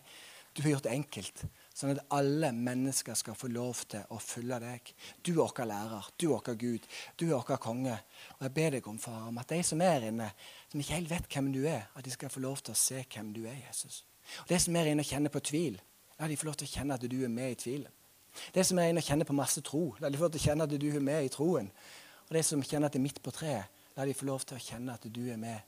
du 0.54 0.64
har 0.66 0.74
gjort 0.74 0.88
det 0.90 0.96
enkelt, 0.98 1.44
sånn 1.72 1.94
at 1.94 2.02
alle 2.12 2.50
mennesker 2.52 3.16
skal 3.16 3.38
få 3.40 3.48
lov 3.54 3.86
til 3.94 4.04
å 4.12 4.18
følge 4.20 4.58
deg. 4.64 4.90
Du 5.24 5.32
er 5.32 5.38
vår 5.46 5.70
lærer, 5.70 6.10
du 6.18 6.26
er 6.28 6.34
vår 6.34 6.58
Gud, 6.60 6.90
du 7.16 7.26
er 7.30 7.38
vår 7.38 7.62
konge. 7.64 7.96
Og 8.36 8.44
jeg 8.48 8.56
ber 8.58 8.76
deg 8.76 8.90
om, 8.92 8.98
far, 9.00 9.30
om 9.30 9.40
at 9.40 9.54
de 9.54 9.62
som 9.64 9.84
er 9.86 10.10
inne, 10.10 10.28
som 10.72 10.82
ikke 10.82 10.98
helt 10.98 11.14
vet 11.14 11.30
hvem 11.32 11.54
du 11.56 11.62
er, 11.64 11.88
at 11.96 12.04
de 12.04 12.12
skal 12.12 12.34
få 12.34 12.44
lov 12.44 12.60
til 12.60 12.76
å 12.76 12.82
se 12.82 13.06
hvem 13.06 13.32
du 13.38 13.46
er, 13.46 13.62
Jesus. 13.70 14.04
Og 14.44 14.52
De 14.52 14.60
som 14.60 14.76
er 14.76 14.92
inne 14.92 15.06
og 15.06 15.14
kjenner 15.14 15.32
på 15.34 15.44
tvil, 15.54 15.80
la 16.20 16.28
de 16.28 16.38
få 16.38 16.50
lov 16.50 16.60
til 16.60 16.68
å 16.68 16.74
kjenne 16.74 17.00
at 17.00 17.08
du 17.08 17.20
er 17.24 17.32
med 17.32 17.56
i 17.56 17.60
tvilen. 17.64 18.01
De 18.56 18.64
som 18.64 18.80
er 18.80 18.92
inne 18.92 19.04
og 19.04 19.08
kjenner 19.08 19.28
på 19.28 19.36
masse 19.36 19.64
tro, 19.66 19.92
la 20.00 20.10
de 20.10 20.20
få 20.20 20.30
til 20.32 20.42
å 20.42 20.46
kjenne 20.46 20.68
at 20.68 20.76
du 20.80 20.88
er 20.90 21.04
med 21.04 21.28
i 21.28 21.32
troen. 21.34 21.72
Og 22.30 22.36
de 22.38 22.44
som 22.48 22.64
kjenner 22.64 22.88
at 22.88 22.96
det 22.96 23.02
er 23.02 23.08
midt 23.08 23.22
på 23.24 23.34
treet, 23.36 23.82
la 23.98 24.06
de 24.08 24.16
få 24.16 24.28
lov 24.30 24.46
til 24.48 24.58
å 24.58 24.64
kjenne 24.64 24.96
at 24.96 25.08
du 25.12 25.24
er 25.28 25.40
med 25.40 25.60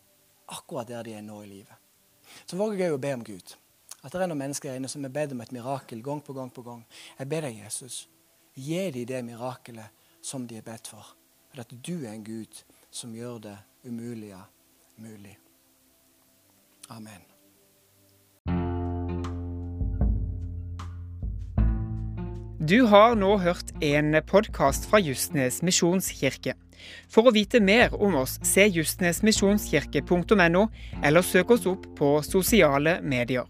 akkurat 0.54 0.88
der 0.88 1.04
de 1.04 1.18
er 1.18 1.26
nå 1.26 1.42
i 1.44 1.50
livet. 1.50 1.76
Så 2.48 2.58
våger 2.58 2.86
jeg 2.86 2.96
å 2.96 3.02
be 3.02 3.12
om 3.18 3.26
Gud 3.26 3.56
at 4.04 4.12
det 4.12 4.20
er 4.20 4.28
noen 4.28 4.42
mennesker 4.42 4.72
her 4.72 4.80
inne 4.82 4.92
som 4.92 5.06
har 5.06 5.14
bedt 5.16 5.32
om 5.32 5.42
et 5.44 5.54
mirakel 5.56 6.02
gang 6.04 6.20
på 6.24 6.36
gang 6.36 6.50
på 6.52 6.64
gang. 6.66 6.82
Jeg 7.16 7.30
ber 7.32 7.48
deg, 7.48 7.62
Jesus, 7.64 8.02
gi 8.56 8.82
dem 8.92 9.08
det 9.08 9.22
mirakelet 9.30 10.08
som 10.24 10.48
de 10.48 10.60
har 10.60 10.68
bedt 10.68 10.92
for. 10.92 11.14
For 11.54 11.64
at 11.64 11.72
du 11.72 11.96
er 12.02 12.12
en 12.12 12.26
Gud 12.28 12.64
som 12.92 13.16
gjør 13.16 13.40
det 13.48 13.58
umulige 13.88 14.42
mulig. 15.00 15.38
Amen. 16.92 17.33
Du 22.64 22.86
har 22.88 23.18
nå 23.20 23.34
hørt 23.44 23.74
en 23.84 24.16
podkast 24.24 24.86
fra 24.88 25.02
Justnes 25.04 25.58
misjonskirke. 25.68 26.54
For 27.12 27.28
å 27.28 27.34
vite 27.36 27.60
mer 27.60 27.92
om 27.98 28.16
oss, 28.22 28.38
se 28.48 28.64
justnesmisjonskirke.no, 28.72 30.62
eller 31.04 31.28
søk 31.28 31.52
oss 31.58 31.68
opp 31.68 31.90
på 31.98 32.14
sosiale 32.24 33.02
medier. 33.04 33.50